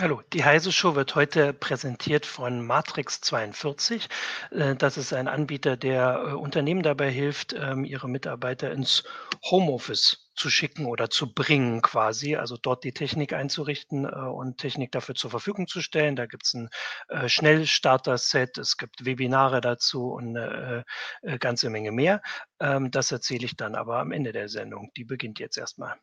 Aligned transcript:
Hallo, 0.00 0.22
die 0.32 0.44
Heise 0.44 0.72
Show 0.72 0.94
wird 0.94 1.14
heute 1.14 1.52
präsentiert 1.52 2.24
von 2.24 2.66
Matrix42. 2.66 4.08
Äh, 4.50 4.74
das 4.74 4.96
ist 4.96 5.12
ein 5.12 5.28
Anbieter, 5.28 5.76
der 5.76 6.24
äh, 6.26 6.32
Unternehmen 6.32 6.82
dabei 6.82 7.10
hilft, 7.10 7.52
ähm, 7.52 7.84
ihre 7.84 8.08
Mitarbeiter 8.08 8.72
ins 8.72 9.04
Homeoffice 9.50 10.30
zu 10.34 10.48
schicken 10.48 10.86
oder 10.86 11.10
zu 11.10 11.34
bringen 11.34 11.82
quasi, 11.82 12.36
also 12.36 12.56
dort 12.56 12.82
die 12.84 12.94
Technik 12.94 13.34
einzurichten 13.34 14.06
äh, 14.06 14.08
und 14.08 14.56
Technik 14.56 14.90
dafür 14.90 15.16
zur 15.16 15.28
Verfügung 15.28 15.66
zu 15.66 15.82
stellen. 15.82 16.16
Da 16.16 16.24
gibt 16.24 16.46
es 16.46 16.54
ein 16.54 16.70
Schnellstarter-Set, 17.26 18.56
es 18.56 18.78
gibt 18.78 19.04
Webinare 19.04 19.60
dazu 19.60 20.12
und 20.12 20.34
eine 20.34 20.84
ganze 21.40 21.68
Menge 21.68 21.92
mehr. 21.92 22.22
Ähm, 22.58 22.90
das 22.90 23.12
erzähle 23.12 23.44
ich 23.44 23.54
dann 23.54 23.74
aber 23.74 23.98
am 23.98 24.12
Ende 24.12 24.32
der 24.32 24.48
Sendung. 24.48 24.92
Die 24.96 25.04
beginnt 25.04 25.40
jetzt 25.40 25.58
erstmal. 25.58 25.96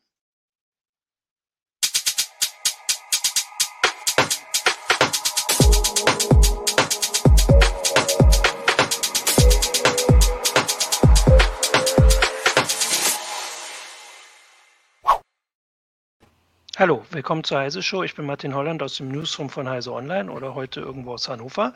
Hallo, 16.79 17.03
willkommen 17.09 17.43
zur 17.43 17.57
Heise 17.57 17.81
Show. 17.81 18.03
Ich 18.03 18.13
bin 18.13 18.27
Martin 18.27 18.53
Holland 18.53 18.83
aus 18.83 18.97
dem 18.97 19.09
Newsroom 19.09 19.49
von 19.49 19.67
Heise 19.67 19.91
Online 19.91 20.31
oder 20.31 20.53
heute 20.53 20.79
irgendwo 20.79 21.13
aus 21.13 21.27
Hannover 21.27 21.73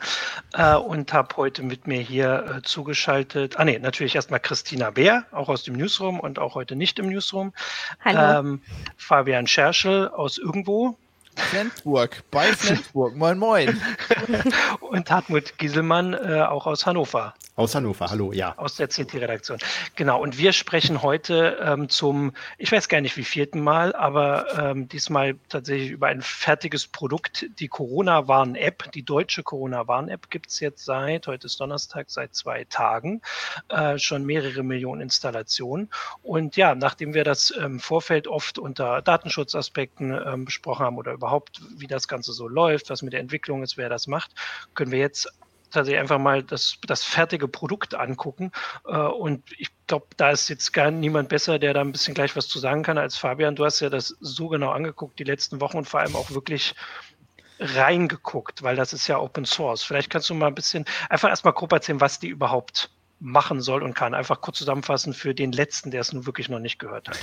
äh, 0.52 0.76
und 0.76 1.12
habe 1.12 1.36
heute 1.38 1.64
mit 1.64 1.88
mir 1.88 1.98
hier 1.98 2.58
äh, 2.58 2.62
zugeschaltet. 2.62 3.58
Ah 3.58 3.64
nee, 3.64 3.80
natürlich 3.80 4.14
erstmal 4.14 4.38
Christina 4.38 4.90
Bär, 4.90 5.24
auch 5.32 5.48
aus 5.48 5.64
dem 5.64 5.74
Newsroom 5.74 6.20
und 6.20 6.38
auch 6.38 6.54
heute 6.54 6.76
nicht 6.76 7.00
im 7.00 7.08
Newsroom. 7.08 7.52
Hallo. 8.04 8.38
Ähm, 8.38 8.62
Fabian 8.96 9.48
Scherschel 9.48 10.06
aus 10.06 10.38
irgendwo. 10.38 10.96
Flensburg, 11.34 12.22
bei 12.30 12.52
Flensburg. 12.52 13.16
Moin, 13.16 13.38
moin. 13.38 13.82
und 14.80 15.10
Hartmut 15.10 15.58
Gieselmann, 15.58 16.14
äh, 16.14 16.42
auch 16.42 16.66
aus 16.66 16.86
Hannover. 16.86 17.34
Aus 17.62 17.76
Hannover, 17.76 18.10
hallo, 18.10 18.32
ja. 18.32 18.58
Aus 18.58 18.74
der 18.74 18.88
CT-Redaktion. 18.88 19.58
Genau, 19.94 20.20
und 20.20 20.36
wir 20.36 20.52
sprechen 20.52 21.00
heute 21.00 21.58
ähm, 21.62 21.88
zum, 21.88 22.32
ich 22.58 22.72
weiß 22.72 22.88
gar 22.88 23.00
nicht 23.00 23.16
wie 23.16 23.22
vierten 23.22 23.60
Mal, 23.60 23.94
aber 23.94 24.58
ähm, 24.58 24.88
diesmal 24.88 25.36
tatsächlich 25.48 25.92
über 25.92 26.08
ein 26.08 26.22
fertiges 26.22 26.88
Produkt. 26.88 27.46
Die 27.60 27.68
Corona-Warn-App, 27.68 28.90
die 28.90 29.04
deutsche 29.04 29.44
Corona-Warn-App 29.44 30.28
gibt 30.28 30.48
es 30.48 30.58
jetzt 30.58 30.84
seit, 30.84 31.28
heute 31.28 31.46
ist 31.46 31.60
Donnerstag, 31.60 32.10
seit 32.10 32.34
zwei 32.34 32.64
Tagen, 32.64 33.22
äh, 33.68 33.96
schon 33.96 34.26
mehrere 34.26 34.64
Millionen 34.64 35.00
Installationen. 35.00 35.88
Und 36.24 36.56
ja, 36.56 36.74
nachdem 36.74 37.14
wir 37.14 37.22
das 37.22 37.50
im 37.50 37.64
ähm, 37.64 37.78
Vorfeld 37.78 38.26
oft 38.26 38.58
unter 38.58 39.02
Datenschutzaspekten 39.02 40.20
ähm, 40.26 40.46
besprochen 40.46 40.84
haben 40.84 40.98
oder 40.98 41.12
überhaupt, 41.12 41.60
wie 41.76 41.86
das 41.86 42.08
Ganze 42.08 42.32
so 42.32 42.48
läuft, 42.48 42.90
was 42.90 43.02
mit 43.02 43.12
der 43.12 43.20
Entwicklung 43.20 43.62
ist, 43.62 43.76
wer 43.76 43.88
das 43.88 44.08
macht, 44.08 44.32
können 44.74 44.90
wir 44.90 44.98
jetzt 44.98 45.32
tatsächlich 45.72 46.00
einfach 46.00 46.18
mal 46.18 46.42
das, 46.42 46.78
das 46.86 47.04
fertige 47.04 47.48
Produkt 47.48 47.94
angucken. 47.94 48.52
Äh, 48.86 48.96
und 48.96 49.42
ich 49.58 49.68
glaube, 49.86 50.06
da 50.16 50.30
ist 50.30 50.48
jetzt 50.48 50.72
gar 50.72 50.90
niemand 50.90 51.28
besser, 51.28 51.58
der 51.58 51.74
da 51.74 51.80
ein 51.80 51.92
bisschen 51.92 52.14
gleich 52.14 52.36
was 52.36 52.48
zu 52.48 52.58
sagen 52.58 52.82
kann 52.82 52.98
als 52.98 53.16
Fabian. 53.16 53.56
Du 53.56 53.64
hast 53.64 53.80
ja 53.80 53.90
das 53.90 54.16
so 54.20 54.48
genau 54.48 54.70
angeguckt 54.70 55.18
die 55.18 55.24
letzten 55.24 55.60
Wochen 55.60 55.78
und 55.78 55.88
vor 55.88 56.00
allem 56.00 56.16
auch 56.16 56.30
wirklich 56.30 56.74
reingeguckt, 57.58 58.62
weil 58.62 58.76
das 58.76 58.92
ist 58.92 59.06
ja 59.06 59.18
Open 59.18 59.44
Source. 59.44 59.82
Vielleicht 59.82 60.10
kannst 60.10 60.28
du 60.30 60.34
mal 60.34 60.48
ein 60.48 60.54
bisschen 60.54 60.84
einfach 61.08 61.28
erstmal 61.28 61.52
grob 61.52 61.72
erzählen, 61.72 62.00
was 62.00 62.18
die 62.18 62.28
überhaupt 62.28 62.90
machen 63.20 63.60
soll 63.60 63.82
und 63.82 63.94
kann. 63.94 64.14
Einfach 64.14 64.40
kurz 64.40 64.58
zusammenfassen 64.58 65.14
für 65.14 65.34
den 65.34 65.52
letzten, 65.52 65.90
der 65.90 66.00
es 66.00 66.12
nun 66.12 66.26
wirklich 66.26 66.48
noch 66.48 66.58
nicht 66.58 66.78
gehört 66.78 67.08
hat. 67.08 67.18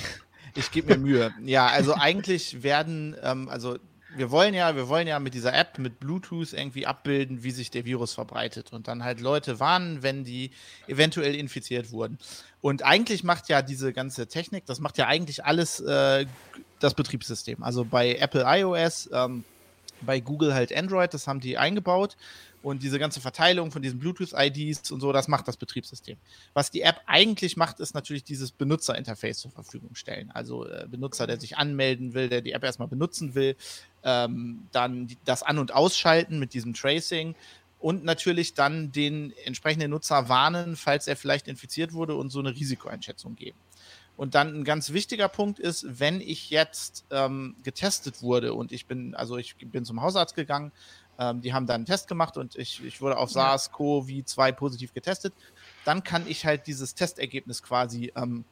Ich 0.56 0.72
gebe 0.72 0.96
mir 0.96 0.98
Mühe. 0.98 1.34
Ja, 1.44 1.68
also 1.68 1.94
eigentlich 1.94 2.64
werden, 2.64 3.16
ähm, 3.22 3.50
also 3.50 3.78
wir 4.16 4.32
wollen 4.32 4.54
ja, 4.54 4.76
wir 4.76 4.88
wollen 4.88 5.08
ja 5.08 5.20
mit 5.20 5.34
dieser 5.34 5.54
App, 5.54 5.78
mit 5.78 6.00
Bluetooth 6.00 6.54
irgendwie 6.54 6.88
abbilden, 6.88 7.44
wie 7.44 7.52
sich 7.52 7.70
der 7.72 7.86
Virus 7.86 8.14
verbreitet 8.14 8.74
und 8.74 8.88
dann 8.88 9.04
halt 9.04 9.20
Leute 9.20 9.60
warnen, 9.60 10.02
wenn 10.02 10.24
die 10.24 10.52
eventuell 10.88 11.36
infiziert 11.36 11.92
wurden. 11.92 12.18
Und 12.62 12.84
eigentlich 12.84 13.24
macht 13.24 13.50
ja 13.50 13.62
diese 13.62 13.94
ganze 13.94 14.28
Technik, 14.28 14.66
das 14.66 14.80
macht 14.80 14.98
ja 14.98 15.08
eigentlich 15.08 15.46
alles 15.46 15.80
äh, 15.80 16.26
das 16.80 16.94
Betriebssystem. 16.94 17.62
Also 17.64 17.86
bei 17.86 18.16
Apple 18.16 18.44
iOS, 18.46 19.10
ähm, 19.14 19.44
bei 20.02 20.20
Google 20.20 20.54
halt 20.54 20.76
Android, 20.76 21.14
das 21.14 21.28
haben 21.28 21.40
die 21.40 21.58
eingebaut. 21.58 22.16
Und 22.62 22.84
diese 22.84 23.00
ganze 23.00 23.22
Verteilung 23.22 23.72
von 23.72 23.82
diesen 23.82 24.00
Bluetooth-IDs 24.00 24.92
und 24.92 25.00
so, 25.00 25.14
das 25.14 25.30
macht 25.30 25.48
das 25.48 25.56
Betriebssystem. 25.56 26.18
Was 26.54 26.70
die 26.72 26.82
App 26.82 27.00
eigentlich 27.06 27.56
macht, 27.56 27.80
ist 27.80 27.94
natürlich 27.94 28.26
dieses 28.26 28.52
Benutzerinterface 28.52 29.40
zur 29.40 29.52
Verfügung 29.52 29.96
stellen. 29.96 30.30
Also 30.32 30.68
äh, 30.68 30.86
Benutzer, 30.90 31.26
der 31.26 31.40
sich 31.40 31.58
anmelden 31.58 32.14
will, 32.14 32.28
der 32.28 32.42
die 32.42 32.52
App 32.52 32.66
erstmal 32.66 32.90
benutzen 32.90 33.34
will, 33.34 33.56
ähm, 34.04 34.68
dann 34.72 35.08
das 35.26 35.44
An- 35.44 35.60
und 35.60 35.74
Ausschalten 35.74 36.40
mit 36.40 36.54
diesem 36.54 36.74
Tracing 36.74 37.36
und 37.80 38.04
natürlich 38.04 38.54
dann 38.54 38.92
den 38.92 39.34
entsprechenden 39.46 39.92
Nutzer 39.92 40.30
warnen, 40.30 40.76
falls 40.76 41.08
er 41.08 41.16
vielleicht 41.16 41.48
infiziert 41.48 41.94
wurde 41.94 42.16
und 42.16 42.30
so 42.30 42.40
eine 42.40 42.52
Risikoeinschätzung 42.52 43.36
geben. 43.36 43.58
Und 44.18 44.36
dann 44.36 44.54
ein 44.54 44.64
ganz 44.66 44.92
wichtiger 44.92 45.30
Punkt 45.30 45.60
ist, 45.60 46.00
wenn 46.00 46.20
ich 46.20 46.50
jetzt 46.50 47.06
ähm, 47.10 47.56
getestet 47.64 48.22
wurde 48.22 48.54
und 48.54 48.74
ich 48.74 48.86
bin, 48.86 49.16
also 49.16 49.38
ich 49.38 49.56
bin 49.56 49.86
zum 49.86 50.02
Hausarzt 50.02 50.36
gegangen, 50.36 50.74
ähm, 51.18 51.40
die 51.40 51.54
haben 51.54 51.68
dann 51.68 51.76
einen 51.76 51.86
Test 51.86 52.10
gemacht 52.10 52.36
und 52.36 52.58
ich, 52.58 52.84
ich 52.84 53.00
wurde 53.00 53.18
auf 53.18 53.32
SARS-CoV-2 53.32 54.52
positiv 54.52 54.94
getestet. 54.94 55.34
Dann 55.86 56.04
kann 56.04 56.28
ich 56.28 56.46
halt 56.46 56.68
dieses 56.68 56.96
Testergebnis 56.96 57.64
quasi 57.64 58.12
ähm, 58.18 58.44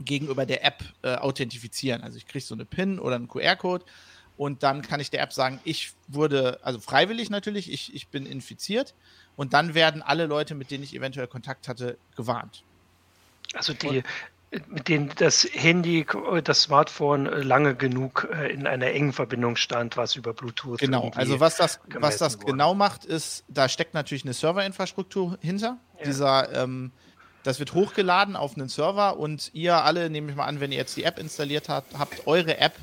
gegenüber 0.00 0.46
der 0.46 0.64
App 0.64 0.82
äh, 1.02 1.16
authentifizieren. 1.16 2.02
Also 2.02 2.16
ich 2.16 2.26
kriege 2.26 2.44
so 2.44 2.54
eine 2.54 2.64
PIN 2.64 2.98
oder 2.98 3.16
einen 3.16 3.28
QR-Code 3.28 3.84
und 4.36 4.62
dann 4.62 4.82
kann 4.82 5.00
ich 5.00 5.10
der 5.10 5.22
App 5.22 5.32
sagen, 5.32 5.60
ich 5.64 5.92
wurde, 6.08 6.58
also 6.62 6.80
freiwillig 6.80 7.30
natürlich, 7.30 7.70
ich, 7.72 7.94
ich 7.94 8.08
bin 8.08 8.26
infiziert 8.26 8.94
und 9.36 9.52
dann 9.52 9.74
werden 9.74 10.02
alle 10.02 10.26
Leute, 10.26 10.54
mit 10.54 10.70
denen 10.70 10.84
ich 10.84 10.94
eventuell 10.94 11.26
Kontakt 11.26 11.68
hatte, 11.68 11.96
gewarnt. 12.16 12.62
Also 13.54 13.74
die, 13.74 14.02
mit 14.68 14.88
denen 14.88 15.10
das 15.16 15.46
Handy, 15.50 16.06
das 16.44 16.62
Smartphone 16.62 17.24
lange 17.24 17.74
genug 17.74 18.28
äh, 18.32 18.52
in 18.52 18.66
einer 18.66 18.88
engen 18.88 19.12
Verbindung 19.12 19.56
stand, 19.56 19.96
was 19.96 20.16
über 20.16 20.34
Bluetooth. 20.34 20.78
Genau, 20.78 21.10
also 21.14 21.40
was 21.40 21.56
das, 21.56 21.80
was 21.94 22.18
das 22.18 22.38
genau 22.38 22.74
macht, 22.74 23.04
ist, 23.04 23.44
da 23.48 23.68
steckt 23.68 23.94
natürlich 23.94 24.24
eine 24.24 24.34
Serverinfrastruktur 24.34 25.38
hinter. 25.40 25.78
Ja. 25.98 26.04
Dieser, 26.04 26.62
ähm, 26.62 26.92
das 27.44 27.58
wird 27.58 27.74
hochgeladen 27.74 28.36
auf 28.36 28.56
einen 28.56 28.68
Server 28.68 29.18
und 29.18 29.50
ihr 29.54 29.76
alle, 29.76 30.10
nehme 30.10 30.30
ich 30.30 30.36
mal 30.36 30.46
an, 30.46 30.60
wenn 30.60 30.70
ihr 30.70 30.78
jetzt 30.78 30.96
die 30.96 31.04
App 31.04 31.18
installiert 31.18 31.68
habt, 31.68 31.98
habt 31.98 32.26
eure 32.26 32.58
App, 32.58 32.74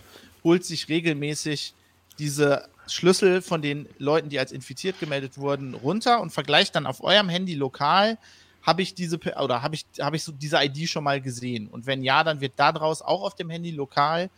holt 0.44 0.66
sich 0.66 0.89
regelmäßig 0.89 1.73
diese 2.17 2.67
Schlüssel 2.88 3.41
von 3.41 3.61
den 3.61 3.88
Leuten, 3.97 4.29
die 4.29 4.39
als 4.39 4.51
infiziert 4.51 5.00
gemeldet 5.00 5.38
wurden, 5.38 5.73
runter 5.73 6.22
und 6.22 6.31
vergleicht 6.31 6.75
dann 6.75 6.85
auf 6.85 7.03
eurem 7.03 7.29
Handy 7.29 7.53
lokal 7.53 8.17
habe 8.61 8.81
ich 8.81 8.94
diese 8.94 9.17
oder 9.17 9.61
habe 9.61 9.75
ich, 9.75 9.85
habe 10.01 10.16
ich 10.16 10.23
so 10.23 10.31
diese 10.31 10.61
ID 10.61 10.89
schon 10.89 11.03
mal 11.03 11.22
gesehen? 11.22 11.67
Und 11.67 11.85
wenn 11.85 12.03
ja, 12.03 12.23
dann 12.23 12.41
wird 12.41 12.53
daraus 12.57 13.01
auch 13.01 13.23
auf 13.23 13.35
dem 13.35 13.50
Handy 13.50 13.72
lokal 13.72 14.29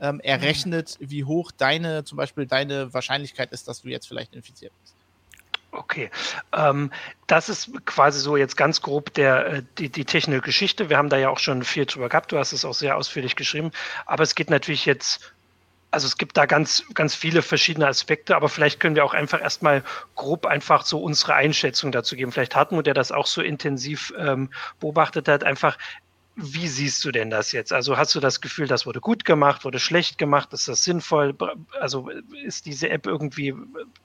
ähm, 0.00 0.20
errechnet, 0.20 0.96
wie 1.00 1.24
hoch 1.24 1.52
deine, 1.52 2.04
zum 2.04 2.16
Beispiel 2.16 2.46
deine 2.46 2.92
Wahrscheinlichkeit 2.92 3.52
ist, 3.52 3.68
dass 3.68 3.82
du 3.82 3.88
jetzt 3.88 4.06
vielleicht 4.06 4.34
infiziert 4.34 4.72
bist. 4.82 4.94
Okay, 5.70 6.10
ähm, 6.56 6.90
das 7.26 7.48
ist 7.48 7.70
quasi 7.84 8.20
so 8.20 8.36
jetzt 8.36 8.56
ganz 8.56 8.80
grob 8.80 9.12
der, 9.14 9.46
äh, 9.46 9.62
die, 9.76 9.90
die 9.90 10.04
technische 10.04 10.40
Geschichte. 10.40 10.88
Wir 10.88 10.96
haben 10.96 11.10
da 11.10 11.18
ja 11.18 11.28
auch 11.28 11.38
schon 11.38 11.62
viel 11.62 11.84
drüber 11.84 12.08
gehabt, 12.08 12.32
du 12.32 12.38
hast 12.38 12.52
es 12.52 12.64
auch 12.64 12.74
sehr 12.74 12.96
ausführlich 12.96 13.36
geschrieben, 13.36 13.70
aber 14.06 14.22
es 14.22 14.34
geht 14.34 14.50
natürlich 14.50 14.86
jetzt 14.86 15.32
also 15.90 16.06
es 16.06 16.18
gibt 16.18 16.36
da 16.36 16.46
ganz, 16.46 16.84
ganz 16.94 17.14
viele 17.14 17.42
verschiedene 17.42 17.86
Aspekte, 17.86 18.36
aber 18.36 18.48
vielleicht 18.48 18.80
können 18.80 18.94
wir 18.94 19.04
auch 19.04 19.14
einfach 19.14 19.40
erstmal 19.40 19.82
grob 20.16 20.46
einfach 20.46 20.84
so 20.84 21.00
unsere 21.00 21.34
Einschätzung 21.34 21.92
dazu 21.92 22.14
geben. 22.14 22.32
Vielleicht 22.32 22.54
Hartmut, 22.54 22.86
der 22.86 22.94
das 22.94 23.10
auch 23.12 23.26
so 23.26 23.40
intensiv 23.40 24.12
ähm, 24.18 24.50
beobachtet 24.80 25.28
hat, 25.28 25.44
einfach, 25.44 25.78
wie 26.36 26.68
siehst 26.68 27.04
du 27.04 27.10
denn 27.10 27.30
das 27.30 27.52
jetzt? 27.52 27.72
Also 27.72 27.96
hast 27.96 28.14
du 28.14 28.20
das 28.20 28.40
Gefühl, 28.40 28.68
das 28.68 28.86
wurde 28.86 29.00
gut 29.00 29.24
gemacht, 29.24 29.64
wurde 29.64 29.80
schlecht 29.80 30.18
gemacht? 30.18 30.52
Ist 30.52 30.68
das 30.68 30.84
sinnvoll? 30.84 31.34
Also 31.80 32.10
ist 32.44 32.66
diese 32.66 32.90
App 32.90 33.06
irgendwie, 33.06 33.54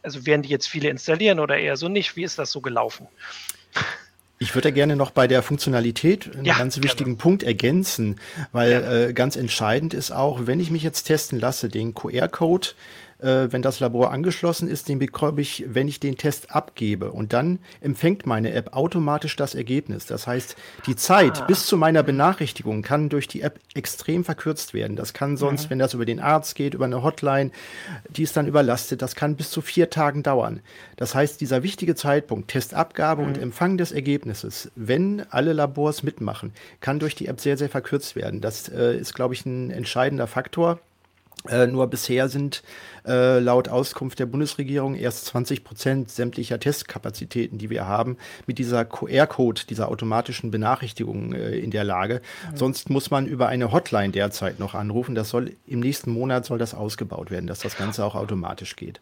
also 0.02 0.26
werden 0.26 0.42
die 0.42 0.50
jetzt 0.50 0.68
viele 0.68 0.90
installieren 0.90 1.40
oder 1.40 1.58
eher 1.58 1.78
so 1.78 1.90
nicht? 1.90 2.16
Wie 2.16 2.24
ist 2.24 2.40
das 2.40 2.52
so 2.52 2.62
gelaufen? 2.62 3.08
Ich 4.44 4.56
würde 4.56 4.74
gerne 4.74 4.98
noch 4.98 5.12
bei 5.12 5.26
der 5.26 5.42
Funktionalität 5.42 6.30
einen 6.36 6.44
ja, 6.44 6.58
ganz 6.58 6.82
wichtigen 6.84 7.12
gerne. 7.12 7.18
Punkt 7.18 7.44
ergänzen, 7.44 8.20
weil 8.52 8.72
ja. 8.72 8.92
äh, 8.92 9.14
ganz 9.14 9.38
entscheidend 9.38 9.94
ist 9.94 10.12
auch, 10.12 10.48
wenn 10.48 10.60
ich 10.60 10.70
mich 10.70 10.84
jetzt 10.84 11.04
testen 11.04 11.40
lasse, 11.40 11.70
den 11.70 11.94
QR-Code 11.94 12.68
äh, 13.24 13.52
wenn 13.52 13.62
das 13.62 13.80
Labor 13.80 14.12
angeschlossen 14.12 14.68
ist, 14.68 14.90
den 14.90 15.00
bekomme 15.00 15.42
ich, 15.42 15.66
wenn 15.68 15.88
ich 15.88 16.00
den 16.00 16.18
Test 16.18 16.52
abgebe. 16.52 17.12
Und 17.12 17.34
dann 17.34 17.60
empfängt 17.82 18.26
meine 18.26 18.52
App 18.54 18.74
automatisch 18.76 19.36
das 19.36 19.56
Ergebnis. 19.56 20.06
Das 20.06 20.28
heißt, 20.28 20.56
die 20.86 20.96
Zeit 20.96 21.42
ah. 21.42 21.46
bis 21.46 21.66
zu 21.66 21.78
meiner 21.78 22.04
Benachrichtigung 22.04 22.82
kann 22.82 23.10
durch 23.10 23.28
die 23.28 23.42
App 23.42 23.60
extrem 23.74 24.24
verkürzt 24.24 24.74
werden. 24.74 24.96
Das 24.96 25.14
kann 25.14 25.38
sonst, 25.38 25.66
mhm. 25.66 25.70
wenn 25.72 25.80
das 25.80 25.94
über 25.94 26.06
den 26.06 26.20
Arzt 26.20 26.56
geht, 26.56 26.74
über 26.74 26.86
eine 26.86 27.04
Hotline, 27.04 27.52
die 28.10 28.24
ist 28.24 28.36
dann 28.38 28.48
überlastet, 28.48 29.02
das 29.02 29.16
kann 29.16 29.36
bis 29.36 29.50
zu 29.50 29.62
vier 29.62 29.90
Tagen 29.90 30.24
dauern. 30.24 30.60
Das 30.98 31.16
heißt, 31.16 31.42
dieser 31.42 31.64
wichtige 31.64 31.96
Zeitpunkt, 31.96 32.50
Testabgabe 32.50 33.22
mhm. 33.22 33.28
und 33.30 33.38
Empfang 33.38 33.78
des 33.78 33.92
Ergebnisses, 33.92 34.72
wenn 34.76 35.24
alle 35.30 35.54
Labors 35.54 36.04
mitmachen, 36.04 36.52
kann 36.82 37.00
durch 37.00 37.16
die 37.16 37.28
App 37.28 37.40
sehr, 37.40 37.58
sehr 37.58 37.70
verkürzt 37.70 38.16
werden. 38.16 38.42
Das 38.42 38.70
äh, 38.70 38.98
ist, 38.98 39.14
glaube 39.14 39.34
ich, 39.34 39.46
ein 39.46 39.72
entscheidender 39.72 40.28
Faktor. 40.28 40.80
Äh, 41.50 41.68
nur 41.68 41.88
bisher 41.88 42.30
sind 42.30 42.64
äh, 43.06 43.40
laut 43.40 43.68
Auskunft 43.68 44.20
der 44.20 44.26
Bundesregierung 44.26 44.96
erst 44.96 45.26
20 45.26 45.64
Prozent 45.64 46.10
sämtlicher 46.10 46.60
Testkapazitäten, 46.60 47.58
die 47.58 47.70
wir 47.70 47.86
haben, 47.86 48.18
mit 48.48 48.60
dieser 48.60 48.86
QR-Code, 48.86 49.62
dieser 49.70 49.90
automatischen 49.90 50.52
Benachrichtigung 50.52 51.34
äh, 51.34 51.58
in 51.58 51.72
der 51.72 51.84
Lage. 51.84 52.22
Mhm. 52.52 52.58
Sonst 52.58 52.90
muss 52.90 53.12
man 53.12 53.26
über 53.26 53.48
eine 53.48 53.72
Hotline 53.72 54.12
derzeit 54.12 54.60
noch 54.60 54.74
anrufen. 54.74 55.16
Das 55.16 55.30
soll 55.30 55.54
im 55.68 55.82
nächsten 55.82 56.12
Monat 56.12 56.46
soll 56.46 56.58
das 56.58 56.74
ausgebaut 56.74 57.30
werden, 57.30 57.48
dass 57.48 57.60
das 57.60 57.78
Ganze 57.78 58.06
auch 58.06 58.16
automatisch 58.16 58.76
geht. 58.76 59.02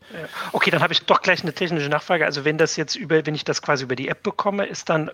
Okay, 0.51 0.71
dann 0.71 0.81
habe 0.81 0.93
ich 0.93 1.05
doch 1.05 1.21
gleich 1.21 1.43
eine 1.43 1.53
technische 1.53 1.89
Nachfrage. 1.89 2.25
Also 2.25 2.43
wenn 2.43 2.57
das 2.57 2.75
jetzt 2.75 2.95
über, 2.95 3.23
wenn 3.25 3.35
ich 3.35 3.45
das 3.45 3.61
quasi 3.61 3.83
über 3.83 3.95
die 3.95 4.07
App 4.07 4.23
bekomme, 4.23 4.65
ist 4.65 4.89
dann 4.89 5.11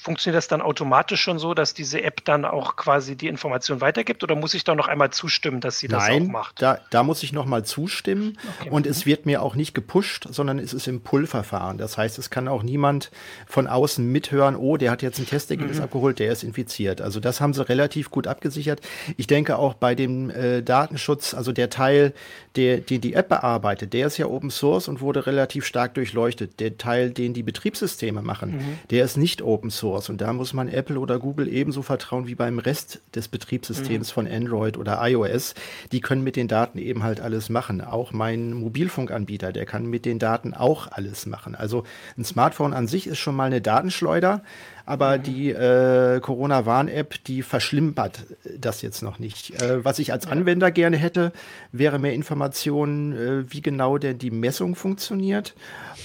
funktioniert 0.00 0.38
das 0.38 0.48
dann 0.48 0.62
automatisch 0.62 1.20
schon 1.20 1.38
so, 1.38 1.52
dass 1.52 1.74
diese 1.74 2.02
App 2.02 2.24
dann 2.24 2.46
auch 2.46 2.76
quasi 2.76 3.16
die 3.16 3.28
Information 3.28 3.82
weitergibt 3.82 4.22
oder 4.22 4.34
muss 4.34 4.54
ich 4.54 4.64
da 4.64 4.74
noch 4.74 4.88
einmal 4.88 5.10
zustimmen, 5.10 5.60
dass 5.60 5.78
sie 5.78 5.88
das 5.88 6.08
Nein, 6.08 6.22
auch 6.22 6.28
macht? 6.28 6.62
Da, 6.62 6.78
da 6.88 7.02
muss 7.02 7.22
ich 7.22 7.34
noch 7.34 7.44
mal 7.44 7.66
zustimmen 7.66 8.38
okay. 8.60 8.70
und 8.70 8.86
es 8.86 9.04
wird 9.04 9.26
mir 9.26 9.42
auch 9.42 9.54
nicht 9.54 9.74
gepusht, 9.74 10.26
sondern 10.30 10.58
es 10.58 10.72
ist 10.72 10.88
im 10.88 11.02
Pull-Verfahren. 11.02 11.76
Das 11.76 11.98
heißt, 11.98 12.18
es 12.18 12.30
kann 12.30 12.48
auch 12.48 12.62
niemand 12.62 13.10
von 13.46 13.66
außen 13.66 14.10
mithören, 14.10 14.56
oh, 14.56 14.78
der 14.78 14.90
hat 14.90 15.02
jetzt 15.02 15.18
ein 15.18 15.26
Testergebnis 15.26 15.76
mhm. 15.76 15.84
abgeholt, 15.84 16.18
der 16.18 16.32
ist 16.32 16.44
infiziert. 16.44 17.02
Also 17.02 17.20
das 17.20 17.42
haben 17.42 17.52
sie 17.52 17.68
relativ 17.68 18.10
gut 18.10 18.26
abgesichert. 18.26 18.80
Ich 19.18 19.26
denke 19.26 19.58
auch 19.58 19.74
bei 19.74 19.94
dem 19.94 20.30
äh, 20.30 20.62
Datenschutz, 20.62 21.34
also 21.34 21.52
der 21.52 21.68
Teil, 21.68 22.14
der, 22.56 22.78
den 22.78 23.02
die 23.02 23.12
App 23.12 23.28
bearbeitet, 23.28 23.92
der 23.92 24.06
ist 24.06 24.16
ja 24.16 24.26
Open 24.26 24.50
Source 24.50 24.88
und 24.88 25.02
wurde 25.02 25.26
relativ 25.26 25.66
stark 25.66 25.92
durchleuchtet. 25.92 26.58
Der 26.58 26.78
Teil, 26.78 27.10
den 27.10 27.34
die 27.34 27.42
Betriebssysteme 27.42 28.22
machen, 28.22 28.52
mhm. 28.52 28.78
der 28.88 29.04
ist 29.04 29.18
nicht 29.18 29.42
Open 29.42 29.70
Source. 29.70 29.89
Source. 29.90 30.08
Und 30.08 30.20
da 30.20 30.32
muss 30.32 30.52
man 30.52 30.68
Apple 30.68 30.98
oder 30.98 31.18
Google 31.18 31.48
ebenso 31.48 31.82
vertrauen 31.82 32.26
wie 32.26 32.34
beim 32.34 32.58
Rest 32.58 33.00
des 33.14 33.28
Betriebssystems 33.28 34.10
mhm. 34.10 34.14
von 34.14 34.28
Android 34.28 34.78
oder 34.78 34.98
iOS. 35.02 35.54
Die 35.92 36.00
können 36.00 36.22
mit 36.22 36.36
den 36.36 36.48
Daten 36.48 36.78
eben 36.78 37.02
halt 37.02 37.20
alles 37.20 37.48
machen. 37.48 37.80
Auch 37.80 38.12
mein 38.12 38.52
Mobilfunkanbieter, 38.52 39.52
der 39.52 39.66
kann 39.66 39.86
mit 39.86 40.04
den 40.04 40.18
Daten 40.18 40.54
auch 40.54 40.88
alles 40.90 41.26
machen. 41.26 41.54
Also 41.54 41.84
ein 42.16 42.24
Smartphone 42.24 42.72
an 42.72 42.86
sich 42.86 43.06
ist 43.06 43.18
schon 43.18 43.34
mal 43.36 43.44
eine 43.44 43.60
Datenschleuder, 43.60 44.42
aber 44.90 45.18
mhm. 45.18 45.22
die 45.22 45.50
äh, 45.50 46.18
Corona-Warn-App, 46.18 47.22
die 47.24 47.42
verschlimmert 47.42 48.24
das 48.58 48.82
jetzt 48.82 49.02
noch 49.02 49.20
nicht. 49.20 49.62
Äh, 49.62 49.84
was 49.84 50.00
ich 50.00 50.12
als 50.12 50.26
Anwender 50.26 50.72
gerne 50.72 50.96
hätte, 50.96 51.32
wäre 51.70 52.00
mehr 52.00 52.12
Informationen, 52.12 53.12
äh, 53.12 53.52
wie 53.52 53.62
genau 53.62 53.98
denn 53.98 54.18
die 54.18 54.32
Messung 54.32 54.74
funktioniert 54.74 55.54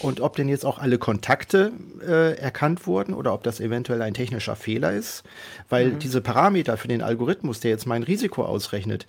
und 0.01 0.21
ob 0.21 0.35
denn 0.35 0.47
jetzt 0.47 0.67
auch 0.67 0.77
alle 0.77 0.99
Kontakte 0.99 1.71
äh, 2.07 2.37
erkannt 2.37 2.85
wurden 2.85 3.15
oder 3.15 3.33
ob 3.33 3.41
das 3.41 3.59
eventuell 3.59 4.03
ein 4.03 4.13
technischer 4.13 4.55
Fehler 4.55 4.93
ist, 4.93 5.23
weil 5.67 5.87
mhm. 5.87 5.99
diese 5.99 6.21
Parameter 6.21 6.77
für 6.77 6.87
den 6.87 7.01
Algorithmus, 7.01 7.61
der 7.61 7.71
jetzt 7.71 7.87
mein 7.87 8.03
Risiko 8.03 8.43
ausrechnet, 8.45 9.07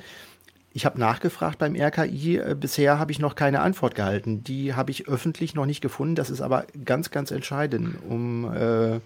ich 0.76 0.84
habe 0.84 1.00
nachgefragt 1.00 1.58
beim 1.58 1.74
RKI, 1.74 2.36
äh, 2.36 2.54
bisher 2.58 2.98
habe 2.98 3.10
ich 3.10 3.18
noch 3.18 3.34
keine 3.34 3.60
Antwort 3.60 3.94
gehalten. 3.94 4.44
Die 4.44 4.74
habe 4.74 4.90
ich 4.90 5.08
öffentlich 5.08 5.54
noch 5.54 5.64
nicht 5.64 5.80
gefunden. 5.80 6.16
Das 6.16 6.28
ist 6.28 6.42
aber 6.42 6.66
ganz, 6.84 7.10
ganz 7.10 7.30
entscheidend, 7.30 7.96
um 8.06 8.44
äh, 8.54 9.00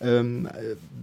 ähm, 0.00 0.48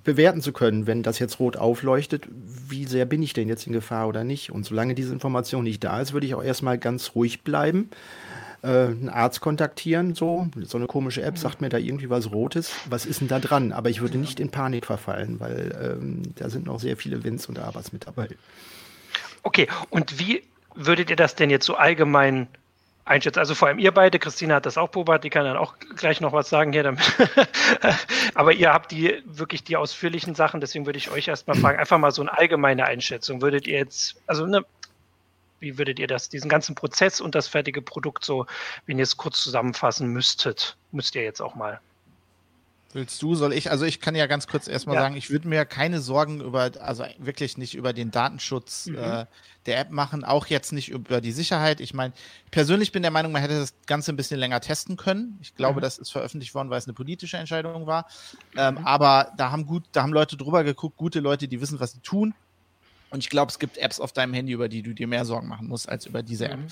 bewerten 0.03 0.41
zu 0.41 0.51
können, 0.51 0.87
wenn 0.87 1.03
das 1.03 1.19
jetzt 1.19 1.39
rot 1.39 1.57
aufleuchtet, 1.57 2.27
wie 2.69 2.85
sehr 2.85 3.05
bin 3.05 3.21
ich 3.23 3.33
denn 3.33 3.47
jetzt 3.47 3.67
in 3.67 3.73
Gefahr 3.73 4.07
oder 4.07 4.23
nicht. 4.23 4.51
Und 4.51 4.65
solange 4.65 4.95
diese 4.95 5.13
Information 5.13 5.63
nicht 5.63 5.83
da 5.83 6.01
ist, 6.01 6.13
würde 6.13 6.27
ich 6.27 6.35
auch 6.35 6.43
erstmal 6.43 6.77
ganz 6.77 7.11
ruhig 7.15 7.41
bleiben 7.43 7.89
äh, 8.63 8.67
einen 8.67 9.09
Arzt 9.09 9.41
kontaktieren, 9.41 10.15
so. 10.15 10.47
So 10.63 10.77
eine 10.77 10.87
komische 10.87 11.21
App 11.21 11.37
sagt 11.37 11.61
mir 11.61 11.69
da 11.69 11.77
irgendwie 11.77 12.09
was 12.09 12.31
Rotes. 12.31 12.71
Was 12.89 13.05
ist 13.05 13.21
denn 13.21 13.27
da 13.27 13.39
dran? 13.39 13.71
Aber 13.71 13.89
ich 13.89 14.01
würde 14.01 14.17
nicht 14.17 14.39
in 14.39 14.49
Panik 14.49 14.85
verfallen, 14.85 15.39
weil 15.39 15.97
ähm, 15.99 16.23
da 16.35 16.49
sind 16.49 16.65
noch 16.65 16.79
sehr 16.79 16.97
viele 16.97 17.23
Wenns 17.23 17.47
und 17.47 17.59
Abers 17.59 17.93
mit 17.93 18.07
dabei. 18.07 18.29
Okay, 19.43 19.67
und 19.89 20.19
wie 20.19 20.43
würdet 20.75 21.09
ihr 21.09 21.15
das 21.15 21.35
denn 21.35 21.49
jetzt 21.49 21.65
so 21.65 21.75
allgemein 21.75 22.47
einschätzen? 23.05 23.39
Also 23.39 23.55
vor 23.55 23.67
allem 23.67 23.79
ihr 23.79 23.91
beide, 23.91 24.19
Christina 24.19 24.55
hat 24.55 24.65
das 24.65 24.77
auch 24.77 24.89
beobachtet, 24.89 25.25
die 25.25 25.29
kann 25.29 25.45
dann 25.45 25.57
auch 25.57 25.75
gleich 25.95 26.21
noch 26.21 26.33
was 26.33 26.49
sagen 26.49 26.73
hier. 26.73 26.83
Damit. 26.83 27.01
Aber 28.35 28.53
ihr 28.53 28.73
habt 28.73 28.91
die 28.91 29.21
wirklich 29.25 29.63
die 29.63 29.77
ausführlichen 29.77 30.35
Sachen, 30.35 30.61
deswegen 30.61 30.85
würde 30.85 30.97
ich 30.97 31.11
euch 31.11 31.27
erstmal 31.27 31.57
fragen, 31.57 31.79
einfach 31.79 31.97
mal 31.97 32.11
so 32.11 32.21
eine 32.21 32.37
allgemeine 32.37 32.85
Einschätzung. 32.85 33.41
Würdet 33.41 33.67
ihr 33.67 33.77
jetzt, 33.77 34.21
also 34.27 34.45
ne, 34.45 34.65
wie 35.59 35.77
würdet 35.77 35.99
ihr 35.99 36.07
das, 36.07 36.29
diesen 36.29 36.49
ganzen 36.49 36.75
Prozess 36.75 37.21
und 37.21 37.35
das 37.35 37.47
fertige 37.47 37.81
Produkt 37.81 38.25
so, 38.25 38.45
wenn 38.85 38.97
ihr 38.97 39.03
es 39.03 39.17
kurz 39.17 39.43
zusammenfassen 39.43 40.07
müsstet, 40.07 40.77
müsst 40.91 41.15
ihr 41.15 41.23
jetzt 41.23 41.41
auch 41.41 41.55
mal. 41.55 41.79
Willst 42.93 43.21
du, 43.21 43.35
soll 43.35 43.53
ich? 43.53 43.71
Also 43.71 43.85
ich 43.85 43.99
kann 43.99 44.15
ja 44.15 44.27
ganz 44.27 44.47
kurz 44.47 44.67
erstmal 44.67 44.95
ja. 44.95 45.01
sagen, 45.01 45.15
ich 45.15 45.29
würde 45.29 45.47
mir 45.47 45.65
keine 45.65 46.01
Sorgen 46.01 46.41
über, 46.41 46.71
also 46.79 47.05
wirklich 47.17 47.57
nicht 47.57 47.75
über 47.75 47.93
den 47.93 48.11
Datenschutz 48.11 48.87
mhm. 48.87 48.97
äh, 48.97 49.25
der 49.65 49.79
App 49.79 49.91
machen, 49.91 50.23
auch 50.23 50.47
jetzt 50.47 50.71
nicht 50.73 50.89
über 50.89 51.21
die 51.21 51.31
Sicherheit. 51.31 51.79
Ich 51.79 51.93
meine, 51.93 52.13
persönlich 52.49 52.91
bin 52.91 53.01
der 53.01 53.11
Meinung, 53.11 53.31
man 53.31 53.41
hätte 53.41 53.59
das 53.59 53.73
Ganze 53.85 54.11
ein 54.11 54.15
bisschen 54.15 54.39
länger 54.39 54.59
testen 54.59 54.97
können. 54.97 55.37
Ich 55.41 55.55
glaube, 55.55 55.79
mhm. 55.79 55.81
das 55.81 55.97
ist 55.97 56.11
veröffentlicht 56.11 56.53
worden, 56.55 56.69
weil 56.69 56.79
es 56.79 56.87
eine 56.87 56.93
politische 56.93 57.37
Entscheidung 57.37 57.85
war. 57.87 58.07
Ähm, 58.57 58.75
mhm. 58.75 58.85
Aber 58.85 59.31
da 59.37 59.51
haben 59.51 59.65
gut, 59.65 59.83
da 59.91 60.03
haben 60.03 60.13
Leute 60.13 60.37
drüber 60.37 60.63
geguckt, 60.63 60.97
gute 60.97 61.19
Leute, 61.19 61.47
die 61.47 61.61
wissen, 61.61 61.79
was 61.79 61.93
sie 61.93 61.99
tun. 61.99 62.33
Und 63.11 63.19
ich 63.19 63.29
glaube, 63.29 63.51
es 63.51 63.59
gibt 63.59 63.77
Apps 63.77 63.99
auf 63.99 64.13
deinem 64.13 64.33
Handy, 64.33 64.53
über 64.53 64.69
die 64.69 64.81
du 64.81 64.93
dir 64.93 65.05
mehr 65.05 65.25
Sorgen 65.25 65.47
machen 65.47 65.67
musst, 65.67 65.89
als 65.89 66.05
über 66.05 66.23
diese 66.23 66.49
App. 66.49 66.59
Mhm. 66.59 66.67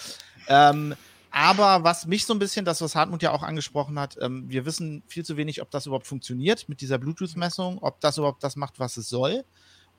Ähm, 0.48 0.96
aber 1.32 1.84
was 1.84 2.06
mich 2.06 2.26
so 2.26 2.34
ein 2.34 2.40
bisschen, 2.40 2.66
das, 2.66 2.82
was 2.82 2.96
Hartmut 2.96 3.22
ja 3.22 3.32
auch 3.32 3.44
angesprochen 3.44 4.00
hat, 4.00 4.18
ähm, 4.22 4.50
wir 4.50 4.66
wissen 4.66 5.04
viel 5.08 5.24
zu 5.24 5.38
wenig, 5.38 5.62
ob 5.62 5.70
das 5.72 5.86
überhaupt 5.86 6.08
funktioniert 6.08 6.68
mit 6.70 6.82
dieser 6.82 6.98
Bluetooth-Messung, 6.98 7.80
ob 7.82 8.00
das 8.00 8.18
überhaupt 8.18 8.44
das 8.44 8.56
macht, 8.56 8.80
was 8.80 8.98
es 8.98 9.10
soll. 9.10 9.44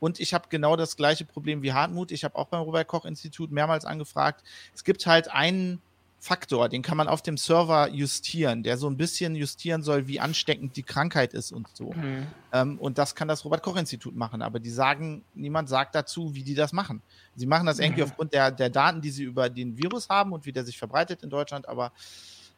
Und 0.01 0.19
ich 0.19 0.35
habe 0.35 0.49
genau 0.49 0.77
das 0.77 0.97
gleiche 0.97 1.25
Problem 1.25 1.63
wie 1.63 1.73
Hartmut. 1.73 2.11
Ich 2.11 2.25
habe 2.25 2.37
auch 2.37 2.47
beim 2.47 2.63
Robert 2.63 2.89
Koch 2.89 3.05
Institut 3.05 3.53
mehrmals 3.53 3.85
angefragt. 3.85 4.43
Es 4.75 4.83
gibt 4.83 5.07
halt 5.07 5.31
einen 5.31 5.81
Faktor, 6.23 6.69
den 6.69 6.83
kann 6.83 6.99
man 6.99 7.09
auf 7.09 7.23
dem 7.23 7.39
Server 7.39 7.89
justieren, 7.89 8.63
der 8.63 8.77
so 8.77 8.91
ein 8.91 8.99
bisschen 8.99 9.35
justieren 9.35 9.83
soll, 9.83 10.07
wie 10.07 10.21
ansteckend 10.21 10.77
die 10.77 10.83
Krankheit 10.83 11.33
ist 11.33 11.51
und 11.51 11.69
so. 11.75 11.95
Mhm. 11.95 12.27
Ähm, 12.53 12.79
und 12.79 12.99
das 12.99 13.15
kann 13.15 13.27
das 13.27 13.43
Robert-Koch-Institut 13.47 14.15
machen, 14.15 14.43
aber 14.43 14.61
die 14.61 14.69
sagen, 14.69 15.25
niemand 15.35 15.71
sagt 15.71 15.95
dazu, 15.95 16.35
wie 16.35 16.43
die 16.43 16.55
das 16.55 16.75
machen. 16.75 17.01
Sie 17.37 17.47
machen 17.47 17.65
das 17.65 17.79
mhm. 17.79 17.85
irgendwie 17.85 18.03
aufgrund 18.03 18.35
der, 18.35 18.51
der 18.51 18.69
Daten, 18.69 19.01
die 19.01 19.11
sie 19.11 19.25
über 19.25 19.49
den 19.49 19.79
Virus 19.79 20.11
haben 20.11 20.35
und 20.35 20.45
wie 20.45 20.53
der 20.53 20.65
sich 20.65 20.77
verbreitet 20.77 21.23
in 21.23 21.31
Deutschland, 21.31 21.67
aber 21.67 21.91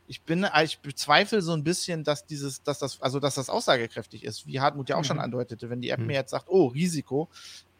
ich 0.08 0.22
bin, 0.22 0.44
ich 0.64 0.80
bezweifle 0.80 1.40
so 1.40 1.52
ein 1.52 1.62
bisschen, 1.62 2.02
dass 2.02 2.26
dieses, 2.26 2.64
dass 2.64 2.80
das, 2.80 3.00
also 3.00 3.20
dass 3.20 3.36
das 3.36 3.48
aussagekräftig 3.48 4.24
ist, 4.24 4.44
wie 4.44 4.58
Hartmut 4.58 4.88
ja 4.88 4.96
auch 4.96 5.02
mhm. 5.02 5.06
schon 5.06 5.20
andeutete, 5.20 5.70
wenn 5.70 5.80
die 5.80 5.90
App 5.90 6.00
mhm. 6.00 6.06
mir 6.06 6.14
jetzt 6.14 6.32
sagt, 6.32 6.48
oh, 6.48 6.66
Risiko, 6.66 7.28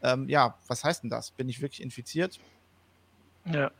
ähm, 0.01 0.29
ja, 0.29 0.57
was 0.69 0.85
heißt 0.85 1.03
denn 1.03 1.11
das? 1.11 1.33
Bin 1.33 1.49
ich 1.49 1.61
wirklich 1.61 1.83
infiziert? 1.83 2.39
Ja. 3.47 3.73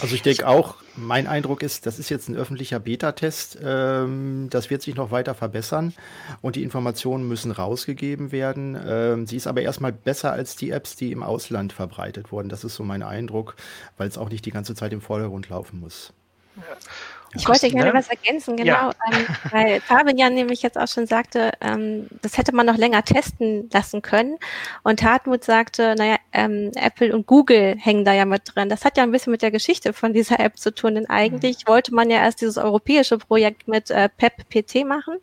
Also 0.00 0.14
ich 0.14 0.22
denke 0.22 0.46
auch, 0.46 0.76
mein 0.96 1.26
Eindruck 1.26 1.62
ist, 1.62 1.84
das 1.84 1.98
ist 1.98 2.08
jetzt 2.08 2.28
ein 2.28 2.36
öffentlicher 2.36 2.80
Beta-Test. 2.80 3.58
Ähm, 3.62 4.48
das 4.50 4.70
wird 4.70 4.82
sich 4.82 4.94
noch 4.94 5.10
weiter 5.10 5.34
verbessern 5.34 5.92
und 6.40 6.56
die 6.56 6.62
Informationen 6.62 7.28
müssen 7.28 7.50
rausgegeben 7.50 8.32
werden. 8.32 8.80
Ähm, 8.82 9.26
sie 9.26 9.36
ist 9.36 9.46
aber 9.46 9.60
erstmal 9.60 9.92
besser 9.92 10.32
als 10.32 10.56
die 10.56 10.70
Apps, 10.70 10.96
die 10.96 11.12
im 11.12 11.22
Ausland 11.22 11.72
verbreitet 11.72 12.32
wurden. 12.32 12.48
Das 12.48 12.64
ist 12.64 12.76
so 12.76 12.84
mein 12.84 13.02
Eindruck, 13.02 13.56
weil 13.98 14.08
es 14.08 14.16
auch 14.16 14.30
nicht 14.30 14.46
die 14.46 14.50
ganze 14.50 14.74
Zeit 14.74 14.92
im 14.92 15.02
Vordergrund 15.02 15.48
laufen 15.50 15.80
muss. 15.80 16.12
Ja. 16.56 16.62
Ich 17.34 17.46
wollte 17.46 17.70
gerne 17.70 17.92
ne? 17.92 17.94
was 17.94 18.08
ergänzen, 18.08 18.56
genau, 18.56 18.72
ja. 18.72 18.92
ähm, 19.12 19.26
weil 19.50 19.80
Fabian 19.86 20.34
nämlich 20.34 20.62
jetzt 20.62 20.76
auch 20.76 20.88
schon 20.88 21.06
sagte, 21.06 21.52
ähm, 21.60 22.08
das 22.22 22.36
hätte 22.36 22.52
man 22.54 22.66
noch 22.66 22.76
länger 22.76 23.04
testen 23.04 23.70
lassen 23.72 24.02
können. 24.02 24.38
Und 24.82 25.02
Hartmut 25.04 25.44
sagte, 25.44 25.94
naja, 25.96 26.16
ähm, 26.32 26.72
Apple 26.74 27.14
und 27.14 27.28
Google 27.28 27.76
hängen 27.78 28.04
da 28.04 28.12
ja 28.14 28.24
mit 28.24 28.42
drin. 28.44 28.68
Das 28.68 28.84
hat 28.84 28.96
ja 28.96 29.04
ein 29.04 29.12
bisschen 29.12 29.30
mit 29.30 29.42
der 29.42 29.52
Geschichte 29.52 29.92
von 29.92 30.12
dieser 30.12 30.40
App 30.40 30.58
zu 30.58 30.74
tun, 30.74 30.96
denn 30.96 31.08
eigentlich 31.08 31.58
mhm. 31.58 31.70
wollte 31.70 31.94
man 31.94 32.10
ja 32.10 32.18
erst 32.18 32.40
dieses 32.40 32.56
europäische 32.58 33.18
Projekt 33.18 33.68
mit 33.68 33.90
äh, 33.90 34.08
PEP-PT 34.08 34.84
machen, 34.84 35.18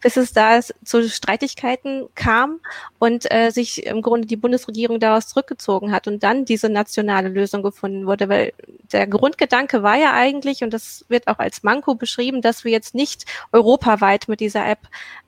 bis 0.00 0.16
es 0.16 0.32
da 0.32 0.60
zu 0.60 1.08
Streitigkeiten 1.08 2.08
kam 2.16 2.60
und 2.98 3.30
äh, 3.32 3.50
sich 3.50 3.86
im 3.86 4.02
Grunde 4.02 4.26
die 4.26 4.36
Bundesregierung 4.36 4.98
daraus 4.98 5.28
zurückgezogen 5.28 5.92
hat 5.92 6.08
und 6.08 6.24
dann 6.24 6.44
diese 6.44 6.68
nationale 6.68 7.28
Lösung 7.28 7.62
gefunden 7.62 8.06
wurde, 8.06 8.28
weil 8.28 8.52
der 8.92 9.06
Grundgedanke 9.06 9.82
war 9.82 9.96
ja 9.96 10.12
eigentlich, 10.12 10.62
und 10.62 10.72
das 10.72 11.04
wird 11.08 11.28
auch 11.28 11.38
als 11.44 11.62
Manko 11.62 11.94
beschrieben, 11.94 12.42
dass 12.42 12.64
wir 12.64 12.72
jetzt 12.72 12.94
nicht 12.94 13.24
europaweit 13.52 14.28
mit 14.28 14.40
dieser 14.40 14.66
App 14.66 14.80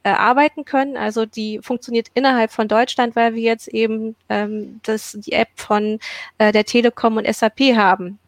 äh, 0.02 0.10
arbeiten 0.10 0.64
können. 0.64 0.96
Also 0.96 1.26
die 1.26 1.60
funktioniert 1.62 2.08
innerhalb 2.14 2.50
von 2.50 2.68
Deutschland, 2.68 3.14
weil 3.16 3.34
wir 3.34 3.42
jetzt 3.42 3.68
eben 3.68 4.16
ähm, 4.28 4.80
das, 4.84 5.16
die 5.20 5.32
App 5.32 5.48
von 5.56 5.98
äh, 6.38 6.52
der 6.52 6.64
Telekom 6.64 7.16
und 7.16 7.32
SAP 7.32 7.60
haben 7.76 8.18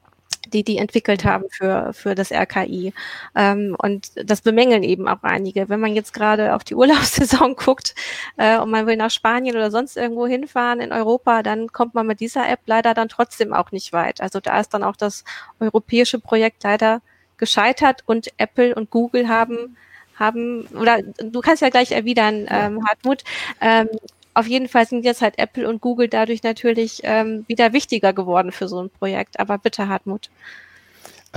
die 0.52 0.64
die 0.64 0.78
entwickelt 0.78 1.24
haben 1.24 1.44
für, 1.50 1.92
für 1.92 2.14
das 2.14 2.32
RKI. 2.32 2.92
Ähm, 3.34 3.76
und 3.78 4.10
das 4.16 4.40
bemängeln 4.42 4.82
eben 4.82 5.08
auch 5.08 5.22
einige. 5.22 5.68
Wenn 5.68 5.80
man 5.80 5.94
jetzt 5.94 6.12
gerade 6.12 6.54
auf 6.54 6.64
die 6.64 6.74
Urlaubssaison 6.78 7.56
guckt 7.56 7.94
äh, 8.36 8.58
und 8.58 8.70
man 8.70 8.86
will 8.86 8.96
nach 8.96 9.10
Spanien 9.10 9.56
oder 9.56 9.70
sonst 9.70 9.96
irgendwo 9.96 10.26
hinfahren 10.26 10.80
in 10.80 10.92
Europa, 10.92 11.42
dann 11.42 11.68
kommt 11.72 11.94
man 11.94 12.06
mit 12.06 12.20
dieser 12.20 12.48
App 12.48 12.60
leider 12.66 12.94
dann 12.94 13.08
trotzdem 13.08 13.52
auch 13.52 13.72
nicht 13.72 13.92
weit. 13.92 14.20
Also 14.20 14.40
da 14.40 14.58
ist 14.60 14.74
dann 14.74 14.82
auch 14.82 14.96
das 14.96 15.24
europäische 15.60 16.18
Projekt 16.18 16.62
leider 16.64 17.00
gescheitert 17.38 18.02
und 18.06 18.28
Apple 18.36 18.74
und 18.74 18.90
Google 18.90 19.28
haben 19.28 19.76
haben, 20.18 20.66
oder 20.78 20.98
du 21.02 21.40
kannst 21.40 21.62
ja 21.62 21.68
gleich 21.70 21.92
erwidern, 21.92 22.46
ähm, 22.50 22.84
Hartmut, 22.86 23.22
ähm, 23.60 23.88
auf 24.34 24.46
jeden 24.46 24.68
Fall 24.68 24.86
sind 24.86 25.04
jetzt 25.04 25.22
halt 25.22 25.38
Apple 25.38 25.68
und 25.68 25.80
Google 25.80 26.08
dadurch 26.08 26.42
natürlich 26.42 27.00
ähm, 27.02 27.44
wieder 27.48 27.72
wichtiger 27.72 28.12
geworden 28.12 28.52
für 28.52 28.68
so 28.68 28.80
ein 28.80 28.90
Projekt. 28.90 29.40
Aber 29.40 29.58
bitte, 29.58 29.88
Hartmut. 29.88 30.30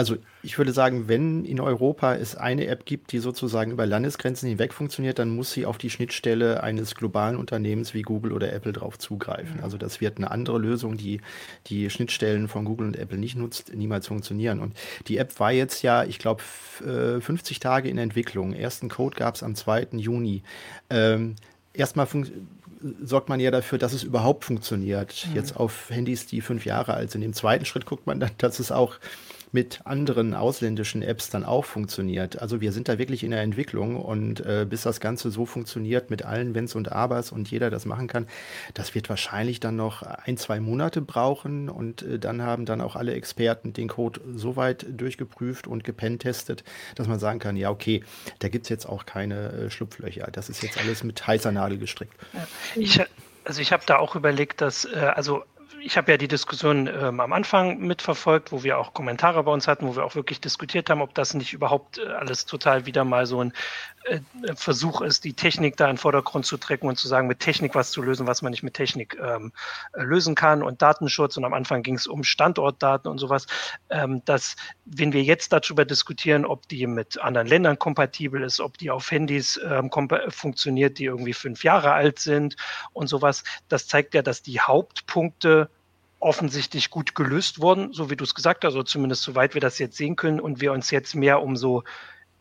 Also 0.01 0.17
ich 0.41 0.57
würde 0.57 0.71
sagen, 0.71 1.07
wenn 1.07 1.45
in 1.45 1.59
Europa 1.59 2.15
es 2.15 2.35
eine 2.35 2.65
App 2.65 2.87
gibt, 2.87 3.11
die 3.11 3.19
sozusagen 3.19 3.69
über 3.69 3.85
Landesgrenzen 3.85 4.49
hinweg 4.49 4.73
funktioniert, 4.73 5.19
dann 5.19 5.29
muss 5.29 5.51
sie 5.51 5.67
auf 5.67 5.77
die 5.77 5.91
Schnittstelle 5.91 6.63
eines 6.63 6.95
globalen 6.95 7.37
Unternehmens 7.37 7.93
wie 7.93 8.01
Google 8.01 8.31
oder 8.31 8.51
Apple 8.51 8.73
drauf 8.73 8.97
zugreifen. 8.97 9.59
Also 9.61 9.77
das 9.77 10.01
wird 10.01 10.17
eine 10.17 10.31
andere 10.31 10.57
Lösung, 10.57 10.97
die 10.97 11.21
die 11.67 11.87
Schnittstellen 11.91 12.47
von 12.47 12.65
Google 12.65 12.87
und 12.87 12.95
Apple 12.97 13.19
nicht 13.19 13.35
nutzt, 13.35 13.75
niemals 13.75 14.07
funktionieren. 14.07 14.59
Und 14.59 14.75
die 15.05 15.17
App 15.17 15.39
war 15.39 15.51
jetzt 15.51 15.83
ja, 15.83 16.03
ich 16.03 16.17
glaube, 16.17 16.41
50 16.41 17.57
äh, 17.57 17.59
Tage 17.59 17.87
in 17.87 17.99
Entwicklung. 17.99 18.53
Ersten 18.53 18.89
Code 18.89 19.15
gab 19.15 19.35
es 19.35 19.43
am 19.43 19.53
2. 19.53 19.89
Juni. 19.91 20.41
Ähm, 20.89 21.35
erstmal 21.73 22.07
sorgt 23.03 23.29
man 23.29 23.39
ja 23.39 23.51
dafür, 23.51 23.77
dass 23.77 23.93
es 23.93 24.01
überhaupt 24.01 24.45
funktioniert. 24.45 25.27
Mhm. 25.29 25.35
Jetzt 25.35 25.55
auf 25.55 25.91
Handys, 25.91 26.25
die 26.25 26.41
fünf 26.41 26.65
Jahre 26.65 26.95
alt 26.95 27.11
sind. 27.11 27.21
Im 27.21 27.33
zweiten 27.33 27.65
Schritt 27.65 27.85
guckt 27.85 28.07
man 28.07 28.19
dann, 28.19 28.31
dass 28.39 28.57
es 28.57 28.71
auch 28.71 28.97
mit 29.51 29.81
anderen 29.85 30.33
ausländischen 30.33 31.01
Apps 31.01 31.29
dann 31.29 31.43
auch 31.43 31.65
funktioniert. 31.65 32.41
Also 32.41 32.61
wir 32.61 32.71
sind 32.71 32.87
da 32.87 32.97
wirklich 32.97 33.23
in 33.23 33.31
der 33.31 33.41
Entwicklung 33.41 33.97
und 33.97 34.39
äh, 34.45 34.65
bis 34.69 34.83
das 34.83 34.99
Ganze 34.99 35.29
so 35.29 35.45
funktioniert 35.45 36.09
mit 36.09 36.23
allen 36.23 36.55
Wenns 36.55 36.75
und 36.75 36.91
Abers 36.91 37.31
und 37.31 37.51
jeder 37.51 37.69
das 37.69 37.85
machen 37.85 38.07
kann, 38.07 38.27
das 38.73 38.95
wird 38.95 39.09
wahrscheinlich 39.09 39.59
dann 39.59 39.75
noch 39.75 40.03
ein, 40.03 40.37
zwei 40.37 40.59
Monate 40.59 41.01
brauchen 41.01 41.69
und 41.69 42.01
äh, 42.01 42.19
dann 42.19 42.41
haben 42.41 42.65
dann 42.65 42.81
auch 42.81 42.95
alle 42.95 43.13
Experten 43.13 43.73
den 43.73 43.89
Code 43.89 44.21
so 44.35 44.55
weit 44.55 44.85
durchgeprüft 44.89 45.67
und 45.67 45.83
gepentestet, 45.83 46.63
dass 46.95 47.07
man 47.07 47.19
sagen 47.19 47.39
kann, 47.39 47.57
ja 47.57 47.69
okay, 47.69 48.03
da 48.39 48.47
gibt 48.47 48.65
es 48.65 48.69
jetzt 48.69 48.85
auch 48.85 49.05
keine 49.05 49.51
äh, 49.51 49.69
Schlupflöcher. 49.69 50.29
Das 50.31 50.49
ist 50.49 50.63
jetzt 50.63 50.77
alles 50.77 51.03
mit 51.03 51.25
heißer 51.25 51.51
Nadel 51.51 51.77
gestrickt. 51.77 52.13
Ich, 52.75 53.01
also 53.43 53.61
ich 53.61 53.73
habe 53.73 53.83
da 53.85 53.97
auch 53.97 54.15
überlegt, 54.15 54.61
dass, 54.61 54.85
äh, 54.85 54.97
also 54.97 55.43
ich 55.83 55.97
habe 55.97 56.11
ja 56.11 56.17
die 56.17 56.27
Diskussion 56.27 56.87
ähm, 56.87 57.19
am 57.19 57.33
Anfang 57.33 57.79
mitverfolgt, 57.79 58.51
wo 58.51 58.63
wir 58.63 58.77
auch 58.77 58.93
Kommentare 58.93 59.43
bei 59.43 59.51
uns 59.51 59.67
hatten, 59.67 59.87
wo 59.87 59.95
wir 59.95 60.05
auch 60.05 60.15
wirklich 60.15 60.39
diskutiert 60.39 60.89
haben, 60.89 61.01
ob 61.01 61.13
das 61.13 61.33
nicht 61.33 61.53
überhaupt 61.53 61.97
äh, 61.97 62.07
alles 62.07 62.45
total 62.45 62.85
wieder 62.85 63.03
mal 63.03 63.25
so 63.25 63.43
ein 63.43 63.53
Versuch 64.55 65.01
ist, 65.01 65.23
die 65.23 65.33
Technik 65.33 65.77
da 65.77 65.85
in 65.85 65.93
den 65.93 65.97
Vordergrund 65.97 66.45
zu 66.45 66.57
trecken 66.57 66.87
und 66.87 66.97
zu 66.97 67.07
sagen, 67.07 67.27
mit 67.27 67.39
Technik 67.39 67.75
was 67.75 67.91
zu 67.91 68.01
lösen, 68.01 68.27
was 68.27 68.41
man 68.41 68.51
nicht 68.51 68.63
mit 68.63 68.73
Technik 68.73 69.17
ähm, 69.21 69.51
äh, 69.93 70.01
lösen 70.01 70.35
kann 70.35 70.63
und 70.63 70.81
Datenschutz. 70.81 71.37
Und 71.37 71.45
am 71.45 71.53
Anfang 71.53 71.83
ging 71.83 71.95
es 71.95 72.07
um 72.07 72.23
Standortdaten 72.23 73.09
und 73.09 73.19
sowas. 73.19 73.45
Ähm, 73.89 74.21
dass, 74.25 74.55
wenn 74.85 75.13
wir 75.13 75.23
jetzt 75.23 75.53
darüber 75.53 75.85
diskutieren, 75.85 76.45
ob 76.45 76.67
die 76.67 76.87
mit 76.87 77.19
anderen 77.21 77.47
Ländern 77.47 77.77
kompatibel 77.77 78.41
ist, 78.43 78.59
ob 78.59 78.77
die 78.77 78.89
auf 78.89 79.11
Handys 79.11 79.59
ähm, 79.63 79.91
funktioniert, 80.29 80.97
die 80.97 81.05
irgendwie 81.05 81.33
fünf 81.33 81.63
Jahre 81.63 81.93
alt 81.93 82.19
sind 82.19 82.55
und 82.93 83.07
sowas, 83.07 83.43
das 83.69 83.87
zeigt 83.87 84.13
ja, 84.13 84.21
dass 84.21 84.41
die 84.41 84.59
Hauptpunkte 84.59 85.69
offensichtlich 86.19 86.89
gut 86.89 87.15
gelöst 87.15 87.59
worden, 87.59 87.93
so 87.93 88.09
wie 88.09 88.15
du 88.15 88.23
es 88.23 88.35
gesagt 88.35 88.63
hast, 88.63 88.73
also 88.73 88.83
zumindest 88.83 89.23
soweit 89.23 89.53
wir 89.55 89.61
das 89.61 89.79
jetzt 89.79 89.97
sehen 89.97 90.15
können 90.15 90.39
und 90.39 90.61
wir 90.61 90.71
uns 90.71 90.91
jetzt 90.91 91.15
mehr 91.15 91.41
um 91.41 91.57
so 91.57 91.83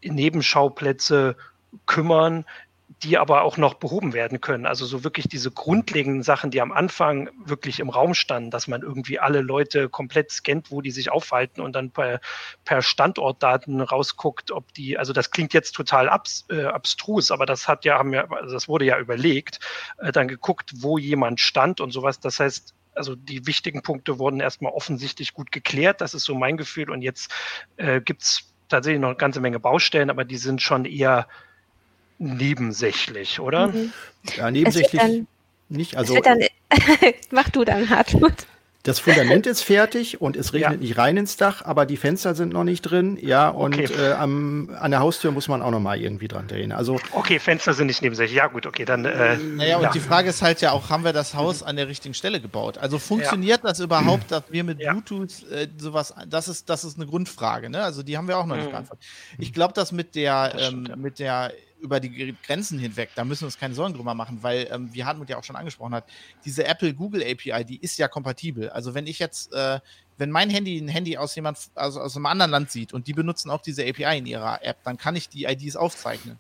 Nebenschauplätze 0.03 1.37
kümmern, 1.87 2.45
die 3.03 3.17
aber 3.17 3.43
auch 3.43 3.57
noch 3.57 3.75
behoben 3.75 4.13
werden 4.13 4.41
können. 4.41 4.67
Also 4.67 4.85
so 4.85 5.05
wirklich 5.05 5.27
diese 5.29 5.51
grundlegenden 5.51 6.23
Sachen, 6.23 6.51
die 6.51 6.61
am 6.61 6.73
Anfang 6.73 7.31
wirklich 7.45 7.81
im 7.81 7.89
Raum 7.89 8.15
standen, 8.15 8.51
dass 8.51 8.69
man 8.69 8.83
irgendwie 8.83 9.19
alle 9.19 9.41
Leute 9.41 9.89
komplett 9.89 10.31
scannt, 10.31 10.71
wo 10.71 10.83
die 10.83 10.91
sich 10.91 11.11
aufhalten 11.11 11.63
und 11.63 11.73
dann 11.73 11.91
per, 11.93 12.21
per 12.65 12.83
Standortdaten 12.83 13.81
rausguckt, 13.81 14.51
ob 14.51 14.75
die, 14.75 14.99
also 14.99 15.13
das 15.13 15.31
klingt 15.31 15.55
jetzt 15.55 15.73
total 15.73 16.09
abs, 16.09 16.45
äh, 16.51 16.65
abstrus, 16.65 17.31
aber 17.31 17.47
das 17.47 17.69
hat 17.69 17.85
ja, 17.85 17.99
haben 17.99 18.13
ja, 18.13 18.29
also 18.31 18.53
das 18.53 18.69
wurde 18.69 18.85
ja 18.85 18.99
überlegt, 18.99 19.61
äh, 19.99 20.13
dann 20.13 20.29
geguckt, 20.29 20.73
wo 20.77 20.99
jemand 20.99 21.41
stand 21.41 21.81
und 21.81 21.93
sowas. 21.93 22.21
Das 22.21 22.41
heißt, 22.41 22.75
also 22.93 23.15
die 23.15 23.47
wichtigen 23.47 23.83
Punkte 23.83 24.19
wurden 24.19 24.41
erstmal 24.41 24.73
offensichtlich 24.73 25.33
gut 25.33 25.53
geklärt. 25.53 26.01
Das 26.01 26.13
ist 26.13 26.25
so 26.25 26.35
mein 26.35 26.57
Gefühl. 26.57 26.91
Und 26.91 27.03
jetzt 27.03 27.31
äh, 27.77 28.01
gibt 28.01 28.23
es 28.23 28.50
tatsächlich 28.71 29.01
noch 29.01 29.09
eine 29.09 29.17
ganze 29.17 29.41
Menge 29.41 29.61
Baustellen, 29.61 30.11
aber 30.11 30.25
die 30.25 30.37
sind 30.37 30.63
schon 30.63 30.85
eher 30.85 31.27
nebensächlich, 32.19 33.41
oder? 33.41 33.69
Mhm. 33.69 33.93
Ja, 34.37 34.51
nebensächlich 34.51 35.03
nicht. 35.69 35.97
Also, 35.97 36.21
dann, 36.21 36.41
mach 37.31 37.49
du 37.51 37.65
dann, 37.65 37.89
Hartmut. 37.89 38.47
Das 38.83 38.99
Fundament 38.99 39.47
ist 39.47 39.63
fertig 39.63 40.21
und 40.21 40.37
es 40.37 40.53
regnet 40.55 40.73
ja. 40.73 40.79
nicht 40.79 40.99
rein 40.99 41.17
ins 41.17 41.37
Dach, 41.37 41.63
aber 41.65 41.85
die 41.85 41.97
Fenster 41.97 42.35
sind 42.35 42.53
noch 42.53 42.65
nicht 42.65 42.83
drin. 42.83 43.19
Ja, 43.21 43.49
und 43.49 43.75
okay. 43.75 43.93
äh, 43.93 44.13
am, 44.13 44.71
an 44.79 44.91
der 44.91 45.01
Haustür 45.01 45.33
muss 45.33 45.49
man 45.49 45.61
auch 45.61 45.71
noch 45.71 45.81
mal 45.81 46.01
irgendwie 46.01 46.29
dran 46.29 46.49
drehen. 46.49 46.73
Also, 46.73 46.99
okay, 47.13 47.39
Fenster 47.39 47.75
sind 47.75 47.89
nicht 47.89 48.01
nebensächlich. 48.01 48.37
Ja, 48.37 48.47
gut, 48.47 48.67
okay, 48.67 48.85
dann. 48.85 49.05
Äh, 49.05 49.37
naja, 49.37 49.77
und 49.77 49.83
ja. 49.85 49.91
die 49.91 50.01
Frage 50.01 50.31
ist 50.31 50.41
halt 50.41 50.61
ja 50.63 50.73
auch, 50.73 50.89
haben 50.89 51.05
wir 51.05 51.13
das 51.13 51.35
Haus 51.35 51.63
an 51.63 51.77
der 51.77 51.89
richtigen 51.89 52.15
Stelle 52.15 52.41
gebaut? 52.41 52.79
Also 52.79 52.99
funktioniert 52.99 53.63
ja. 53.63 53.69
das 53.69 53.81
überhaupt, 53.81 54.31
dass 54.31 54.45
wir 54.51 54.65
mit 54.65 54.79
Bluetooth 54.79 55.51
äh, 55.51 55.69
sowas, 55.77 56.15
das 56.27 56.49
ist, 56.49 56.71
das 56.71 56.85
ist 56.85 56.97
eine 56.97 57.07
Grundfrage, 57.07 57.69
ne? 57.69 57.83
Also 57.83 58.03
die 58.03 58.17
haben 58.17 58.29
wir 58.29 58.39
auch 58.39 58.47
noch 58.47 58.57
nicht 58.57 58.67
mhm. 58.67 58.73
beantwortet. 58.73 59.05
Ich 59.39 59.53
glaube, 59.53 59.75
dass 59.75 59.93
mit 59.93 60.15
der, 60.15 60.55
ähm, 60.59 60.89
mit 60.97 61.19
der 61.19 61.53
über 61.81 62.01
die 62.01 62.37
Grenzen 62.47 62.79
hinweg. 62.79 63.11
Da 63.15 63.25
müssen 63.25 63.43
wir 63.43 63.47
uns 63.47 63.59
keine 63.59 63.75
Sorgen 63.75 63.95
drüber 63.95 64.15
machen, 64.15 64.43
weil, 64.43 64.69
ähm, 64.71 64.91
wie 64.93 65.05
Hartmut 65.05 65.29
ja 65.29 65.39
auch 65.39 65.45
schon 65.45 65.57
angesprochen 65.57 65.95
hat, 65.95 66.05
diese 66.45 66.65
Apple-Google 66.65 67.23
API, 67.23 67.65
die 67.65 67.79
ist 67.79 67.99
ja 67.99 68.09
kompatibel. 68.09 68.71
Also 68.71 68.95
wenn 68.95 69.07
ich 69.07 69.19
jetzt, 69.19 69.53
äh, 69.53 69.81
wenn 70.19 70.31
mein 70.31 70.51
Handy 70.51 70.79
ein 70.79 70.89
Handy 70.89 71.17
aus 71.17 71.35
jemand, 71.35 71.59
also 71.75 72.01
aus 72.01 72.17
einem 72.17 72.27
anderen 72.27 72.51
Land 72.51 72.71
sieht 72.71 72.93
und 72.93 73.07
die 73.07 73.15
benutzen 73.15 73.51
auch 73.51 73.63
diese 73.63 73.83
API 73.83 74.19
in 74.19 74.27
ihrer 74.27 74.63
App, 74.65 74.79
dann 74.85 74.97
kann 74.97 75.17
ich 75.17 75.29
die 75.29 75.45
IDs 75.45 75.77
aufzeichnen. 75.77 76.39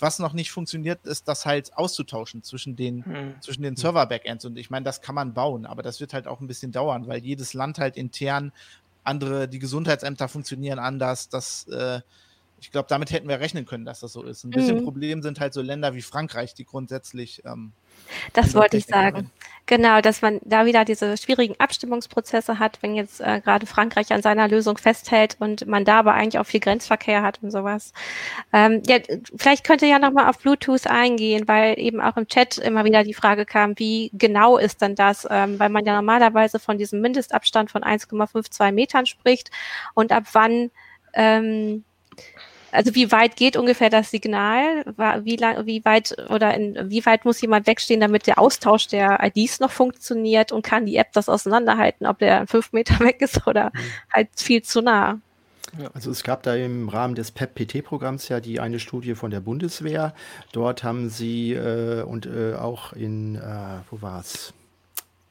Was 0.00 0.18
noch 0.18 0.32
nicht 0.32 0.50
funktioniert, 0.50 1.06
ist 1.06 1.28
das 1.28 1.44
halt 1.44 1.76
auszutauschen 1.76 2.42
zwischen 2.42 2.74
den, 2.74 3.04
mhm. 3.06 3.34
zwischen 3.40 3.62
den 3.62 3.76
Server-Backends. 3.76 4.46
Und 4.46 4.56
ich 4.56 4.70
meine, 4.70 4.84
das 4.84 5.02
kann 5.02 5.14
man 5.14 5.34
bauen, 5.34 5.66
aber 5.66 5.82
das 5.82 6.00
wird 6.00 6.14
halt 6.14 6.26
auch 6.26 6.40
ein 6.40 6.46
bisschen 6.46 6.72
dauern, 6.72 7.06
weil 7.06 7.22
jedes 7.22 7.52
Land 7.52 7.78
halt 7.78 7.96
intern 7.96 8.52
andere, 9.04 9.48
die 9.48 9.58
Gesundheitsämter 9.58 10.28
funktionieren 10.28 10.78
anders, 10.78 11.28
das 11.28 11.66
äh, 11.68 12.00
ich 12.60 12.70
glaube, 12.70 12.88
damit 12.88 13.10
hätten 13.10 13.28
wir 13.28 13.40
rechnen 13.40 13.64
können, 13.64 13.84
dass 13.86 14.00
das 14.00 14.12
so 14.12 14.22
ist. 14.22 14.44
Ein 14.44 14.50
bisschen 14.50 14.80
mhm. 14.80 14.84
Problem 14.84 15.22
sind 15.22 15.40
halt 15.40 15.54
so 15.54 15.62
Länder 15.62 15.94
wie 15.94 16.02
Frankreich, 16.02 16.54
die 16.54 16.64
grundsätzlich. 16.64 17.42
Ähm, 17.46 17.72
das 18.32 18.54
wollte 18.54 18.76
ich 18.76 18.86
sagen. 18.86 19.16
Rein. 19.16 19.30
Genau, 19.66 20.00
dass 20.00 20.20
man 20.20 20.40
da 20.44 20.66
wieder 20.66 20.84
diese 20.84 21.16
schwierigen 21.16 21.54
Abstimmungsprozesse 21.58 22.58
hat, 22.58 22.82
wenn 22.82 22.94
jetzt 22.94 23.20
äh, 23.20 23.40
gerade 23.40 23.66
Frankreich 23.66 24.12
an 24.12 24.20
seiner 24.20 24.48
Lösung 24.48 24.78
festhält 24.78 25.36
und 25.38 25.66
man 25.66 25.84
da 25.84 26.00
aber 26.00 26.14
eigentlich 26.14 26.38
auch 26.38 26.46
viel 26.46 26.60
Grenzverkehr 26.60 27.22
hat 27.22 27.38
und 27.42 27.50
sowas. 27.50 27.92
Ähm, 28.52 28.82
ja, 28.86 28.98
vielleicht 29.36 29.64
könnte 29.64 29.86
ja 29.86 29.98
nochmal 29.98 30.28
auf 30.28 30.38
Bluetooth 30.38 30.86
eingehen, 30.86 31.46
weil 31.46 31.78
eben 31.78 32.00
auch 32.00 32.16
im 32.16 32.26
Chat 32.26 32.58
immer 32.58 32.84
wieder 32.84 33.04
die 33.04 33.14
Frage 33.14 33.46
kam, 33.46 33.78
wie 33.78 34.10
genau 34.12 34.58
ist 34.58 34.82
denn 34.82 34.96
das? 34.96 35.26
Ähm, 35.30 35.58
weil 35.58 35.68
man 35.68 35.86
ja 35.86 35.94
normalerweise 35.94 36.58
von 36.58 36.76
diesem 36.76 37.00
Mindestabstand 37.00 37.70
von 37.70 37.82
1,52 37.82 38.72
Metern 38.72 39.06
spricht 39.06 39.50
und 39.94 40.12
ab 40.12 40.24
wann 40.32 40.70
ähm, 41.14 41.84
also 42.72 42.94
wie 42.94 43.10
weit 43.10 43.36
geht 43.36 43.56
ungefähr 43.56 43.90
das 43.90 44.10
Signal? 44.10 44.84
Wie 45.24 45.36
lang, 45.36 45.66
wie 45.66 45.84
weit 45.84 46.14
oder 46.28 46.54
in, 46.54 46.90
wie 46.90 47.04
weit 47.04 47.24
muss 47.24 47.40
jemand 47.40 47.66
wegstehen, 47.66 48.00
damit 48.00 48.26
der 48.26 48.38
Austausch 48.38 48.86
der 48.86 49.18
IDs 49.22 49.60
noch 49.60 49.70
funktioniert 49.70 50.52
und 50.52 50.62
kann 50.62 50.86
die 50.86 50.96
App 50.96 51.12
das 51.12 51.28
auseinanderhalten, 51.28 52.06
ob 52.06 52.18
der 52.18 52.46
fünf 52.46 52.72
Meter 52.72 53.00
weg 53.00 53.20
ist 53.20 53.46
oder 53.46 53.66
mhm. 53.66 53.78
halt 54.12 54.28
viel 54.36 54.62
zu 54.62 54.82
nah? 54.82 55.20
Also 55.94 56.10
es 56.10 56.24
gab 56.24 56.42
da 56.42 56.54
im 56.54 56.88
Rahmen 56.88 57.14
des 57.14 57.30
PEP-PT-Programms 57.30 58.28
ja 58.28 58.40
die 58.40 58.58
eine 58.58 58.80
Studie 58.80 59.14
von 59.14 59.30
der 59.30 59.40
Bundeswehr. 59.40 60.14
Dort 60.52 60.82
haben 60.82 61.08
sie 61.08 61.52
äh, 61.52 62.02
und 62.02 62.26
äh, 62.26 62.54
auch 62.54 62.92
in, 62.92 63.36
äh, 63.36 63.40
wo 63.90 64.02
war 64.02 64.20
es? 64.20 64.52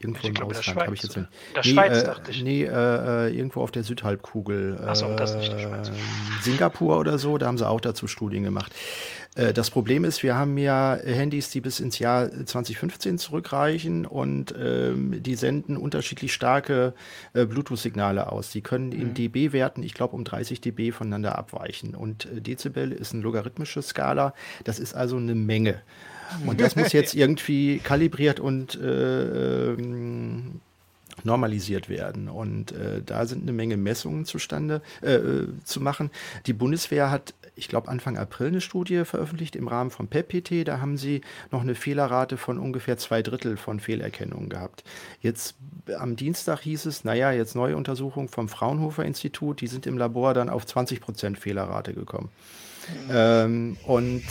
Irgendwo 0.02 0.22
ich 0.22 0.28
im 0.30 0.34
glaube, 0.34 0.58
Ausland 0.58 0.80
habe 0.80 0.96
ich 0.96 1.04
jetzt. 1.04 1.18
In 1.18 1.28
der 1.54 1.62
nee, 1.66 1.72
Schweiz, 1.72 1.98
äh, 1.98 2.06
dachte 2.06 2.32
ich. 2.32 2.42
Nee, 2.42 2.64
äh, 2.64 3.28
äh, 3.28 3.36
irgendwo 3.36 3.62
auf 3.62 3.72
der 3.72 3.84
Südhalbkugel. 3.84 4.80
Achso, 4.88 5.14
das 5.16 5.36
nicht 5.36 5.52
die 5.52 5.60
Schweiz. 5.62 5.90
Äh, 5.90 5.92
Singapur 6.42 6.98
oder 6.98 7.18
so, 7.18 7.38
da 7.38 7.48
haben 7.48 7.58
sie 7.58 7.68
auch 7.68 7.82
dazu 7.82 8.08
Studien 8.08 8.44
gemacht. 8.44 8.74
Äh, 9.40 9.54
das 9.54 9.70
Problem 9.70 10.04
ist, 10.04 10.22
wir 10.24 10.36
haben 10.36 10.58
ja 10.58 10.96
Handys, 10.96 11.50
die 11.50 11.62
bis 11.62 11.80
ins 11.80 12.00
Jahr 12.00 12.30
2015 12.30 13.18
zurückreichen 13.18 14.06
und 14.06 14.54
ähm, 14.60 15.22
die 15.24 15.36
senden 15.36 15.78
unterschiedlich 15.78 16.34
starke 16.34 16.94
äh, 17.34 17.46
Bluetooth-Signale 17.46 18.32
aus. 18.32 18.52
Die 18.52 18.62
können 18.62 18.92
in 18.92 19.10
mhm. 19.10 19.14
dB-Werten, 19.14 19.84
ich 19.84 19.94
glaube, 19.94 20.16
um 20.16 20.24
30 20.24 20.62
dB 20.62 20.92
voneinander 20.92 21.38
abweichen. 21.38 21.96
Und 21.96 22.28
Dezibel 22.32 22.92
ist 22.92 23.14
eine 23.14 23.24
logarithmische 23.24 23.82
Skala. 23.82 24.34
Das 24.64 24.80
ist 24.80 24.94
also 24.94 25.18
eine 25.18 25.36
Menge. 25.36 25.82
Und 26.46 26.62
das 26.62 26.76
muss 26.76 26.92
jetzt 26.94 27.16
irgendwie 27.16 27.80
kalibriert 27.80 28.40
und 28.40 28.80
äh, 28.80 29.74
ähm, 29.74 30.62
normalisiert 31.24 31.90
werden. 31.90 32.30
Und 32.30 32.72
äh, 32.72 33.02
da 33.06 33.26
sind 33.26 33.44
eine 33.44 33.52
Menge 33.52 33.78
Messungen 33.78 34.26
zustande 34.26 34.82
äh, 35.02 35.16
äh 35.16 35.48
zu 35.64 35.82
machen. 35.82 36.10
Die 36.46 36.54
Bundeswehr 36.54 37.12
hat, 37.12 37.34
ich 37.56 37.68
glaube, 37.68 37.90
Anfang 37.90 38.18
April 38.18 38.48
eine 38.48 38.62
Studie 38.62 39.06
veröffentlicht 39.06 39.56
im 39.56 39.68
Rahmen 39.68 39.92
von 39.92 40.08
PEPPT. 40.08 40.68
Da 40.68 40.80
haben 40.80 40.98
sie 40.98 41.22
noch 41.52 41.62
eine 41.62 41.76
Fehlerrate 41.76 42.38
von 42.38 42.58
ungefähr 42.58 42.98
zwei 42.98 43.22
Drittel 43.22 43.58
von 43.58 43.80
Fehlerkennungen 43.80 44.50
gehabt. 44.50 44.84
Jetzt 45.22 45.56
am 45.98 46.16
Dienstag 46.16 46.62
hieß 46.62 46.86
es, 46.86 47.04
naja, 47.04 47.32
jetzt 47.32 47.56
neue 47.56 47.76
Untersuchung 47.76 48.30
vom 48.30 48.50
Fraunhofer 48.50 49.06
Institut, 49.06 49.62
die 49.62 49.68
sind 49.68 49.86
im 49.88 49.98
Labor 49.98 50.34
dann 50.34 50.50
auf 50.50 50.66
20 50.66 51.02
Prozent 51.02 51.40
Fehlerrate 51.40 51.94
gekommen. 51.94 52.30
Mhm. 53.08 53.12
Ähm, 53.12 53.78
und 53.86 54.24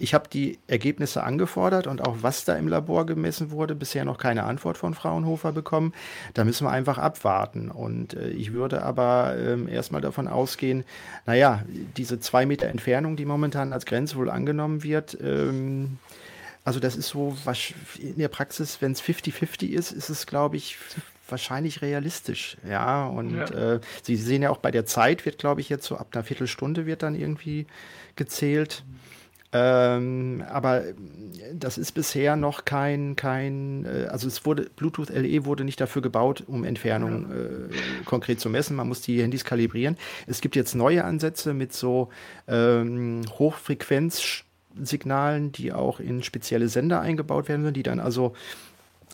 Ich 0.00 0.14
habe 0.14 0.28
die 0.32 0.58
Ergebnisse 0.66 1.22
angefordert 1.22 1.86
und 1.86 2.00
auch 2.00 2.16
was 2.22 2.44
da 2.44 2.56
im 2.56 2.68
Labor 2.68 3.04
gemessen 3.06 3.50
wurde, 3.50 3.74
bisher 3.74 4.04
noch 4.04 4.18
keine 4.18 4.44
Antwort 4.44 4.78
von 4.78 4.94
Fraunhofer 4.94 5.52
bekommen. 5.52 5.92
Da 6.34 6.44
müssen 6.44 6.66
wir 6.66 6.70
einfach 6.70 6.98
abwarten. 6.98 7.70
Und 7.70 8.14
äh, 8.14 8.30
ich 8.30 8.52
würde 8.52 8.82
aber 8.82 9.36
ähm, 9.38 9.68
erstmal 9.68 10.00
davon 10.00 10.26
ausgehen, 10.26 10.84
naja, 11.26 11.62
diese 11.96 12.18
zwei 12.18 12.46
Meter 12.46 12.68
Entfernung, 12.68 13.16
die 13.16 13.26
momentan 13.26 13.72
als 13.72 13.84
Grenze 13.84 14.16
wohl 14.16 14.30
angenommen 14.30 14.82
wird, 14.82 15.18
ähm, 15.22 15.98
also 16.64 16.78
das 16.78 16.96
ist 16.96 17.08
so, 17.08 17.36
was 17.44 17.72
in 17.98 18.18
der 18.18 18.28
Praxis, 18.28 18.80
wenn 18.80 18.92
es 18.92 19.02
50-50 19.02 19.70
ist, 19.70 19.92
ist 19.92 20.10
es, 20.10 20.26
glaube 20.26 20.56
ich, 20.56 20.76
wahrscheinlich 21.28 21.82
realistisch. 21.82 22.56
Ja, 22.68 23.06
und 23.06 23.36
ja. 23.36 23.74
Äh, 23.74 23.80
Sie 24.02 24.16
sehen 24.16 24.42
ja 24.42 24.50
auch 24.50 24.58
bei 24.58 24.70
der 24.70 24.86
Zeit 24.86 25.24
wird, 25.24 25.38
glaube 25.38 25.60
ich, 25.60 25.68
jetzt 25.68 25.86
so 25.86 25.96
ab 25.96 26.08
einer 26.12 26.24
Viertelstunde 26.24 26.86
wird 26.86 27.02
dann 27.02 27.14
irgendwie 27.14 27.66
gezählt. 28.16 28.84
Ähm, 29.52 30.44
aber 30.48 30.84
das 31.52 31.76
ist 31.76 31.90
bisher 31.92 32.36
noch 32.36 32.64
kein, 32.64 33.16
kein, 33.16 33.84
äh, 33.84 34.06
also 34.06 34.28
es 34.28 34.46
wurde, 34.46 34.70
Bluetooth 34.76 35.10
LE 35.10 35.44
wurde 35.44 35.64
nicht 35.64 35.80
dafür 35.80 36.02
gebaut, 36.02 36.44
um 36.46 36.62
Entfernung 36.62 37.32
äh, 37.32 37.68
konkret 38.04 38.38
zu 38.38 38.48
messen. 38.48 38.76
Man 38.76 38.86
muss 38.86 39.00
die 39.00 39.20
Handys 39.20 39.44
kalibrieren. 39.44 39.96
Es 40.28 40.40
gibt 40.40 40.54
jetzt 40.54 40.76
neue 40.76 41.04
Ansätze 41.04 41.52
mit 41.52 41.72
so 41.72 42.10
ähm, 42.46 43.22
Hochfrequenzsignalen, 43.38 45.50
die 45.50 45.72
auch 45.72 45.98
in 45.98 46.22
spezielle 46.22 46.68
Sender 46.68 47.00
eingebaut 47.00 47.48
werden, 47.48 47.74
die 47.74 47.82
dann 47.82 47.98
also 47.98 48.34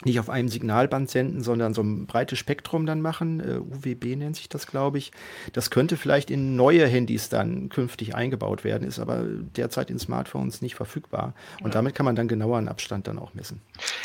nicht 0.04 0.20
auf 0.20 0.28
einem 0.28 0.48
Signalband 0.48 1.10
senden, 1.10 1.42
sondern 1.42 1.74
so 1.74 1.82
ein 1.82 2.06
breites 2.06 2.38
Spektrum 2.38 2.86
dann 2.86 3.00
machen. 3.00 3.40
Uh, 3.40 3.44
äh, 3.44 3.94
UWB 3.94 4.16
nennt 4.16 4.36
sich 4.36 4.48
das, 4.48 4.66
glaube 4.66 4.98
ich. 4.98 5.12
Das 5.52 5.70
könnte 5.70 5.96
vielleicht 5.96 6.30
in 6.30 6.56
neue 6.56 6.86
Handys 6.86 7.28
dann 7.28 7.68
künftig 7.68 8.14
eingebaut 8.14 8.64
werden, 8.64 8.86
ist 8.86 8.98
aber 8.98 9.24
derzeit 9.24 9.90
in 9.90 9.98
Smartphones 9.98 10.60
nicht 10.62 10.74
verfügbar. 10.74 11.34
Und 11.60 11.68
ja. 11.68 11.72
damit 11.72 11.94
kann 11.94 12.04
man 12.04 12.16
dann 12.16 12.28
genaueren 12.28 12.68
Abstand 12.68 13.06
dann 13.06 13.18
auch 13.18 13.34
messen. 13.34 13.60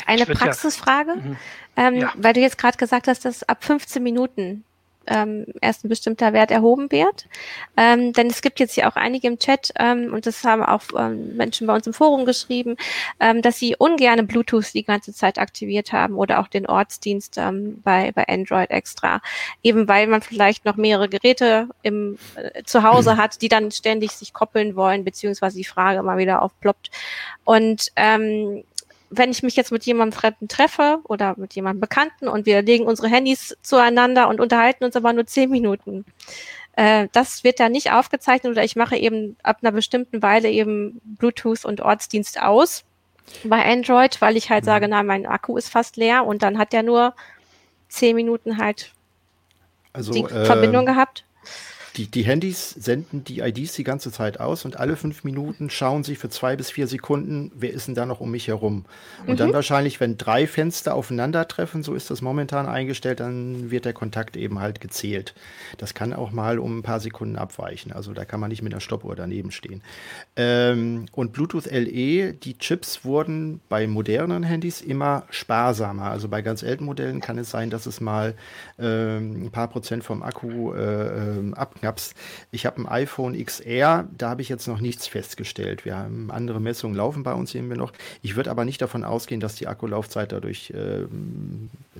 Eine 0.06 0.26
Praxisfrage, 0.26 1.10
ja. 1.10 1.16
mhm. 1.16 1.36
ähm, 1.76 1.94
ja. 1.96 2.12
weil 2.16 2.32
du 2.32 2.40
jetzt 2.40 2.58
gerade 2.58 2.78
gesagt 2.78 3.08
hast, 3.08 3.24
dass 3.24 3.42
ab 3.42 3.64
15 3.64 4.02
Minuten 4.02 4.64
ähm, 5.06 5.46
erst 5.60 5.84
ein 5.84 5.88
bestimmter 5.88 6.32
Wert 6.32 6.50
erhoben 6.50 6.90
wird. 6.90 7.26
Ähm, 7.76 8.12
denn 8.12 8.28
es 8.28 8.42
gibt 8.42 8.60
jetzt 8.60 8.74
hier 8.74 8.88
auch 8.88 8.96
einige 8.96 9.28
im 9.28 9.38
Chat, 9.38 9.72
ähm, 9.78 10.12
und 10.12 10.26
das 10.26 10.44
haben 10.44 10.62
auch 10.62 10.82
ähm, 10.96 11.36
Menschen 11.36 11.66
bei 11.66 11.74
uns 11.74 11.86
im 11.86 11.92
Forum 11.92 12.24
geschrieben, 12.24 12.76
ähm, 13.20 13.42
dass 13.42 13.58
sie 13.58 13.76
ungerne 13.76 14.22
Bluetooth 14.22 14.74
die 14.74 14.84
ganze 14.84 15.12
Zeit 15.12 15.38
aktiviert 15.38 15.92
haben 15.92 16.14
oder 16.14 16.40
auch 16.40 16.48
den 16.48 16.66
Ortsdienst 16.66 17.38
ähm, 17.38 17.80
bei, 17.82 18.12
bei 18.12 18.26
Android 18.28 18.70
extra. 18.70 19.20
Eben 19.62 19.88
weil 19.88 20.06
man 20.06 20.22
vielleicht 20.22 20.64
noch 20.64 20.76
mehrere 20.76 21.08
Geräte 21.08 21.68
im, 21.82 22.18
äh, 22.36 22.62
zu 22.64 22.82
Hause 22.82 23.16
hat, 23.16 23.42
die 23.42 23.48
dann 23.48 23.70
ständig 23.70 24.12
sich 24.12 24.32
koppeln 24.32 24.76
wollen, 24.76 25.04
beziehungsweise 25.04 25.56
die 25.56 25.64
Frage 25.64 26.02
mal 26.02 26.18
wieder 26.18 26.42
aufploppt. 26.42 26.90
Und 27.44 27.88
ähm, 27.96 28.64
wenn 29.12 29.30
ich 29.30 29.42
mich 29.42 29.56
jetzt 29.56 29.72
mit 29.72 29.84
jemandem 29.84 30.18
Fremden 30.18 30.48
treffe 30.48 31.00
oder 31.04 31.34
mit 31.36 31.54
jemandem 31.54 31.80
Bekannten 31.80 32.28
und 32.28 32.46
wir 32.46 32.62
legen 32.62 32.86
unsere 32.86 33.08
Handys 33.08 33.56
zueinander 33.62 34.28
und 34.28 34.40
unterhalten 34.40 34.84
uns 34.84 34.96
aber 34.96 35.12
nur 35.12 35.26
zehn 35.26 35.50
Minuten, 35.50 36.04
äh, 36.76 37.08
das 37.12 37.44
wird 37.44 37.60
da 37.60 37.68
nicht 37.68 37.92
aufgezeichnet 37.92 38.52
oder 38.52 38.64
ich 38.64 38.76
mache 38.76 38.96
eben 38.96 39.36
ab 39.42 39.58
einer 39.62 39.72
bestimmten 39.72 40.22
Weile 40.22 40.50
eben 40.50 41.00
Bluetooth 41.04 41.64
und 41.64 41.82
Ortsdienst 41.82 42.40
aus 42.40 42.84
bei 43.44 43.64
Android, 43.64 44.20
weil 44.20 44.36
ich 44.36 44.50
halt 44.50 44.64
mhm. 44.64 44.66
sage, 44.66 44.88
na, 44.88 45.02
mein 45.02 45.26
Akku 45.26 45.56
ist 45.56 45.68
fast 45.68 45.96
leer 45.96 46.24
und 46.26 46.42
dann 46.42 46.58
hat 46.58 46.72
der 46.72 46.82
nur 46.82 47.14
zehn 47.88 48.16
Minuten 48.16 48.56
halt 48.56 48.92
also, 49.92 50.12
die 50.12 50.22
äh, 50.22 50.44
Verbindung 50.46 50.86
gehabt 50.86 51.24
die, 51.96 52.06
die 52.06 52.22
Handys 52.22 52.70
senden 52.70 53.22
die 53.24 53.40
IDs 53.40 53.74
die 53.74 53.84
ganze 53.84 54.10
Zeit 54.10 54.40
aus 54.40 54.64
und 54.64 54.78
alle 54.78 54.96
fünf 54.96 55.24
Minuten 55.24 55.68
schauen 55.68 56.04
sie 56.04 56.16
für 56.16 56.30
zwei 56.30 56.56
bis 56.56 56.70
vier 56.70 56.86
Sekunden, 56.86 57.52
wer 57.54 57.72
ist 57.72 57.86
denn 57.86 57.94
da 57.94 58.06
noch 58.06 58.20
um 58.20 58.30
mich 58.30 58.48
herum. 58.48 58.86
Und 59.26 59.34
mhm. 59.34 59.36
dann 59.36 59.52
wahrscheinlich, 59.52 60.00
wenn 60.00 60.16
drei 60.16 60.46
Fenster 60.46 60.94
aufeinandertreffen, 60.94 61.82
so 61.82 61.94
ist 61.94 62.10
das 62.10 62.22
momentan 62.22 62.66
eingestellt, 62.66 63.20
dann 63.20 63.70
wird 63.70 63.84
der 63.84 63.92
Kontakt 63.92 64.36
eben 64.36 64.58
halt 64.58 64.80
gezählt. 64.80 65.34
Das 65.76 65.92
kann 65.92 66.14
auch 66.14 66.30
mal 66.30 66.58
um 66.58 66.78
ein 66.78 66.82
paar 66.82 67.00
Sekunden 67.00 67.36
abweichen. 67.36 67.92
Also 67.92 68.14
da 68.14 68.24
kann 68.24 68.40
man 68.40 68.48
nicht 68.48 68.62
mit 68.62 68.72
einer 68.72 68.80
Stoppuhr 68.80 69.14
daneben 69.14 69.50
stehen. 69.50 69.82
Ähm, 70.36 71.06
und 71.12 71.32
Bluetooth 71.32 71.66
LE, 71.66 72.32
die 72.32 72.56
Chips 72.58 73.04
wurden 73.04 73.60
bei 73.68 73.86
modernen 73.86 74.44
Handys 74.44 74.80
immer 74.80 75.24
sparsamer. 75.28 76.10
Also 76.10 76.28
bei 76.28 76.40
ganz 76.40 76.64
alten 76.64 76.84
Modellen 76.84 77.20
kann 77.20 77.36
es 77.36 77.50
sein, 77.50 77.68
dass 77.68 77.84
es 77.84 78.00
mal 78.00 78.34
ähm, 78.78 79.44
ein 79.44 79.50
paar 79.50 79.68
Prozent 79.68 80.04
vom 80.04 80.22
Akku 80.22 80.72
äh, 80.72 81.38
ähm, 81.38 81.54
ab 81.54 81.81
Knaps. 81.82 82.14
Ich 82.52 82.64
habe 82.64 82.80
ein 82.80 82.86
iPhone 82.86 83.36
XR, 83.44 84.08
da 84.16 84.30
habe 84.30 84.40
ich 84.40 84.48
jetzt 84.48 84.68
noch 84.68 84.80
nichts 84.80 85.08
festgestellt. 85.08 85.84
Wir 85.84 85.96
haben 85.96 86.30
andere 86.30 86.60
Messungen 86.60 86.96
laufen 86.96 87.24
bei 87.24 87.34
uns, 87.34 87.52
wir 87.52 87.76
noch. 87.76 87.92
Ich 88.22 88.36
würde 88.36 88.50
aber 88.50 88.64
nicht 88.64 88.80
davon 88.80 89.04
ausgehen, 89.04 89.40
dass 89.40 89.56
die 89.56 89.66
Akkulaufzeit 89.66 90.30
dadurch 90.30 90.70
äh, 90.70 91.06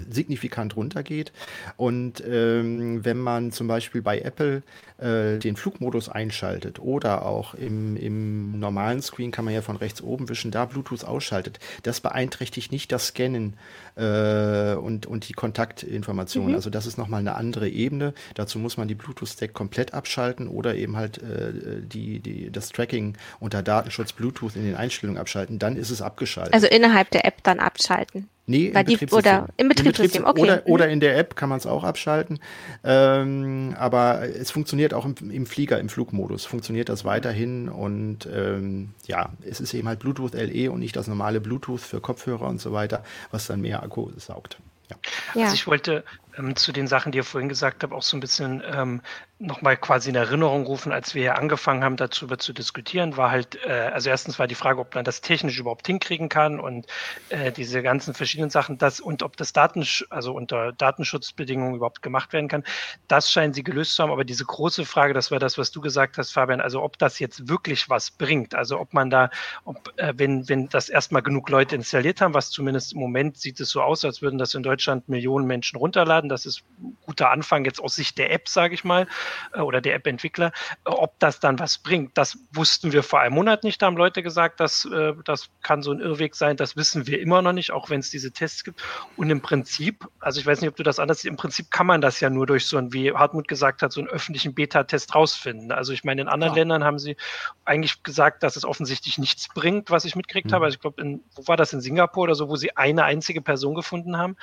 signifikant 0.09 0.77
runtergeht. 0.77 1.33
Und 1.77 2.23
ähm, 2.27 3.05
wenn 3.05 3.19
man 3.19 3.51
zum 3.51 3.67
Beispiel 3.67 4.03
bei 4.03 4.21
Apple 4.21 4.63
äh, 4.99 5.39
den 5.39 5.57
Flugmodus 5.57 6.09
einschaltet 6.09 6.79
oder 6.79 7.27
auch 7.27 7.55
im, 7.55 7.97
im 7.97 8.59
normalen 8.61 9.03
Screen 9.03 9.33
kann 9.33 9.45
man 9.45 9.53
ja 9.53 9.63
von 9.63 9.77
rechts 9.77 10.01
oben 10.01 10.29
wischen, 10.29 10.53
da 10.53 10.65
Bluetooth 10.65 11.05
ausschaltet, 11.05 11.59
das 11.83 12.01
beeinträchtigt 12.01 12.71
nicht 12.71 12.93
das 12.93 13.09
Scannen 13.09 13.55
äh, 13.97 14.75
und, 14.75 15.07
und 15.07 15.29
die 15.29 15.33
Kontaktinformationen. 15.33 16.51
Mhm. 16.51 16.57
Also 16.57 16.71
das 16.71 16.87
ist 16.87 16.99
nochmal 16.99 17.21
eine 17.21 17.35
andere 17.35 17.69
Ebene. 17.69 18.15
Dazu 18.35 18.59
muss 18.59 18.77
man 18.77 18.89
die 18.89 18.95
Bluetooth-Stack 18.95 19.53
komplett 19.53 19.95
abschalten 19.95 20.49
oder 20.49 20.75
eben 20.75 20.97
halt 20.97 21.19
äh, 21.19 21.53
die, 21.83 22.21
die, 22.21 22.51
das 22.51 22.71
Tracking 22.71 23.17
unter 23.41 23.63
Datenschutz 23.63 24.13
Bluetooth 24.13 24.57
in 24.57 24.65
den 24.65 24.77
Einstellungen 24.77 25.21
abschalten. 25.21 25.59
Dann 25.59 25.77
ist 25.77 25.91
es 25.91 26.03
abgeschaltet. 26.03 26.55
Also 26.55 26.67
innerhalb 26.67 27.11
der 27.11 27.25
App 27.25 27.43
dann 27.43 27.61
abschalten. 27.61 28.29
Nee, 28.47 28.67
im 28.67 28.73
Betriebssystem. 28.73 29.19
Oder 29.19 29.49
im 29.57 29.69
Betriebssystem, 29.69 30.25
okay. 30.25 30.41
Oder, 30.41 30.63
oder 30.67 30.89
in 30.89 30.99
der 30.99 31.17
App 31.17 31.37
kann 31.37 31.49
man 31.49 31.59
es 31.59 31.67
auch 31.67 31.85
abschalten. 31.85 32.41
Ähm, 32.83 33.77
aber 33.79 34.23
es 34.23 34.51
funktioniert 34.51 34.95
auch 34.95 35.05
im, 35.05 35.15
im, 35.31 35.47
Flieger, 35.47 35.79
im 35.79 35.89
Flugmodus, 35.89 36.45
funktioniert 36.45 36.89
das 36.89 37.05
weiterhin. 37.05 37.69
Und 37.69 38.29
ähm, 38.33 38.95
ja, 39.07 39.31
es 39.49 39.61
ist 39.61 39.75
eben 39.75 39.87
halt 39.87 40.01
Bluetooth 40.01 40.35
LE 40.35 40.73
und 40.73 40.81
nicht 40.81 40.97
das 40.97 41.07
normale 41.07 41.41
Bluetooth 41.41 41.81
für 41.81 42.01
Kopfhörer 42.01 42.49
und 42.49 42.61
so 42.61 42.73
weiter, 42.73 43.05
was 43.31 43.47
dann 43.47 43.61
mehr 43.61 43.83
Akku 43.83 44.11
saugt. 44.17 44.59
Ja. 44.91 44.97
Ja. 45.35 45.43
Also 45.45 45.55
ich 45.55 45.67
wollte 45.69 46.03
ähm, 46.37 46.57
zu 46.57 46.73
den 46.73 46.87
Sachen, 46.87 47.13
die 47.13 47.19
ihr 47.19 47.25
vorhin 47.25 47.49
gesagt 47.49 47.83
habt, 47.83 47.93
auch 47.93 48.03
so 48.03 48.17
ein 48.17 48.21
bisschen 48.21 48.63
ähm, 48.67 49.03
nochmal 49.43 49.77
quasi 49.77 50.11
in 50.11 50.15
Erinnerung 50.15 50.65
rufen, 50.67 50.93
als 50.93 51.15
wir 51.15 51.23
hier 51.23 51.39
angefangen 51.39 51.83
haben, 51.83 51.97
darüber 51.97 52.39
zu 52.39 52.53
diskutieren, 52.53 53.17
war 53.17 53.31
halt, 53.31 53.59
äh, 53.67 53.91
also 53.93 54.09
erstens 54.09 54.39
war 54.39 54.47
die 54.47 54.55
Frage, 54.55 54.81
ob 54.81 54.95
man 54.95 55.05
das 55.05 55.21
technisch 55.21 55.59
überhaupt 55.59 55.87
hinkriegen 55.87 56.29
kann 56.29 56.61
und 56.61 56.87
äh, 57.29 57.53
diese 57.53 57.83
ganzen 57.83 58.15
verschiedenen 58.15 58.51
Sachen, 58.51 58.79
das 58.79 59.01
und 59.01 59.23
ob 59.23 59.37
das 59.37 59.53
Datensch 59.53 60.07
also 60.11 60.33
unter 60.33 60.73
Datenschutzbedingungen 60.73 61.75
überhaupt 61.75 62.03
gemacht 62.03 62.33
werden 62.33 62.49
kann. 62.49 62.65
Das 63.09 63.31
scheinen 63.31 63.53
sie 63.53 63.65
gelöst 63.65 63.97
zu 63.97 64.03
haben, 64.03 64.13
aber 64.13 64.25
diese 64.25 64.45
große 64.45 64.85
Frage, 64.85 65.15
das 65.15 65.31
war 65.31 65.39
das, 65.39 65.59
was 65.59 65.73
du 65.73 65.81
gesagt 65.81 66.19
hast, 66.19 66.33
Fabian, 66.33 66.61
also 66.61 66.83
ob 66.83 66.99
das 66.99 67.19
jetzt 67.19 67.49
wirklich 67.49 67.91
was 67.91 68.11
bringt, 68.11 68.55
also 68.55 68.79
ob 68.79 68.95
man 68.95 69.11
da, 69.11 69.31
ob, 69.65 69.93
äh, 69.97 70.15
wenn, 70.17 70.49
wenn 70.49 70.69
das 70.69 70.89
erstmal 70.89 71.23
genug 71.23 71.49
Leute 71.51 71.75
installiert 71.75 72.21
haben, 72.21 72.35
was 72.35 72.51
zumindest 72.51 72.93
im 72.93 73.01
Moment 73.01 73.39
sieht 73.39 73.59
es 73.61 73.71
so 73.71 73.83
aus, 73.83 74.05
als 74.05 74.23
würden 74.23 74.39
das 74.39 74.55
in 74.55 74.63
Deutschland 74.63 75.09
Millionen 75.09 75.47
Menschen 75.47 75.77
runterladen, 75.79 76.22
das 76.29 76.47
ist 76.47 76.63
ein 76.81 76.97
guter 77.05 77.31
Anfang 77.31 77.65
jetzt 77.65 77.81
aus 77.81 77.95
Sicht 77.95 78.19
der 78.19 78.33
App, 78.33 78.49
sage 78.49 78.75
ich 78.75 78.85
mal, 78.85 79.07
äh, 79.55 79.61
oder 79.61 79.81
der 79.81 79.95
App-Entwickler. 79.95 80.53
Ob 80.85 81.19
das 81.19 81.41
dann 81.41 81.59
was 81.59 81.79
bringt, 81.79 82.17
das 82.17 82.39
wussten 82.53 82.93
wir 82.93 83.03
vor 83.03 83.21
einem 83.21 83.35
Monat 83.35 83.65
nicht. 83.65 83.81
Da 83.81 83.87
haben 83.87 83.97
Leute 83.97 84.23
gesagt, 84.23 84.61
dass, 84.61 84.85
äh, 84.85 85.15
das 85.25 85.51
kann 85.63 85.83
so 85.83 85.93
ein 85.93 86.01
Irrweg 86.01 86.35
sein. 86.35 86.57
Das 86.57 86.77
wissen 86.77 87.07
wir 87.07 87.21
immer 87.21 87.43
noch 87.43 87.53
nicht, 87.53 87.71
auch 87.71 87.91
wenn 87.91 88.01
es 88.01 88.11
diese 88.11 88.33
Tests 88.33 88.65
gibt. 88.65 88.83
Und 89.17 89.31
im 89.31 89.41
Prinzip, 89.41 90.09
also 90.21 90.41
ich 90.41 90.47
weiß 90.47 90.61
nicht, 90.61 90.71
ob 90.71 90.77
du 90.77 90.83
das 90.83 90.99
anders 90.99 91.19
siehst, 91.19 91.31
im 91.31 91.37
Prinzip 91.37 91.71
kann 91.71 91.87
man 91.87 92.01
das 92.01 92.21
ja 92.21 92.31
nur 92.31 92.47
durch 92.47 92.67
so 92.67 92.77
ein, 92.77 92.93
wie 92.93 93.13
Hartmut 93.13 93.49
gesagt 93.49 93.83
hat, 93.83 93.93
so 93.93 94.01
einen 94.01 94.09
öffentlichen 94.09 94.55
Beta-Test 94.55 95.15
rausfinden. 95.15 95.73
Also 95.73 95.93
ich 95.93 96.05
meine, 96.05 96.23
in 96.23 96.29
anderen 96.29 96.55
ja. 96.55 96.61
Ländern 96.61 96.85
haben 96.85 96.99
sie 96.99 97.17
eigentlich 97.65 98.03
gesagt, 98.03 98.43
dass 98.43 98.57
es 98.57 98.65
offensichtlich 98.65 99.19
nichts 99.19 99.49
bringt, 99.49 99.91
was 99.91 100.05
ich 100.05 100.17
mitgekriegt 100.17 100.51
mhm. 100.51 100.55
habe. 100.55 100.65
Also 100.67 100.77
ich 100.77 100.81
glaube, 100.81 101.21
wo 101.35 101.49
war 101.49 101.57
das 101.57 101.73
in 101.73 101.81
Singapur 101.81 102.25
oder 102.25 102.35
so, 102.35 102.49
wo 102.49 102.57
sie 102.57 102.77
eine 102.77 103.05
einzige 103.05 103.43
Person 103.43 103.75
gefunden 103.75 104.17
haben. 104.17 104.37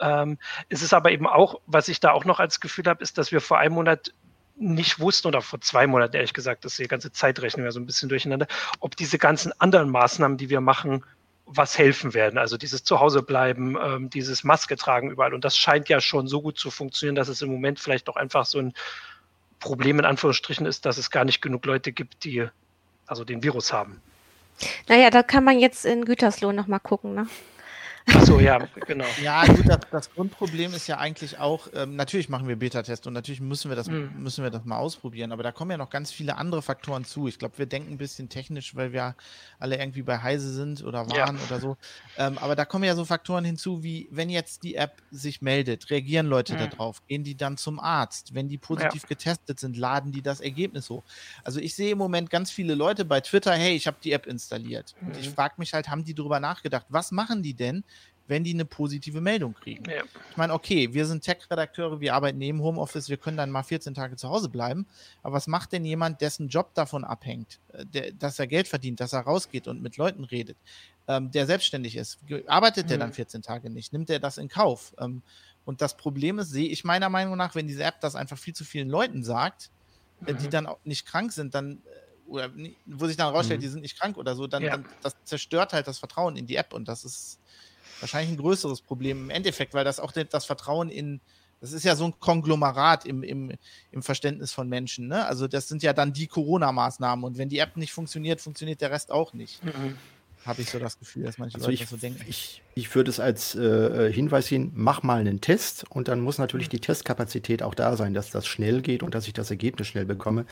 Ähm, 0.00 0.38
es 0.68 0.82
ist 0.82 0.94
aber 0.94 1.10
eben 1.18 1.26
auch, 1.26 1.60
was 1.66 1.88
ich 1.88 1.98
da 1.98 2.12
auch 2.12 2.24
noch 2.24 2.38
als 2.38 2.60
Gefühl 2.60 2.84
habe, 2.86 3.02
ist, 3.02 3.18
dass 3.18 3.32
wir 3.32 3.40
vor 3.40 3.58
einem 3.58 3.74
Monat 3.74 4.12
nicht 4.56 5.00
wussten 5.00 5.26
oder 5.26 5.42
vor 5.42 5.60
zwei 5.60 5.88
Monaten 5.88 6.14
ehrlich 6.14 6.32
gesagt, 6.32 6.64
dass 6.64 6.76
die 6.76 6.86
ganze 6.86 7.10
Zeit 7.10 7.40
rechnen 7.40 7.64
wir 7.64 7.72
so 7.72 7.80
ein 7.80 7.86
bisschen 7.86 8.08
durcheinander, 8.08 8.46
ob 8.78 8.96
diese 8.96 9.18
ganzen 9.18 9.52
anderen 9.60 9.90
Maßnahmen, 9.90 10.38
die 10.38 10.48
wir 10.48 10.60
machen, 10.60 11.04
was 11.44 11.76
helfen 11.76 12.14
werden. 12.14 12.38
Also 12.38 12.56
dieses 12.56 12.84
Zuhause 12.84 13.22
bleiben, 13.22 13.76
ähm, 13.82 14.10
dieses 14.10 14.44
Maske 14.44 14.76
tragen 14.76 15.10
überall. 15.10 15.34
Und 15.34 15.44
das 15.44 15.56
scheint 15.56 15.88
ja 15.88 16.00
schon 16.00 16.28
so 16.28 16.40
gut 16.40 16.56
zu 16.56 16.70
funktionieren, 16.70 17.16
dass 17.16 17.26
es 17.26 17.42
im 17.42 17.50
Moment 17.50 17.80
vielleicht 17.80 18.08
auch 18.08 18.16
einfach 18.16 18.46
so 18.46 18.60
ein 18.60 18.74
Problem 19.58 19.98
in 19.98 20.04
Anführungsstrichen 20.04 20.66
ist, 20.66 20.86
dass 20.86 20.98
es 20.98 21.10
gar 21.10 21.24
nicht 21.24 21.42
genug 21.42 21.66
Leute 21.66 21.90
gibt, 21.90 22.22
die 22.22 22.46
also 23.06 23.24
den 23.24 23.42
Virus 23.42 23.72
haben. 23.72 24.00
Naja, 24.86 25.10
da 25.10 25.24
kann 25.24 25.42
man 25.42 25.58
jetzt 25.58 25.84
in 25.84 26.04
Gütersloh 26.04 26.52
nochmal 26.52 26.80
gucken. 26.80 27.14
Ne? 27.14 27.26
Achso, 28.14 28.40
ja, 28.40 28.58
genau. 28.86 29.04
Ja, 29.22 29.44
gut, 29.44 29.68
das, 29.68 29.80
das, 29.90 30.10
Grundproblem 30.12 30.72
ist 30.74 30.86
ja 30.86 30.98
eigentlich 30.98 31.38
auch, 31.38 31.68
ähm, 31.74 31.96
natürlich 31.96 32.28
machen 32.28 32.48
wir 32.48 32.56
Beta-Tests 32.56 33.06
und 33.06 33.12
natürlich 33.12 33.40
müssen 33.40 33.70
wir, 33.70 33.76
das, 33.76 33.88
mhm. 33.88 34.10
müssen 34.18 34.44
wir 34.44 34.50
das 34.50 34.64
mal 34.64 34.78
ausprobieren, 34.78 35.32
aber 35.32 35.42
da 35.42 35.52
kommen 35.52 35.70
ja 35.70 35.76
noch 35.76 35.90
ganz 35.90 36.12
viele 36.12 36.36
andere 36.36 36.62
Faktoren 36.62 37.04
zu. 37.04 37.28
Ich 37.28 37.38
glaube, 37.38 37.58
wir 37.58 37.66
denken 37.66 37.92
ein 37.92 37.98
bisschen 37.98 38.28
technisch, 38.28 38.74
weil 38.74 38.92
wir 38.92 39.14
alle 39.58 39.78
irgendwie 39.78 40.02
bei 40.02 40.18
Heise 40.18 40.52
sind 40.52 40.84
oder 40.84 41.08
waren 41.10 41.36
ja. 41.36 41.44
oder 41.46 41.60
so. 41.60 41.76
Ähm, 42.16 42.38
aber 42.38 42.56
da 42.56 42.64
kommen 42.64 42.84
ja 42.84 42.94
so 42.94 43.04
Faktoren 43.04 43.44
hinzu, 43.44 43.82
wie 43.82 44.08
wenn 44.10 44.30
jetzt 44.30 44.62
die 44.62 44.76
App 44.76 45.02
sich 45.10 45.42
meldet, 45.42 45.90
reagieren 45.90 46.26
Leute 46.26 46.54
mhm. 46.54 46.70
darauf, 46.70 47.04
gehen 47.06 47.24
die 47.24 47.36
dann 47.36 47.56
zum 47.56 47.80
Arzt. 47.80 48.34
Wenn 48.34 48.48
die 48.48 48.58
positiv 48.58 49.02
ja. 49.02 49.08
getestet 49.08 49.60
sind, 49.60 49.76
laden 49.76 50.12
die 50.12 50.22
das 50.22 50.40
Ergebnis 50.40 50.90
hoch. 50.90 51.02
Also 51.44 51.60
ich 51.60 51.74
sehe 51.74 51.92
im 51.92 51.98
Moment 51.98 52.30
ganz 52.30 52.50
viele 52.50 52.74
Leute 52.74 53.04
bei 53.04 53.20
Twitter, 53.20 53.52
hey, 53.52 53.74
ich 53.74 53.86
habe 53.86 53.96
die 54.02 54.12
App 54.12 54.26
installiert. 54.26 54.94
Mhm. 55.00 55.08
Und 55.08 55.16
ich 55.18 55.28
mhm. 55.28 55.34
frage 55.34 55.54
mich 55.58 55.74
halt, 55.74 55.88
haben 55.88 56.04
die 56.04 56.14
darüber 56.14 56.40
nachgedacht, 56.40 56.86
was 56.88 57.10
machen 57.10 57.42
die 57.42 57.54
denn, 57.54 57.84
wenn 58.28 58.44
die 58.44 58.54
eine 58.54 58.64
positive 58.64 59.20
Meldung 59.20 59.54
kriegen. 59.54 59.84
Ja. 59.90 60.04
Ich 60.30 60.36
meine, 60.36 60.52
okay, 60.52 60.92
wir 60.92 61.06
sind 61.06 61.24
Tech-Redakteure, 61.24 62.00
wir 62.00 62.14
arbeiten 62.14 62.38
neben 62.38 62.62
Homeoffice, 62.62 63.08
wir 63.08 63.16
können 63.16 63.36
dann 63.36 63.50
mal 63.50 63.62
14 63.62 63.94
Tage 63.94 64.16
zu 64.16 64.28
Hause 64.28 64.48
bleiben. 64.48 64.86
Aber 65.22 65.34
was 65.34 65.46
macht 65.46 65.72
denn 65.72 65.84
jemand, 65.84 66.20
dessen 66.20 66.48
Job 66.48 66.74
davon 66.74 67.04
abhängt, 67.04 67.58
äh, 67.72 67.84
der, 67.86 68.12
dass 68.12 68.38
er 68.38 68.46
Geld 68.46 68.68
verdient, 68.68 69.00
dass 69.00 69.12
er 69.12 69.20
rausgeht 69.20 69.66
und 69.66 69.82
mit 69.82 69.96
Leuten 69.96 70.24
redet, 70.24 70.56
ähm, 71.08 71.30
der 71.30 71.46
selbstständig 71.46 71.96
ist? 71.96 72.18
Arbeitet 72.46 72.86
mhm. 72.86 72.88
der 72.90 72.98
dann 72.98 73.12
14 73.12 73.42
Tage 73.42 73.70
nicht? 73.70 73.92
Nimmt 73.92 74.10
er 74.10 74.20
das 74.20 74.38
in 74.38 74.48
Kauf? 74.48 74.94
Ähm, 74.98 75.22
und 75.64 75.80
das 75.80 75.96
Problem 75.96 76.38
ist, 76.38 76.50
sehe 76.50 76.68
ich 76.68 76.84
meiner 76.84 77.08
Meinung 77.08 77.36
nach, 77.36 77.54
wenn 77.54 77.66
diese 77.66 77.84
App 77.84 78.00
das 78.00 78.14
einfach 78.14 78.38
viel 78.38 78.54
zu 78.54 78.64
vielen 78.64 78.88
Leuten 78.88 79.24
sagt, 79.24 79.70
äh, 80.26 80.32
mhm. 80.32 80.38
die 80.38 80.48
dann 80.48 80.66
auch 80.66 80.78
nicht 80.84 81.06
krank 81.06 81.32
sind, 81.32 81.54
dann 81.54 81.82
äh, 81.84 82.08
oder 82.28 82.50
wo 82.86 83.06
sich 83.06 83.16
dann 83.16 83.28
herausstellt, 83.28 83.60
mhm. 83.60 83.62
die 83.62 83.68
sind 83.68 83.80
nicht 83.80 83.98
krank 83.98 84.16
oder 84.16 84.34
so, 84.34 84.46
dann, 84.46 84.62
ja. 84.62 84.72
dann, 84.72 84.86
das 85.02 85.16
zerstört 85.24 85.72
halt 85.72 85.86
das 85.86 85.98
Vertrauen 85.98 86.36
in 86.36 86.46
die 86.46 86.56
App 86.56 86.72
und 86.72 86.86
das 86.86 87.04
ist 87.04 87.38
wahrscheinlich 88.00 88.30
ein 88.32 88.40
größeres 88.40 88.80
Problem 88.82 89.24
im 89.24 89.30
Endeffekt, 89.30 89.74
weil 89.74 89.84
das 89.84 90.00
auch 90.00 90.12
das 90.12 90.44
Vertrauen 90.44 90.90
in, 90.90 91.20
das 91.60 91.72
ist 91.72 91.84
ja 91.84 91.96
so 91.96 92.04
ein 92.04 92.18
Konglomerat 92.20 93.04
im, 93.06 93.22
im, 93.22 93.52
im 93.90 94.02
Verständnis 94.02 94.52
von 94.52 94.68
Menschen. 94.68 95.08
Ne? 95.08 95.26
Also 95.26 95.48
das 95.48 95.68
sind 95.68 95.82
ja 95.82 95.92
dann 95.92 96.12
die 96.12 96.26
Corona-Maßnahmen 96.26 97.24
und 97.24 97.38
wenn 97.38 97.48
die 97.48 97.58
App 97.58 97.76
nicht 97.76 97.92
funktioniert, 97.92 98.40
funktioniert 98.40 98.80
der 98.80 98.90
Rest 98.90 99.10
auch 99.10 99.32
nicht. 99.32 99.64
Mhm 99.64 99.96
habe 100.48 100.62
ich 100.62 100.70
so 100.70 100.78
das 100.78 100.98
Gefühl, 100.98 101.24
dass 101.24 101.38
manche 101.38 101.56
also 101.56 101.68
Leute 101.68 101.82
ich, 101.82 101.88
so 101.88 101.96
denken. 101.96 102.24
Ich, 102.26 102.62
ich 102.74 102.94
würde 102.94 103.10
es 103.10 103.20
als 103.20 103.54
äh, 103.54 104.12
Hinweis 104.12 104.46
sehen, 104.46 104.72
mach 104.74 105.02
mal 105.02 105.20
einen 105.20 105.40
Test 105.40 105.84
und 105.90 106.08
dann 106.08 106.20
muss 106.20 106.38
natürlich 106.38 106.68
die 106.68 106.80
Testkapazität 106.80 107.62
auch 107.62 107.74
da 107.74 107.96
sein, 107.96 108.14
dass 108.14 108.30
das 108.30 108.46
schnell 108.46 108.82
geht 108.82 109.02
und 109.02 109.14
dass 109.14 109.26
ich 109.26 109.32
das 109.32 109.50
Ergebnis 109.50 109.86
schnell 109.86 110.06
bekomme, 110.06 110.46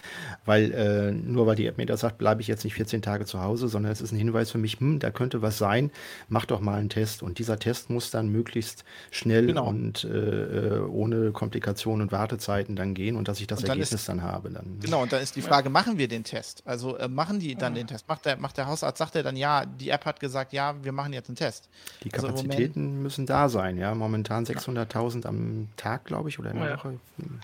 weil 0.45 0.73
äh, 0.73 1.13
nur 1.13 1.47
weil 1.47 1.57
die 1.57 1.67
App 1.67 1.79
mir 1.79 1.87
das 1.87 2.01
sagt, 2.01 2.19
bleibe 2.19 2.41
ich 2.43 2.49
jetzt 2.49 2.65
nicht 2.65 2.75
14 2.75 3.03
Tage 3.03 3.25
zu 3.25 3.43
Hause, 3.43 3.69
sondern 3.69 3.91
es 3.91 4.01
ist 4.01 4.13
ein 4.13 4.19
Hinweis 4.19 4.51
für 4.51 4.59
mich, 4.59 4.79
hm, 4.79 4.99
da 4.99 5.11
könnte 5.11 5.43
was 5.43 5.59
sein, 5.59 5.91
mach 6.29 6.45
doch 6.45 6.61
mal 6.61 6.79
einen 6.79 6.91
Test 6.91 7.23
und 7.23 7.39
dieser 7.39 7.59
Test 7.59 7.91
muss 7.91 8.11
dann 8.11 8.29
möglichst 8.29 8.85
schnell 9.11 9.47
genau. 9.47 9.69
und 9.69 10.05
äh, 10.05 10.09
äh 10.09 10.81
ohne 10.81 11.33
Komplikationen 11.33 12.03
und 12.03 12.13
Wartezeiten 12.13 12.77
dann 12.77 12.95
gehen 12.95 13.17
und 13.17 13.29
dass 13.29 13.41
ich 13.41 13.47
das 13.47 13.61
dann 13.61 13.71
Ergebnis 13.71 13.93
ist, 13.93 14.09
dann 14.09 14.23
habe. 14.23 14.51
Dann. 14.51 14.79
Genau, 14.81 15.03
und 15.03 15.13
dann 15.13 15.23
ist 15.23 15.37
die 15.37 15.43
Frage, 15.43 15.71
machen 15.71 15.99
wir 15.99 16.09
den 16.09 16.25
Test? 16.25 16.63
Also 16.67 16.97
äh, 16.97 17.09
machen 17.09 17.41
die 17.41 17.55
dann 17.55 17.75
den 17.75 17.87
Test? 17.87 18.09
Macht 18.09 18.25
der, 18.25 18.37
macht 18.37 18.57
der 18.57 18.67
Hausarzt, 18.67 18.99
sagt 18.99 19.17
er 19.17 19.23
dann, 19.23 19.37
ja, 19.37 19.65
die 19.65 19.86
die 19.87 19.91
App 19.91 20.05
hat 20.05 20.19
gesagt, 20.19 20.53
ja, 20.53 20.75
wir 20.83 20.91
machen 20.91 21.13
jetzt 21.13 21.29
einen 21.29 21.37
Test. 21.37 21.69
Die 22.03 22.13
also 22.13 22.27
Kapazitäten 22.27 22.89
also 22.89 23.03
müssen 23.03 23.25
da 23.25 23.49
sein, 23.49 23.79
ja. 23.79 23.95
Momentan 23.95 24.45
600.000 24.45 25.27
am 25.27 25.69
Tag, 25.77 26.05
glaube 26.05 26.29
ich, 26.29 26.41
oder 26.41 26.51
in 26.51 26.59
der 26.59 26.71
ja. 26.71 26.77
Woche. 26.77 26.99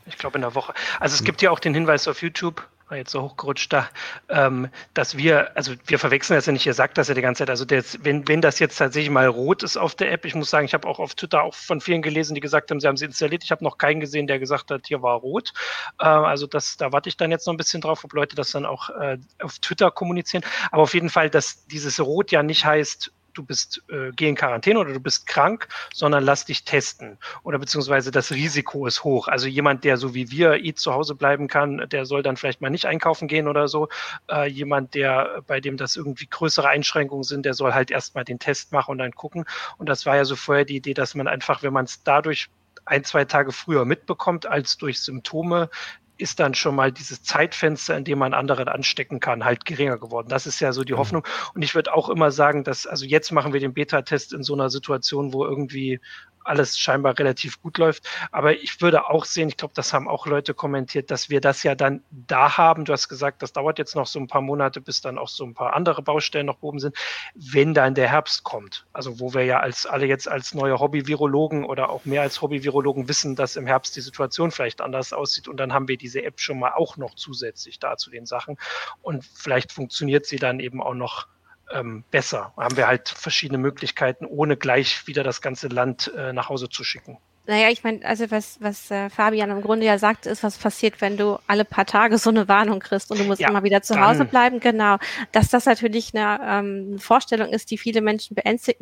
Ich 0.06 0.18
glaube 0.18 0.38
in 0.38 0.42
der 0.42 0.54
Woche. 0.56 0.74
Also 0.98 1.14
es 1.14 1.20
hm. 1.20 1.26
gibt 1.26 1.40
ja 1.40 1.52
auch 1.52 1.60
den 1.60 1.72
Hinweis 1.72 2.08
auf 2.08 2.20
YouTube, 2.20 2.66
war 2.92 2.98
jetzt 2.98 3.10
so 3.10 3.22
hochgerutscht 3.22 3.72
da, 3.72 3.88
ähm, 4.28 4.68
dass 4.92 5.16
wir, 5.16 5.56
also 5.56 5.72
wir 5.86 5.98
verwechseln 5.98 6.36
das 6.36 6.44
ja 6.44 6.52
nicht, 6.52 6.66
ihr 6.66 6.74
sagt 6.74 6.98
das 6.98 7.08
ja 7.08 7.14
die 7.14 7.22
ganze 7.22 7.38
Zeit, 7.38 7.48
also 7.48 7.64
der, 7.64 7.82
wenn, 8.00 8.28
wenn 8.28 8.42
das 8.42 8.58
jetzt 8.58 8.76
tatsächlich 8.76 9.10
mal 9.10 9.26
rot 9.26 9.62
ist 9.62 9.78
auf 9.78 9.94
der 9.94 10.12
App, 10.12 10.26
ich 10.26 10.34
muss 10.34 10.50
sagen, 10.50 10.66
ich 10.66 10.74
habe 10.74 10.86
auch 10.86 10.98
auf 10.98 11.14
Twitter 11.14 11.42
auch 11.42 11.54
von 11.54 11.80
vielen 11.80 12.02
gelesen, 12.02 12.34
die 12.34 12.42
gesagt 12.42 12.70
haben, 12.70 12.80
sie 12.80 12.86
haben 12.86 12.98
sie 12.98 13.06
installiert, 13.06 13.44
ich 13.44 13.50
habe 13.50 13.64
noch 13.64 13.78
keinen 13.78 14.00
gesehen, 14.00 14.26
der 14.26 14.38
gesagt 14.38 14.70
hat, 14.70 14.86
hier 14.86 15.00
war 15.00 15.16
rot, 15.16 15.54
äh, 16.00 16.04
also 16.04 16.46
das, 16.46 16.76
da 16.76 16.92
warte 16.92 17.08
ich 17.08 17.16
dann 17.16 17.30
jetzt 17.30 17.46
noch 17.46 17.54
ein 17.54 17.56
bisschen 17.56 17.80
drauf, 17.80 18.04
ob 18.04 18.12
Leute 18.12 18.36
das 18.36 18.50
dann 18.50 18.66
auch 18.66 18.90
äh, 18.90 19.16
auf 19.40 19.58
Twitter 19.58 19.90
kommunizieren, 19.90 20.44
aber 20.70 20.82
auf 20.82 20.92
jeden 20.92 21.08
Fall, 21.08 21.30
dass 21.30 21.66
dieses 21.68 21.98
Rot 21.98 22.30
ja 22.30 22.42
nicht 22.42 22.66
heißt, 22.66 23.10
du 23.34 23.42
bist, 23.42 23.82
äh, 23.88 24.10
geh 24.14 24.28
in 24.28 24.34
Quarantäne 24.34 24.78
oder 24.78 24.92
du 24.92 25.00
bist 25.00 25.26
krank, 25.26 25.68
sondern 25.92 26.24
lass 26.24 26.44
dich 26.44 26.64
testen. 26.64 27.18
Oder 27.42 27.58
beziehungsweise 27.58 28.10
das 28.10 28.30
Risiko 28.32 28.86
ist 28.86 29.04
hoch. 29.04 29.28
Also 29.28 29.46
jemand, 29.46 29.84
der 29.84 29.96
so 29.96 30.14
wie 30.14 30.30
wir 30.30 30.54
eh 30.64 30.74
zu 30.74 30.92
Hause 30.92 31.14
bleiben 31.14 31.48
kann, 31.48 31.86
der 31.90 32.06
soll 32.06 32.22
dann 32.22 32.36
vielleicht 32.36 32.60
mal 32.60 32.70
nicht 32.70 32.86
einkaufen 32.86 33.28
gehen 33.28 33.48
oder 33.48 33.68
so. 33.68 33.88
Äh, 34.30 34.48
jemand, 34.48 34.94
der, 34.94 35.42
bei 35.46 35.60
dem 35.60 35.76
das 35.76 35.96
irgendwie 35.96 36.26
größere 36.26 36.68
Einschränkungen 36.68 37.24
sind, 37.24 37.44
der 37.44 37.54
soll 37.54 37.72
halt 37.72 37.90
erstmal 37.90 38.24
den 38.24 38.38
Test 38.38 38.72
machen 38.72 38.92
und 38.92 38.98
dann 38.98 39.12
gucken. 39.12 39.44
Und 39.78 39.88
das 39.88 40.06
war 40.06 40.16
ja 40.16 40.24
so 40.24 40.36
vorher 40.36 40.64
die 40.64 40.76
Idee, 40.76 40.94
dass 40.94 41.14
man 41.14 41.28
einfach, 41.28 41.62
wenn 41.62 41.72
man 41.72 41.84
es 41.84 42.02
dadurch 42.02 42.48
ein, 42.84 43.04
zwei 43.04 43.24
Tage 43.24 43.52
früher 43.52 43.84
mitbekommt 43.84 44.46
als 44.46 44.76
durch 44.76 45.00
Symptome, 45.00 45.70
ist 46.18 46.40
dann 46.40 46.54
schon 46.54 46.74
mal 46.74 46.92
dieses 46.92 47.22
Zeitfenster, 47.22 47.96
in 47.96 48.04
dem 48.04 48.18
man 48.18 48.34
anderen 48.34 48.68
anstecken 48.68 49.20
kann, 49.20 49.44
halt 49.44 49.64
geringer 49.64 49.98
geworden. 49.98 50.28
Das 50.28 50.46
ist 50.46 50.60
ja 50.60 50.72
so 50.72 50.84
die 50.84 50.92
mhm. 50.92 50.98
Hoffnung. 50.98 51.26
Und 51.54 51.62
ich 51.62 51.74
würde 51.74 51.94
auch 51.94 52.08
immer 52.08 52.30
sagen, 52.30 52.64
dass, 52.64 52.86
also 52.86 53.04
jetzt 53.04 53.32
machen 53.32 53.52
wir 53.52 53.60
den 53.60 53.74
Beta-Test 53.74 54.32
in 54.32 54.42
so 54.42 54.54
einer 54.54 54.70
Situation, 54.70 55.32
wo 55.32 55.44
irgendwie 55.44 56.00
alles 56.44 56.78
scheinbar 56.78 57.18
relativ 57.18 57.60
gut 57.62 57.78
läuft. 57.78 58.08
Aber 58.30 58.54
ich 58.54 58.80
würde 58.80 59.08
auch 59.08 59.24
sehen, 59.24 59.48
ich 59.48 59.56
glaube, 59.56 59.74
das 59.74 59.92
haben 59.92 60.08
auch 60.08 60.26
Leute 60.26 60.54
kommentiert, 60.54 61.10
dass 61.10 61.30
wir 61.30 61.40
das 61.40 61.62
ja 61.62 61.74
dann 61.74 62.02
da 62.10 62.56
haben. 62.56 62.84
Du 62.84 62.92
hast 62.92 63.08
gesagt, 63.08 63.42
das 63.42 63.52
dauert 63.52 63.78
jetzt 63.78 63.96
noch 63.96 64.06
so 64.06 64.18
ein 64.18 64.26
paar 64.26 64.40
Monate, 64.40 64.80
bis 64.80 65.00
dann 65.00 65.18
auch 65.18 65.28
so 65.28 65.44
ein 65.44 65.54
paar 65.54 65.74
andere 65.74 66.02
Baustellen 66.02 66.46
noch 66.46 66.62
oben 66.62 66.78
sind, 66.78 66.96
wenn 67.34 67.74
dann 67.74 67.94
der 67.94 68.08
Herbst 68.08 68.44
kommt. 68.44 68.86
Also 68.92 69.20
wo 69.20 69.34
wir 69.34 69.44
ja 69.44 69.60
als 69.60 69.86
alle 69.86 70.06
jetzt 70.06 70.28
als 70.28 70.54
neue 70.54 70.78
Hobby-Virologen 70.78 71.64
oder 71.64 71.90
auch 71.90 72.04
mehr 72.04 72.22
als 72.22 72.40
Hobby-Virologen 72.40 73.08
wissen, 73.08 73.36
dass 73.36 73.56
im 73.56 73.66
Herbst 73.66 73.96
die 73.96 74.00
Situation 74.00 74.50
vielleicht 74.50 74.80
anders 74.80 75.12
aussieht. 75.12 75.48
Und 75.48 75.58
dann 75.58 75.72
haben 75.72 75.88
wir 75.88 75.96
diese 75.96 76.22
App 76.22 76.40
schon 76.40 76.58
mal 76.58 76.72
auch 76.72 76.96
noch 76.96 77.14
zusätzlich 77.14 77.78
da 77.78 77.96
zu 77.96 78.10
den 78.10 78.26
Sachen. 78.26 78.58
Und 79.02 79.24
vielleicht 79.24 79.72
funktioniert 79.72 80.26
sie 80.26 80.36
dann 80.36 80.60
eben 80.60 80.82
auch 80.82 80.94
noch 80.94 81.26
ähm, 81.74 82.04
besser. 82.10 82.52
Haben 82.56 82.76
wir 82.76 82.86
halt 82.86 83.08
verschiedene 83.08 83.58
Möglichkeiten, 83.58 84.26
ohne 84.26 84.56
gleich 84.56 85.06
wieder 85.06 85.24
das 85.24 85.40
ganze 85.40 85.68
Land 85.68 86.12
äh, 86.16 86.32
nach 86.32 86.48
Hause 86.48 86.68
zu 86.68 86.84
schicken. 86.84 87.18
Naja, 87.44 87.70
ich 87.70 87.82
meine, 87.82 88.04
also 88.04 88.30
was, 88.30 88.58
was 88.60 88.88
äh, 88.92 89.10
Fabian 89.10 89.50
im 89.50 89.62
Grunde 89.62 89.84
ja 89.84 89.98
sagt, 89.98 90.26
ist, 90.26 90.44
was 90.44 90.58
passiert, 90.58 91.00
wenn 91.00 91.16
du 91.16 91.38
alle 91.48 91.64
paar 91.64 91.86
Tage 91.86 92.16
so 92.16 92.30
eine 92.30 92.46
Warnung 92.46 92.78
kriegst 92.78 93.10
und 93.10 93.18
du 93.18 93.24
musst 93.24 93.40
ja, 93.40 93.48
immer 93.48 93.64
wieder 93.64 93.82
zu 93.82 94.00
Hause 94.00 94.24
bleiben. 94.24 94.60
Genau. 94.60 94.98
Dass 95.32 95.50
das 95.50 95.66
natürlich 95.66 96.14
eine 96.14 96.38
ähm, 96.44 97.00
Vorstellung 97.00 97.48
ist, 97.48 97.72
die 97.72 97.78
viele 97.78 98.00
Menschen 98.00 98.36
beängstigt, 98.36 98.78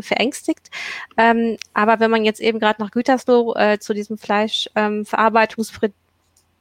verängstigt. 0.00 0.70
Ähm, 1.16 1.56
aber 1.72 2.00
wenn 2.00 2.10
man 2.10 2.24
jetzt 2.24 2.40
eben 2.40 2.58
gerade 2.58 2.82
nach 2.82 2.90
Gütersloh 2.90 3.54
äh, 3.54 3.78
zu 3.78 3.94
diesem 3.94 4.18
Fleischverarbeitungsbetrieb 4.18 5.92
ähm, 5.92 6.09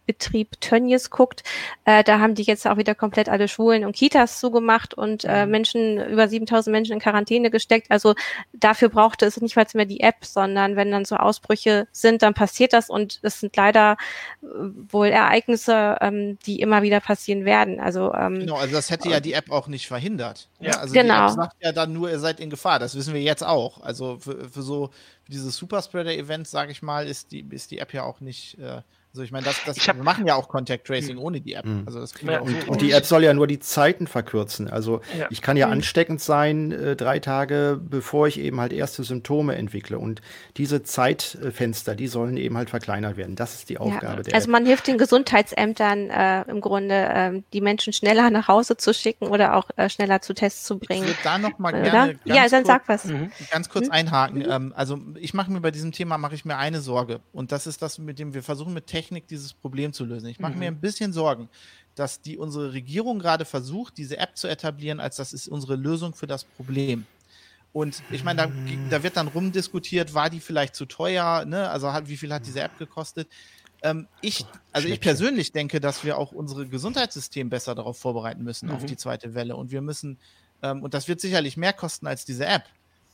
Betrieb 0.09 0.59
Tönnies 0.59 1.11
guckt, 1.11 1.43
äh, 1.85 2.03
da 2.03 2.19
haben 2.19 2.33
die 2.33 2.41
jetzt 2.41 2.65
auch 2.65 2.77
wieder 2.77 2.95
komplett 2.95 3.29
alle 3.29 3.47
Schulen 3.47 3.85
und 3.85 3.95
Kitas 3.95 4.39
zugemacht 4.39 4.95
und 4.95 5.23
äh, 5.23 5.45
mhm. 5.45 5.51
Menschen, 5.51 6.09
über 6.09 6.27
7000 6.27 6.71
Menschen 6.71 6.93
in 6.93 6.99
Quarantäne 6.99 7.51
gesteckt. 7.51 7.91
Also 7.91 8.15
dafür 8.51 8.89
brauchte 8.89 9.27
es 9.27 9.39
nicht 9.39 9.55
mal 9.55 9.67
mehr 9.75 9.85
die 9.85 9.99
App, 9.99 10.25
sondern 10.25 10.75
wenn 10.75 10.89
dann 10.89 11.05
so 11.05 11.15
Ausbrüche 11.15 11.87
sind, 11.91 12.23
dann 12.23 12.33
passiert 12.33 12.73
das 12.73 12.89
und 12.89 13.19
es 13.21 13.39
sind 13.39 13.55
leider 13.55 13.97
äh, 14.41 14.47
wohl 14.47 15.09
Ereignisse, 15.09 15.97
ähm, 16.01 16.39
die 16.47 16.59
immer 16.59 16.81
wieder 16.81 17.01
passieren 17.01 17.45
werden. 17.45 17.79
Also 17.79 18.11
ähm, 18.15 18.39
genau, 18.39 18.55
also 18.55 18.73
das 18.73 18.89
hätte 18.89 19.09
ja 19.09 19.19
die 19.19 19.33
App 19.33 19.51
auch 19.51 19.67
nicht 19.67 19.87
verhindert. 19.87 20.49
Ja, 20.59 20.79
also 20.79 20.91
genau. 20.91 21.27
die 21.27 21.33
App 21.33 21.35
sagt 21.35 21.55
ja 21.61 21.71
dann 21.71 21.93
nur, 21.93 22.09
ihr 22.09 22.17
seid 22.17 22.39
in 22.39 22.49
Gefahr. 22.49 22.79
Das 22.79 22.95
wissen 22.95 23.13
wir 23.13 23.21
jetzt 23.21 23.43
auch. 23.43 23.81
Also 23.81 24.17
für, 24.17 24.49
für 24.49 24.63
so 24.63 24.89
für 25.23 25.31
diese 25.31 25.51
Superspreader-Events, 25.51 26.49
sage 26.49 26.71
ich 26.71 26.81
mal, 26.81 27.07
ist 27.07 27.31
die, 27.31 27.45
ist 27.51 27.71
die 27.71 27.77
App 27.77 27.93
ja 27.93 28.03
auch 28.03 28.19
nicht 28.19 28.57
äh, 28.57 28.81
also 29.11 29.23
ich 29.23 29.31
meine, 29.31 29.43
das, 29.43 29.63
das 29.65 29.87
hab, 29.87 29.95
wir 29.95 30.03
machen 30.03 30.27
ja 30.27 30.35
auch 30.35 30.47
Contact 30.47 30.85
Tracing 30.85 31.17
hm. 31.17 31.23
ohne 31.23 31.41
die 31.41 31.53
App. 31.53 31.65
Mhm. 31.65 31.83
Also 31.87 31.99
das 31.99 32.13
ja, 32.21 32.41
und, 32.41 32.67
und, 32.67 32.79
die 32.79 32.91
App 32.91 33.05
soll 33.05 33.23
ja 33.23 33.33
nur 33.33 33.47
die 33.47 33.59
Zeiten 33.59 34.05
verkürzen. 34.05 34.69
Also 34.69 35.01
ja. 35.17 35.25
ich 35.31 35.41
kann 35.41 35.57
ja 35.57 35.65
mhm. 35.65 35.73
ansteckend 35.73 36.21
sein 36.21 36.71
äh, 36.71 36.95
drei 36.95 37.17
Tage, 37.17 37.81
bevor 37.81 38.27
ich 38.27 38.39
eben 38.39 38.61
halt 38.61 38.71
erste 38.71 39.03
Symptome 39.03 39.55
entwickle. 39.55 39.97
Und 39.97 40.21
diese 40.57 40.83
Zeitfenster, 40.83 41.95
die 41.95 42.05
sollen 42.05 42.37
eben 42.37 42.55
halt 42.55 42.69
verkleinert 42.69 43.17
werden. 43.17 43.35
Das 43.35 43.55
ist 43.55 43.69
die 43.69 43.79
Aufgabe 43.79 44.17
ja. 44.17 44.21
der 44.21 44.35
Also 44.35 44.51
man 44.51 44.67
hilft 44.67 44.85
den 44.85 44.99
Gesundheitsämtern 44.99 46.11
äh, 46.11 46.43
im 46.43 46.61
Grunde, 46.61 46.93
äh, 46.93 47.41
die 47.51 47.61
Menschen 47.61 47.93
schneller 47.93 48.29
nach 48.29 48.47
Hause 48.47 48.77
zu 48.77 48.93
schicken 48.93 49.25
oder 49.25 49.55
auch 49.55 49.71
äh, 49.75 49.89
schneller 49.89 50.21
zu 50.21 50.35
Tests 50.35 50.65
zu 50.65 50.77
bringen. 50.77 51.01
Ich 51.01 51.09
würde 51.09 51.19
da 51.23 51.39
noch 51.39 51.57
mal 51.57 51.71
gerne 51.71 52.19
ja, 52.25 52.47
dann 52.47 52.63
kurz, 52.63 52.67
sag 52.67 52.87
was. 52.87 53.05
Mhm. 53.05 53.31
ganz 53.49 53.69
kurz 53.69 53.87
mhm. 53.87 53.91
einhaken. 53.91 54.45
Ähm, 54.47 54.73
also 54.75 54.99
ich 55.15 55.33
mache 55.33 55.51
mir 55.51 55.61
bei 55.61 55.71
diesem 55.71 55.91
Thema 55.91 56.19
mache 56.19 56.35
ich 56.35 56.45
mir 56.45 56.57
eine 56.57 56.79
Sorge 56.79 57.21
und 57.33 57.51
das 57.51 57.65
ist 57.65 57.81
das, 57.81 57.97
mit 57.97 58.19
dem 58.19 58.35
wir 58.35 58.43
versuchen 58.43 58.73
mit 58.75 58.85
Technik 58.85 58.98
Technik 58.99 59.27
dieses 59.27 59.53
Problem 59.53 59.93
zu 59.93 60.03
lösen. 60.03 60.27
Ich 60.27 60.39
mache 60.39 60.53
mhm. 60.53 60.59
mir 60.59 60.67
ein 60.67 60.81
bisschen 60.81 61.13
Sorgen, 61.13 61.47
dass 61.95 62.21
die 62.21 62.37
unsere 62.37 62.73
Regierung 62.73 63.19
gerade 63.19 63.45
versucht, 63.45 63.97
diese 63.97 64.17
App 64.17 64.35
zu 64.35 64.47
etablieren, 64.47 64.99
als 64.99 65.15
das 65.15 65.31
ist 65.31 65.47
unsere 65.47 65.75
Lösung 65.75 66.13
für 66.13 66.27
das 66.27 66.43
Problem. 66.43 67.05
Und 67.71 68.03
ich 68.11 68.23
meine, 68.23 68.41
da, 68.41 68.51
da, 68.89 69.03
wird 69.03 69.15
dann 69.15 69.27
rumdiskutiert, 69.27 70.13
war 70.13 70.29
die 70.29 70.39
vielleicht 70.39 70.75
zu 70.75 70.85
teuer, 70.85 71.45
ne? 71.45 71.69
Also 71.69 71.93
hat, 71.93 72.09
wie 72.09 72.17
viel 72.17 72.33
hat 72.33 72.45
diese 72.45 72.61
App 72.61 72.77
gekostet? 72.77 73.27
Ähm, 73.83 74.07
ich, 74.21 74.45
also 74.73 74.87
ich 74.87 74.99
persönlich 74.99 75.51
denke, 75.51 75.79
dass 75.79 76.03
wir 76.03 76.17
auch 76.17 76.31
unsere 76.31 76.67
Gesundheitssystem 76.67 77.49
besser 77.49 77.75
darauf 77.75 77.97
vorbereiten 77.97 78.43
müssen, 78.43 78.67
mhm. 78.67 78.75
auf 78.75 78.85
die 78.85 78.97
zweite 78.97 79.33
Welle. 79.33 79.55
Und 79.55 79.71
wir 79.71 79.81
müssen, 79.81 80.17
ähm, 80.61 80.83
und 80.83 80.93
das 80.93 81.07
wird 81.07 81.21
sicherlich 81.21 81.55
mehr 81.57 81.73
kosten 81.73 82.07
als 82.07 82.25
diese 82.25 82.45
App. 82.45 82.63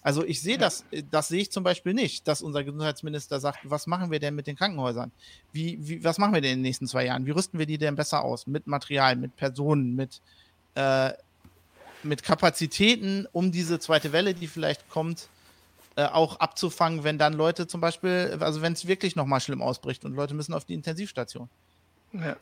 Also 0.06 0.24
ich 0.24 0.40
sehe 0.40 0.60
das, 0.60 0.86
äh, 0.92 1.02
das 1.10 1.30
sehe 1.30 1.42
ich 1.42 1.52
zum 1.52 1.64
Beispiel 1.64 1.96
nicht, 1.96 2.28
dass 2.28 2.44
unser 2.44 2.64
Gesundheitsminister 2.64 3.40
sagt, 3.40 3.60
was 3.64 3.88
machen 3.88 4.12
wir 4.12 4.20
denn 4.20 4.36
mit 4.36 4.46
den 4.46 4.56
Krankenhäusern? 4.56 5.12
Wie, 5.52 5.80
wie, 5.82 6.04
was 6.04 6.20
machen 6.20 6.36
wir 6.36 6.42
denn 6.42 6.52
in 6.52 6.58
den 6.60 6.62
nächsten 6.62 6.86
zwei 6.86 7.06
Jahren? 7.06 7.26
Wie 7.26 7.32
rüsten 7.32 7.58
wir 7.58 7.66
die 7.66 7.80
denn 7.80 7.96
besser 7.96 8.24
aus? 8.24 8.46
Mit 8.46 8.68
Material, 8.68 9.16
mit 9.16 9.36
Personen, 9.36 9.96
mit, 9.96 10.22
äh, 10.76 11.12
mit 12.04 12.22
Kapazitäten, 12.22 13.28
um 13.32 13.52
diese 13.52 13.80
zweite 13.80 14.12
Welle, 14.12 14.36
die 14.36 14.46
vielleicht 14.46 14.88
kommt, 14.90 15.28
äh, 15.96 16.06
auch 16.06 16.40
abzufangen, 16.40 17.04
wenn 17.04 17.18
dann 17.18 17.34
Leute 17.34 17.66
zum 17.66 17.82
Beispiel, 17.82 18.38
also 18.40 18.62
wenn 18.62 18.74
es 18.74 18.86
wirklich 18.86 19.16
nochmal 19.16 19.42
schlimm 19.42 19.64
ausbricht 19.64 20.06
und 20.06 20.14
Leute 20.14 20.36
müssen 20.36 20.54
auf 20.54 20.66
die 20.66 20.76
Intensivstation. 20.76 21.50
Ja. 22.24 22.36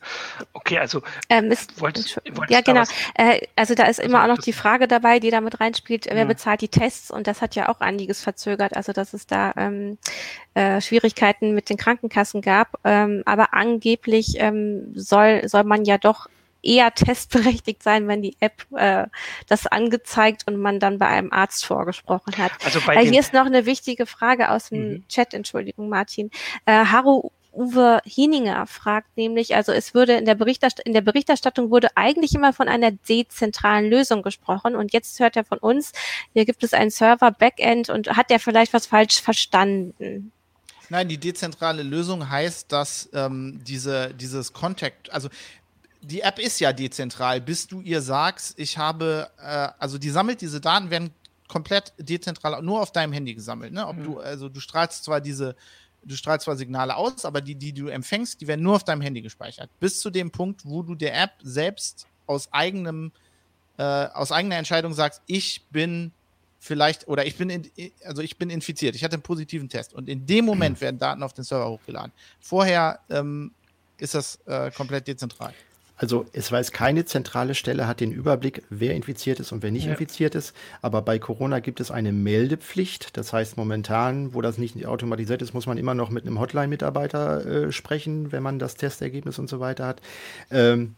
Okay, 0.53 0.77
also 0.77 1.01
ähm, 1.29 1.51
ist, 1.51 1.79
wolltest, 1.81 2.21
wolltest 2.31 2.51
ja 2.51 2.61
genau. 2.61 2.83
Äh, 3.15 3.47
also 3.55 3.73
da 3.75 3.83
ist 3.83 3.99
also, 3.99 4.09
immer 4.09 4.23
auch 4.23 4.27
noch 4.27 4.37
die 4.37 4.53
Frage 4.53 4.87
dabei, 4.87 5.19
die 5.19 5.31
damit 5.31 5.59
reinspielt, 5.59 6.05
wer 6.05 6.17
ja. 6.17 6.25
bezahlt 6.25 6.61
die 6.61 6.67
Tests 6.67 7.09
und 7.09 7.27
das 7.27 7.41
hat 7.41 7.55
ja 7.55 7.69
auch 7.69 7.79
einiges 7.79 8.21
verzögert, 8.21 8.75
also 8.75 8.93
dass 8.93 9.13
es 9.13 9.25
da 9.25 9.53
ähm, 9.57 9.97
äh, 10.53 10.81
Schwierigkeiten 10.81 11.53
mit 11.55 11.69
den 11.69 11.77
Krankenkassen 11.77 12.41
gab. 12.41 12.79
Ähm, 12.83 13.23
aber 13.25 13.53
angeblich 13.53 14.35
ähm, 14.37 14.91
soll, 14.95 15.47
soll 15.47 15.63
man 15.63 15.85
ja 15.85 15.97
doch 15.97 16.27
eher 16.63 16.91
testberechtigt 16.95 17.83
sein, 17.83 18.07
wenn 18.07 18.21
die 18.21 18.37
App 18.39 18.65
äh, 18.75 19.07
das 19.47 19.67
angezeigt 19.67 20.43
und 20.47 20.57
man 20.57 20.79
dann 20.79 20.97
bei 20.97 21.07
einem 21.07 21.31
Arzt 21.31 21.65
vorgesprochen 21.65 22.37
hat. 22.37 22.51
Also 22.63 22.79
bei 22.85 22.95
äh, 22.95 23.05
hier 23.05 23.19
ist 23.19 23.33
noch 23.33 23.45
eine 23.45 23.65
wichtige 23.65 24.05
Frage 24.05 24.49
aus 24.49 24.69
dem 24.69 24.89
mhm. 24.89 25.07
Chat, 25.07 25.33
Entschuldigung, 25.33 25.89
Martin. 25.89 26.31
Äh, 26.65 26.85
Haru 26.85 27.31
Uwe 27.53 28.01
Hieninger 28.05 28.65
fragt 28.65 29.15
nämlich, 29.15 29.55
also 29.55 29.71
es 29.71 29.93
würde 29.93 30.13
in 30.13 30.25
der, 30.25 30.35
Berichterstattung, 30.35 30.85
in 30.87 30.93
der 30.93 31.01
Berichterstattung 31.01 31.69
wurde 31.69 31.89
eigentlich 31.95 32.33
immer 32.33 32.51
von 32.51 32.67
einer 32.67 32.91
dezentralen 32.91 33.89
Lösung 33.89 34.23
gesprochen 34.23 34.75
und 34.75 34.91
jetzt 34.91 35.19
hört 35.19 35.35
er 35.35 35.45
von 35.45 35.59
uns, 35.59 35.91
hier 36.33 36.45
gibt 36.45 36.63
es 36.63 36.73
einen 36.73 36.89
Server, 36.89 37.31
Backend 37.31 37.89
und 37.89 38.09
hat 38.09 38.31
er 38.31 38.39
vielleicht 38.39 38.73
was 38.73 38.87
falsch 38.87 39.21
verstanden? 39.21 40.31
Nein, 40.89 41.07
die 41.07 41.17
dezentrale 41.17 41.83
Lösung 41.83 42.29
heißt, 42.29 42.71
dass 42.71 43.09
ähm, 43.13 43.59
diese, 43.63 44.13
dieses 44.13 44.51
Contact, 44.53 45.11
also 45.11 45.29
die 46.01 46.21
App 46.21 46.39
ist 46.39 46.59
ja 46.59 46.73
dezentral, 46.73 47.39
bis 47.39 47.67
du 47.67 47.81
ihr 47.81 48.01
sagst, 48.01 48.59
ich 48.59 48.77
habe, 48.77 49.29
äh, 49.39 49.69
also 49.79 49.97
die 49.97 50.09
sammelt 50.09 50.41
diese 50.41 50.59
Daten, 50.59 50.89
werden 50.89 51.11
komplett 51.47 51.93
dezentral 51.97 52.61
nur 52.61 52.81
auf 52.81 52.91
deinem 52.91 53.13
Handy 53.13 53.35
gesammelt. 53.35 53.73
Ne? 53.73 53.87
Ob 53.87 53.97
mhm. 53.97 54.03
du, 54.03 54.19
also 54.19 54.49
du 54.49 54.59
strahlst 54.59 55.03
zwar 55.03 55.21
diese, 55.21 55.55
du 56.05 56.15
strahlst 56.15 56.45
zwar 56.45 56.55
Signale 56.55 56.95
aus, 56.95 57.25
aber 57.25 57.41
die, 57.41 57.55
die 57.55 57.73
du 57.73 57.87
empfängst, 57.87 58.41
die 58.41 58.47
werden 58.47 58.61
nur 58.61 58.75
auf 58.75 58.83
deinem 58.83 59.01
Handy 59.01 59.21
gespeichert. 59.21 59.69
Bis 59.79 59.99
zu 59.99 60.09
dem 60.09 60.31
Punkt, 60.31 60.65
wo 60.65 60.83
du 60.83 60.95
der 60.95 61.21
App 61.21 61.31
selbst 61.41 62.07
aus 62.25 62.51
eigenem, 62.51 63.11
äh, 63.77 63.83
aus 63.83 64.31
eigener 64.31 64.57
Entscheidung 64.57 64.93
sagst, 64.93 65.21
ich 65.27 65.63
bin 65.71 66.11
vielleicht, 66.59 67.07
oder 67.07 67.25
ich 67.25 67.35
bin, 67.35 67.49
in, 67.49 67.69
also 68.05 68.21
ich 68.21 68.37
bin 68.37 68.49
infiziert, 68.49 68.95
ich 68.95 69.03
hatte 69.03 69.15
einen 69.15 69.23
positiven 69.23 69.69
Test. 69.69 69.93
Und 69.93 70.07
in 70.09 70.25
dem 70.25 70.45
Moment 70.45 70.77
mhm. 70.77 70.81
werden 70.81 70.99
Daten 70.99 71.23
auf 71.23 71.33
den 71.33 71.43
Server 71.43 71.69
hochgeladen. 71.69 72.11
Vorher 72.39 72.99
ähm, 73.09 73.51
ist 73.97 74.15
das 74.15 74.39
äh, 74.45 74.71
komplett 74.71 75.07
dezentral. 75.07 75.53
Also 76.03 76.25
es 76.33 76.51
weiß 76.51 76.73
keine 76.73 77.05
zentrale 77.05 77.55
Stelle, 77.55 77.87
hat 77.87 78.01
den 78.01 78.11
Überblick, 78.11 78.63
wer 78.69 78.93
infiziert 78.93 79.39
ist 79.39 79.53
und 79.53 79.63
wer 79.63 79.71
nicht 79.71 79.85
ja. 79.85 79.91
infiziert 79.91 80.35
ist. 80.35 80.53
Aber 80.81 81.01
bei 81.01 81.17
Corona 81.17 81.61
gibt 81.61 81.79
es 81.79 81.91
eine 81.91 82.11
Meldepflicht. 82.11 83.15
Das 83.15 83.31
heißt, 83.31 83.55
momentan, 83.55 84.33
wo 84.33 84.41
das 84.41 84.57
nicht 84.57 84.85
automatisiert 84.85 85.41
ist, 85.41 85.53
muss 85.53 85.65
man 85.65 85.77
immer 85.77 85.93
noch 85.93 86.09
mit 86.09 86.27
einem 86.27 86.41
Hotline-Mitarbeiter 86.41 87.45
äh, 87.45 87.71
sprechen, 87.71 88.33
wenn 88.33 88.43
man 88.43 88.59
das 88.59 88.75
Testergebnis 88.75 89.39
und 89.39 89.47
so 89.47 89.61
weiter 89.61 89.87
hat. 89.87 90.01
Ähm, 90.51 90.95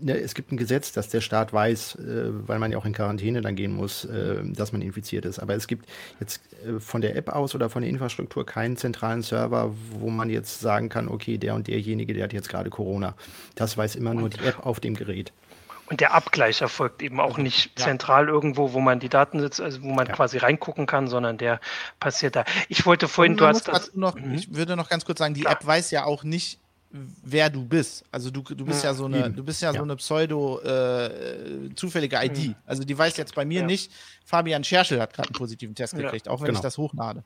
ne, 0.00 0.18
es 0.18 0.34
gibt 0.34 0.52
ein 0.52 0.56
Gesetz, 0.56 0.92
dass 0.92 1.08
der 1.08 1.20
Staat 1.20 1.52
weiß, 1.52 1.96
äh, 1.96 2.48
weil 2.48 2.58
man 2.58 2.72
ja 2.72 2.78
auch 2.78 2.84
in 2.84 2.92
Quarantäne 2.92 3.40
dann 3.40 3.56
gehen 3.56 3.74
muss, 3.74 4.04
äh, 4.04 4.36
dass 4.44 4.72
man 4.72 4.82
infiziert 4.82 5.24
ist. 5.24 5.38
Aber 5.38 5.54
es 5.54 5.66
gibt 5.66 5.88
jetzt 6.20 6.40
äh, 6.66 6.80
von 6.80 7.00
der 7.00 7.16
App 7.16 7.28
aus 7.28 7.54
oder 7.54 7.70
von 7.70 7.82
der 7.82 7.90
Infrastruktur 7.90 8.46
keinen 8.46 8.76
zentralen 8.76 9.22
Server, 9.22 9.74
wo 9.92 10.10
man 10.10 10.30
jetzt 10.30 10.60
sagen 10.60 10.88
kann, 10.88 11.08
okay, 11.08 11.38
der 11.38 11.54
und 11.54 11.68
derjenige, 11.68 12.14
der 12.14 12.24
hat 12.24 12.32
jetzt 12.32 12.48
gerade 12.48 12.70
Corona. 12.70 13.14
Das 13.54 13.76
weiß 13.76 13.96
immer 13.96 14.14
nur 14.14 14.28
die 14.28 14.44
App 14.44 14.64
auf 14.64 14.80
dem 14.80 14.94
Gerät. 14.94 15.32
Und 15.90 16.00
der 16.00 16.12
Abgleich 16.12 16.60
erfolgt 16.60 17.02
eben 17.02 17.18
auch 17.18 17.38
nicht 17.38 17.78
ja. 17.78 17.86
zentral 17.86 18.28
irgendwo, 18.28 18.74
wo 18.74 18.80
man 18.80 19.00
die 19.00 19.08
Daten 19.08 19.40
sitzt, 19.40 19.60
also 19.60 19.82
wo 19.82 19.88
man 19.88 20.06
ja. 20.06 20.12
quasi 20.12 20.36
reingucken 20.36 20.84
kann, 20.86 21.08
sondern 21.08 21.38
der 21.38 21.60
passiert 21.98 22.36
da. 22.36 22.44
Ich 22.68 22.84
wollte 22.84 23.08
vorhin, 23.08 23.38
du 23.38 23.46
hast 23.46 23.68
das. 23.68 23.94
Noch, 23.94 24.14
mhm. 24.14 24.34
Ich 24.34 24.54
würde 24.54 24.76
noch 24.76 24.90
ganz 24.90 25.06
kurz 25.06 25.18
sagen, 25.18 25.32
die 25.32 25.42
Klar. 25.42 25.54
App 25.54 25.66
weiß 25.66 25.90
ja 25.90 26.04
auch 26.04 26.24
nicht, 26.24 26.60
wer 26.90 27.50
du 27.50 27.64
bist. 27.64 28.04
Also 28.10 28.30
du, 28.30 28.42
du 28.42 28.64
bist 28.64 28.82
ja, 28.82 28.90
ja 28.90 28.94
so 28.94 29.04
eine, 29.04 29.30
du 29.30 29.44
bist 29.44 29.60
ja, 29.60 29.72
ja. 29.72 29.78
so 29.78 29.84
eine 29.84 29.96
pseudo 29.96 30.60
äh, 30.60 31.74
zufällige 31.74 32.16
ID. 32.22 32.48
Mhm. 32.48 32.54
Also 32.64 32.84
die 32.84 32.96
weiß 32.96 33.16
jetzt 33.16 33.34
bei 33.34 33.44
mir 33.44 33.60
ja. 33.60 33.66
nicht, 33.66 33.92
Fabian 34.24 34.64
Scherschel 34.64 35.00
hat 35.00 35.12
gerade 35.12 35.28
einen 35.28 35.34
positiven 35.34 35.74
Test 35.74 35.96
gekriegt, 35.96 36.28
auch 36.28 36.40
wenn 36.40 36.48
genau. 36.48 36.58
ich 36.58 36.62
das 36.62 36.78
hochlade. 36.78 37.24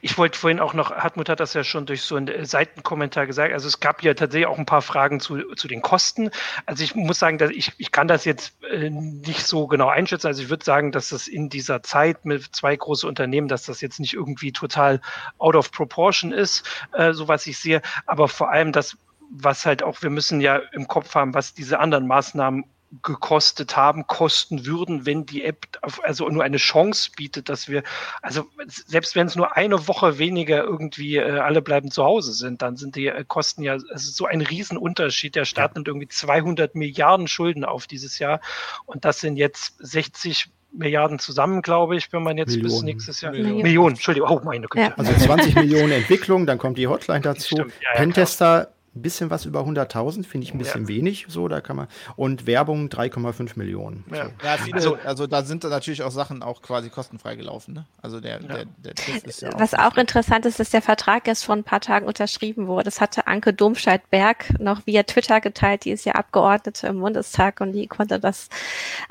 Ich 0.00 0.16
wollte 0.16 0.38
vorhin 0.38 0.58
auch 0.58 0.72
noch, 0.72 0.90
Hartmut 0.90 1.28
hat 1.28 1.38
das 1.38 1.52
ja 1.52 1.64
schon 1.64 1.84
durch 1.84 2.02
so 2.02 2.16
einen 2.16 2.28
äh, 2.28 2.46
Seitenkommentar 2.46 3.26
gesagt, 3.26 3.52
also 3.52 3.68
es 3.68 3.80
gab 3.80 4.02
ja 4.02 4.14
tatsächlich 4.14 4.46
auch 4.46 4.58
ein 4.58 4.64
paar 4.64 4.80
Fragen 4.80 5.20
zu, 5.20 5.54
zu 5.54 5.68
den 5.68 5.82
Kosten. 5.82 6.30
Also 6.64 6.82
ich 6.82 6.94
muss 6.94 7.18
sagen, 7.18 7.36
dass 7.36 7.50
ich, 7.50 7.72
ich 7.76 7.92
kann 7.92 8.08
das 8.08 8.24
jetzt 8.24 8.54
äh, 8.64 8.88
nicht 8.88 9.46
so 9.46 9.66
genau 9.66 9.88
einschätzen. 9.88 10.28
Also 10.28 10.42
ich 10.42 10.48
würde 10.48 10.64
sagen, 10.64 10.92
dass 10.92 11.10
das 11.10 11.28
in 11.28 11.50
dieser 11.50 11.82
Zeit 11.82 12.24
mit 12.24 12.44
zwei 12.56 12.74
großen 12.74 13.08
Unternehmen, 13.08 13.48
dass 13.48 13.64
das 13.64 13.82
jetzt 13.82 14.00
nicht 14.00 14.14
irgendwie 14.14 14.52
total 14.52 15.00
out 15.38 15.56
of 15.56 15.70
proportion 15.72 16.32
ist, 16.32 16.64
äh, 16.92 17.12
so 17.12 17.28
was 17.28 17.46
ich 17.46 17.58
sehe. 17.58 17.82
Aber 18.06 18.28
vor 18.28 18.50
allem 18.50 18.72
das, 18.72 18.96
was 19.30 19.66
halt 19.66 19.82
auch, 19.82 20.00
wir 20.02 20.10
müssen 20.10 20.40
ja 20.40 20.56
im 20.72 20.88
Kopf 20.88 21.14
haben, 21.14 21.34
was 21.34 21.52
diese 21.52 21.80
anderen 21.80 22.06
Maßnahmen 22.06 22.64
gekostet 23.02 23.76
haben, 23.76 24.06
kosten 24.06 24.66
würden, 24.66 25.06
wenn 25.06 25.24
die 25.24 25.44
App 25.44 25.78
also 26.02 26.28
nur 26.28 26.42
eine 26.42 26.56
Chance 26.56 27.10
bietet, 27.16 27.48
dass 27.48 27.68
wir, 27.68 27.84
also 28.20 28.46
selbst 28.66 29.14
wenn 29.14 29.28
es 29.28 29.36
nur 29.36 29.56
eine 29.56 29.86
Woche 29.86 30.18
weniger 30.18 30.64
irgendwie 30.64 31.16
äh, 31.16 31.38
alle 31.38 31.62
bleiben 31.62 31.92
zu 31.92 32.02
Hause 32.02 32.32
sind, 32.32 32.62
dann 32.62 32.76
sind 32.76 32.96
die 32.96 33.06
äh, 33.06 33.24
Kosten 33.26 33.62
ja 33.62 33.74
also 33.74 34.10
so 34.10 34.26
ein 34.26 34.40
Riesenunterschied. 34.40 35.36
Der 35.36 35.44
Staat 35.44 35.76
nimmt 35.76 35.86
irgendwie 35.86 36.08
200 36.08 36.74
Milliarden 36.74 37.28
Schulden 37.28 37.64
auf 37.64 37.86
dieses 37.86 38.18
Jahr 38.18 38.40
und 38.86 39.04
das 39.04 39.20
sind 39.20 39.36
jetzt 39.36 39.76
60 39.78 40.50
Milliarden 40.72 41.18
zusammen, 41.18 41.62
glaube 41.62 41.96
ich, 41.96 42.12
wenn 42.12 42.22
man 42.22 42.38
jetzt 42.38 42.50
Millionen. 42.56 42.72
bis 42.72 42.82
nächstes 42.82 43.20
Jahr. 43.20 43.32
Millionen, 43.32 43.62
Millionen 43.62 43.94
Entschuldigung, 43.94 44.30
oh 44.30 44.40
meine 44.44 44.66
Güte. 44.66 44.86
Ja. 44.86 44.94
Also 44.96 45.12
20 45.12 45.54
Millionen 45.54 45.92
Entwicklung, 45.92 46.46
dann 46.46 46.58
kommt 46.58 46.78
die 46.78 46.86
Hotline 46.86 47.20
dazu. 47.20 47.56
Ja, 47.56 47.64
ja, 47.64 47.96
Pentester 47.96 48.72
ein 48.94 49.02
bisschen 49.02 49.30
was 49.30 49.44
über 49.44 49.60
100.000, 49.60 50.26
finde 50.26 50.44
ich 50.44 50.52
ein 50.52 50.58
bisschen 50.58 50.82
ja. 50.82 50.88
wenig, 50.88 51.26
so, 51.28 51.46
da 51.46 51.60
kann 51.60 51.76
man, 51.76 51.86
und 52.16 52.46
Werbung 52.46 52.88
3,5 52.88 53.52
Millionen. 53.54 54.04
Ja, 54.10 54.24
so. 54.24 54.30
ja 54.42 54.56
viele, 54.56 54.74
also, 54.74 54.98
also, 55.04 55.26
da 55.28 55.42
sind 55.44 55.62
natürlich 55.62 56.02
auch 56.02 56.10
Sachen 56.10 56.42
auch 56.42 56.60
quasi 56.60 56.90
kostenfrei 56.90 57.36
gelaufen, 57.36 57.74
ne? 57.74 57.86
Also 58.02 58.20
der, 58.20 58.40
ja. 58.40 58.48
der, 58.48 58.64
der 58.78 58.94
ist 59.24 59.42
ja 59.42 59.50
Was 59.56 59.74
auch, 59.74 59.92
auch 59.92 59.96
interessant 59.96 60.44
ist, 60.44 60.58
dass 60.58 60.70
der 60.70 60.82
Vertrag 60.82 61.28
erst 61.28 61.44
vor 61.44 61.54
ein 61.54 61.62
paar 61.62 61.80
Tagen 61.80 62.06
unterschrieben 62.06 62.66
wurde. 62.66 62.84
Das 62.84 63.00
hatte 63.00 63.28
Anke 63.28 63.52
Domscheit-Berg 63.52 64.58
noch 64.58 64.84
via 64.86 65.04
Twitter 65.04 65.40
geteilt, 65.40 65.84
die 65.84 65.92
ist 65.92 66.04
ja 66.04 66.14
Abgeordnete 66.14 66.88
im 66.88 66.98
Bundestag 67.00 67.60
und 67.60 67.72
die 67.72 67.86
konnte 67.86 68.18
das 68.18 68.48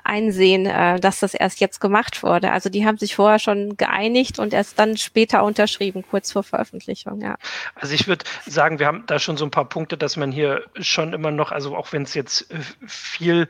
einsehen, 0.04 0.65
äh, 0.65 1.00
dass 1.00 1.22
das 1.22 1.34
erst 1.34 1.62
jetzt 1.62 1.80
gemacht 1.80 2.22
wurde. 2.22 2.52
Also 2.52 2.70
die 2.70 2.86
haben 2.86 2.98
sich 2.98 3.15
vorher 3.15 3.39
schon 3.39 3.78
geeinigt 3.78 4.39
und 4.39 4.54
erst 4.54 4.78
dann 4.78 4.98
später 4.98 5.46
unterschrieben, 5.46 6.04
kurz 6.10 6.34
vor 6.34 6.44
Veröffentlichung, 6.44 7.22
ja. 7.22 7.38
Also 7.76 7.94
ich 7.94 8.10
würde 8.10 8.26
sagen, 8.46 8.80
wir 8.80 8.88
haben 8.88 9.06
da 9.08 9.20
schon 9.20 9.38
so 9.38 9.46
ein 9.46 9.52
paar 9.52 9.68
Punkte, 9.69 9.97
dass 9.97 10.17
man 10.17 10.32
hier 10.32 10.65
schon 10.79 11.13
immer 11.13 11.32
noch, 11.32 11.51
also 11.51 11.75
auch 11.75 11.93
wenn 11.93 12.03
es 12.03 12.13
jetzt 12.13 12.51
äh, 12.51 12.58
viel 12.88 13.47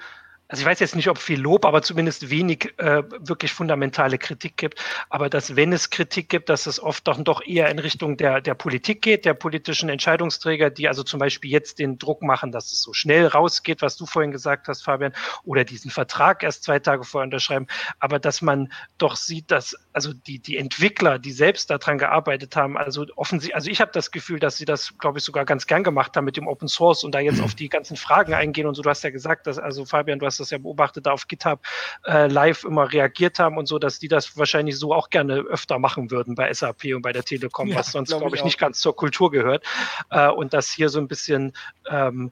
also 0.49 0.61
ich 0.61 0.65
weiß 0.65 0.79
jetzt 0.79 0.95
nicht, 0.95 1.07
ob 1.09 1.19
viel 1.19 1.39
Lob, 1.39 1.63
aber 1.63 1.83
zumindest 1.83 2.31
wenig 2.31 2.73
äh, 2.77 3.03
wirklich 3.19 3.53
fundamentale 3.53 4.17
Kritik 4.17 4.57
gibt. 4.57 4.83
Aber 5.07 5.29
dass, 5.29 5.55
wenn 5.55 5.71
es 5.71 5.91
Kritik 5.91 6.27
gibt, 6.27 6.49
dass 6.49 6.65
es 6.65 6.81
oft 6.81 7.07
doch, 7.07 7.21
doch 7.21 7.45
eher 7.45 7.69
in 7.69 7.77
Richtung 7.77 8.17
der, 8.17 8.41
der 8.41 8.55
Politik 8.55 9.03
geht, 9.03 9.25
der 9.25 9.35
politischen 9.35 9.89
Entscheidungsträger, 9.89 10.71
die 10.71 10.87
also 10.87 11.03
zum 11.03 11.19
Beispiel 11.19 11.51
jetzt 11.51 11.77
den 11.77 11.99
Druck 11.99 12.23
machen, 12.23 12.51
dass 12.51 12.71
es 12.71 12.81
so 12.81 12.93
schnell 12.93 13.27
rausgeht, 13.27 13.83
was 13.83 13.95
du 13.95 14.07
vorhin 14.07 14.31
gesagt 14.31 14.67
hast, 14.67 14.81
Fabian, 14.81 15.13
oder 15.43 15.63
diesen 15.63 15.91
Vertrag 15.91 16.41
erst 16.41 16.63
zwei 16.63 16.79
Tage 16.79 17.03
vorher 17.03 17.25
unterschreiben. 17.25 17.67
Aber 17.99 18.17
dass 18.17 18.41
man 18.41 18.73
doch 18.97 19.17
sieht, 19.17 19.51
dass 19.51 19.75
also 19.93 20.13
die, 20.13 20.39
die 20.39 20.57
Entwickler, 20.57 21.19
die 21.19 21.31
selbst 21.31 21.69
daran 21.69 21.99
gearbeitet 21.99 22.55
haben, 22.55 22.75
also 22.75 23.05
offensichtlich, 23.17 23.53
also 23.53 23.69
ich 23.69 23.81
habe 23.81 23.91
das 23.93 24.09
Gefühl, 24.09 24.39
dass 24.39 24.57
sie 24.57 24.65
das, 24.65 24.97
glaube 24.97 25.19
ich, 25.19 25.23
sogar 25.23 25.45
ganz 25.45 25.67
gern 25.67 25.83
gemacht 25.83 26.17
haben 26.17 26.25
mit 26.25 26.37
dem 26.37 26.47
Open 26.47 26.67
Source 26.67 27.03
und 27.03 27.13
da 27.13 27.19
jetzt 27.19 27.39
auf 27.39 27.53
die 27.53 27.69
ganzen 27.69 27.97
Fragen 27.97 28.33
eingehen 28.33 28.65
und 28.65 28.73
so. 28.73 28.81
Du 28.81 28.89
hast 28.89 29.03
ja 29.03 29.11
gesagt, 29.11 29.45
dass, 29.45 29.59
also 29.59 29.85
Fabian, 29.85 30.17
du 30.17 30.25
hast 30.25 30.38
das 30.39 30.49
ja 30.49 30.57
beobachtet, 30.57 31.05
da 31.05 31.11
auf 31.11 31.27
GitHub 31.27 31.61
äh, 32.05 32.27
live 32.27 32.63
immer 32.63 32.91
reagiert 32.91 33.39
haben 33.39 33.57
und 33.57 33.67
so, 33.67 33.79
dass 33.79 33.99
die 33.99 34.07
das 34.07 34.37
wahrscheinlich 34.37 34.77
so 34.77 34.93
auch 34.93 35.09
gerne 35.09 35.35
öfter 35.35 35.79
machen 35.79 36.11
würden 36.11 36.35
bei 36.35 36.51
SAP 36.53 36.85
und 36.95 37.01
bei 37.01 37.13
der 37.13 37.23
Telekom, 37.23 37.67
ja, 37.67 37.75
was 37.75 37.91
sonst, 37.91 38.09
glaube 38.09 38.25
glaub 38.25 38.35
ich, 38.35 38.43
nicht 38.43 38.57
ganz 38.57 38.79
zur 38.79 38.95
Kultur 38.95 39.31
gehört. 39.31 39.63
Äh, 40.09 40.29
und 40.29 40.53
dass 40.53 40.71
hier 40.71 40.89
so 40.89 40.99
ein 40.99 41.07
bisschen 41.07 41.53
ähm, 41.89 42.31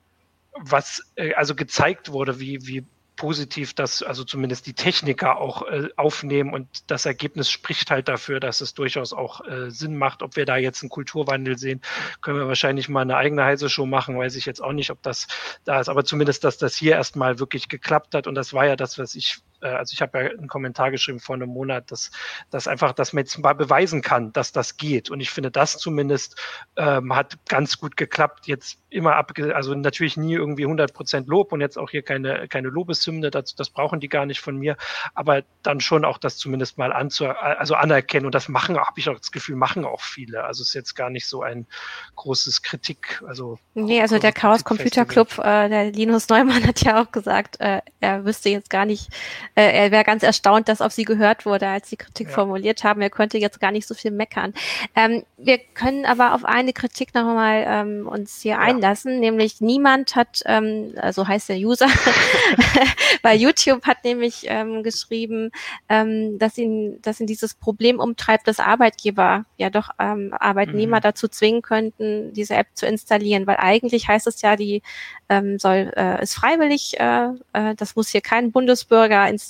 was 0.60 1.04
äh, 1.16 1.34
also 1.34 1.56
gezeigt 1.56 2.12
wurde, 2.12 2.40
wie, 2.40 2.66
wie 2.66 2.86
positiv 3.18 3.74
das, 3.74 4.02
also 4.02 4.24
zumindest 4.24 4.66
die 4.68 4.74
Techniker 4.74 5.42
auch 5.42 5.64
äh, 5.64 5.90
aufnehmen 5.98 6.54
und 6.54 6.90
das 6.90 7.06
Ergebnis 7.06 7.50
spricht 7.50 7.92
halt 7.92 8.08
dafür, 8.08 8.40
dass 8.40 8.62
es 8.62 8.74
durchaus 8.74 9.12
auch 9.12 9.46
äh, 9.46 9.70
Sinn 9.70 9.98
macht. 9.98 10.24
Ob 10.24 10.38
wir 10.38 10.46
da 10.46 10.56
jetzt 10.56 10.82
einen 10.82 10.90
Kulturwandel 10.90 11.58
sehen, 11.58 11.82
können 12.22 12.40
wir 12.40 12.48
wahrscheinlich 12.48 12.88
mal 12.88 13.02
eine 13.02 13.18
eigene 13.18 13.44
heiße 13.44 13.70
Show 13.70 13.86
machen, 13.86 14.18
weiß 14.18 14.36
ich 14.36 14.46
jetzt 14.46 14.64
auch 14.64 14.72
nicht, 14.72 14.92
ob 14.92 15.02
das 15.04 15.28
da 15.66 15.82
ist, 15.82 15.90
aber 15.90 16.06
zumindest, 16.06 16.46
dass 16.46 16.58
das 16.58 16.78
hier 16.78 16.94
erstmal 16.94 17.40
wirklich 17.40 17.68
geklappt 17.68 18.16
hat 18.16 18.28
und 18.28 18.36
das 18.36 18.54
war 18.54 18.66
ja 18.66 18.78
das, 18.78 18.98
was 18.98 19.16
ich 19.16 19.40
äh, 19.62 19.68
also 19.68 19.94
ich 19.94 20.02
habe 20.02 20.20
ja 20.20 20.30
einen 20.30 20.48
Kommentar 20.48 20.92
geschrieben 20.92 21.20
vor 21.20 21.36
einem 21.36 21.50
Monat, 21.50 21.92
dass, 21.92 22.12
dass 22.50 22.68
einfach, 22.68 22.94
dass 22.94 23.14
man 23.14 23.24
jetzt 23.24 23.38
mal 23.38 23.54
beweisen 23.54 24.02
kann, 24.02 24.34
dass 24.34 24.52
das 24.52 24.78
geht. 24.78 25.10
Und 25.10 25.20
ich 25.20 25.30
finde, 25.30 25.52
das 25.52 25.78
zumindest 25.78 26.40
ähm, 26.76 27.16
hat 27.16 27.38
ganz 27.48 27.78
gut 27.78 27.98
geklappt. 27.98 28.48
Jetzt 28.48 28.80
immer 28.90 29.16
ab, 29.16 29.34
also 29.54 29.76
natürlich 29.76 30.18
nie 30.18 30.34
irgendwie 30.34 30.64
100 30.64 30.94
Prozent 30.94 31.28
Lob 31.28 31.52
und 31.52 31.62
jetzt 31.62 31.78
auch 31.78 31.90
hier 31.90 32.04
keine, 32.04 32.48
keine 32.48 32.70
Lobeshymne, 32.70 33.32
das, 33.32 33.56
das 33.56 33.70
brauchen 33.70 34.00
die 34.00 34.08
gar 34.08 34.26
nicht 34.26 34.40
von 34.40 34.58
mir, 34.58 34.78
aber 35.14 35.44
dann 35.62 35.82
schon 35.82 36.06
auch 36.06 36.18
das 36.18 36.38
zumindest 36.38 36.78
mal 36.78 36.94
anzu, 36.94 37.28
also 37.28 37.76
anerkennen 37.76 38.26
und 38.26 38.34
das 38.34 38.48
machen, 38.48 38.78
habe 38.78 39.00
ich 39.00 39.10
auch 39.10 39.18
das 39.18 39.32
Gefühl, 39.32 39.56
machen 39.56 39.84
auch 39.84 40.02
viele. 40.02 40.46
Also 40.46 40.62
es 40.62 40.70
ist 40.70 40.74
jetzt 40.74 40.96
gar 40.96 41.10
nicht 41.10 41.28
so 41.28 41.42
ein 41.42 41.68
großes 42.16 42.62
Kritik, 42.62 43.22
also. 43.28 43.60
Nee, 43.74 44.02
also 44.02 44.20
der 44.20 44.32
Chaos 44.32 44.64
Computer 44.64 45.06
Club, 45.06 45.38
äh, 45.40 45.68
der 45.68 45.92
Linus 45.92 46.30
Neumann 46.30 46.64
hat 46.68 46.82
ja 46.82 47.02
auch 47.02 47.12
gesagt, 47.12 47.60
äh, 47.60 47.82
er 48.00 48.26
wüsste 48.26 48.50
jetzt 48.50 48.70
gar 48.70 48.86
nicht, 48.86 49.10
äh, 49.58 49.72
er 49.72 49.92
wäre 49.92 50.04
ganz 50.04 50.22
erstaunt, 50.22 50.70
dass 50.70 50.82
auf 50.82 50.92
sie 50.92 51.04
gehört 51.04 51.48
wurde, 51.48 51.68
als 51.68 51.90
sie 51.90 51.98
Kritik 51.98 52.28
ja. 52.28 52.34
formuliert 52.34 52.84
haben. 52.84 53.02
Er 53.02 53.10
könnte 53.10 53.40
jetzt 53.40 53.60
gar 53.60 53.72
nicht 53.72 53.88
so 53.88 53.96
viel 53.96 54.12
meckern. 54.12 54.54
Ähm, 54.96 55.24
wir 55.38 55.58
können 55.58 56.06
aber 56.06 56.36
auf 56.36 56.46
eine 56.46 56.74
Kritik 56.74 57.16
nochmal 57.16 57.66
ähm, 57.68 58.08
uns 58.08 58.42
hier 58.44 58.52
ja. 58.52 58.60
einlassen, 58.60 59.20
nämlich 59.20 59.60
niemand 59.60 60.16
hat, 60.16 60.44
ähm, 60.46 60.94
also 60.98 61.28
heißt 61.28 61.50
der 61.50 61.58
User, 61.58 61.88
bei 63.24 63.34
YouTube 63.34 63.84
hat 63.88 64.04
nämlich 64.04 64.46
ähm, 64.46 64.84
geschrieben, 64.84 65.50
ähm, 65.90 66.38
dass 66.38 66.60
ihn, 66.60 67.02
dass 67.02 67.20
ihn 67.20 67.26
dieses 67.26 67.56
Problem 67.56 68.00
umtreibt, 68.00 68.48
dass 68.48 68.60
Arbeitgeber 68.60 69.46
ja 69.58 69.72
doch 69.72 69.90
ähm, 69.98 70.36
Arbeitnehmer 70.40 70.98
mhm. 70.98 71.02
dazu 71.02 71.28
zwingen 71.28 71.64
könnten, 71.64 72.32
diese 72.32 72.54
App 72.54 72.68
zu 72.76 72.86
installieren, 72.86 73.48
weil 73.48 73.58
eigentlich 73.58 74.08
heißt 74.08 74.28
es 74.28 74.40
ja, 74.44 74.56
die 74.56 74.84
ähm, 75.30 75.58
soll 75.58 75.92
äh, 75.98 76.22
ist 76.22 76.36
freiwillig, 76.36 77.00
äh, 77.00 77.30
äh, 77.54 77.74
das 77.76 77.96
muss 77.96 78.10
hier 78.10 78.22
kein 78.22 78.52
Bundesbürger 78.52 79.28
installieren 79.28 79.47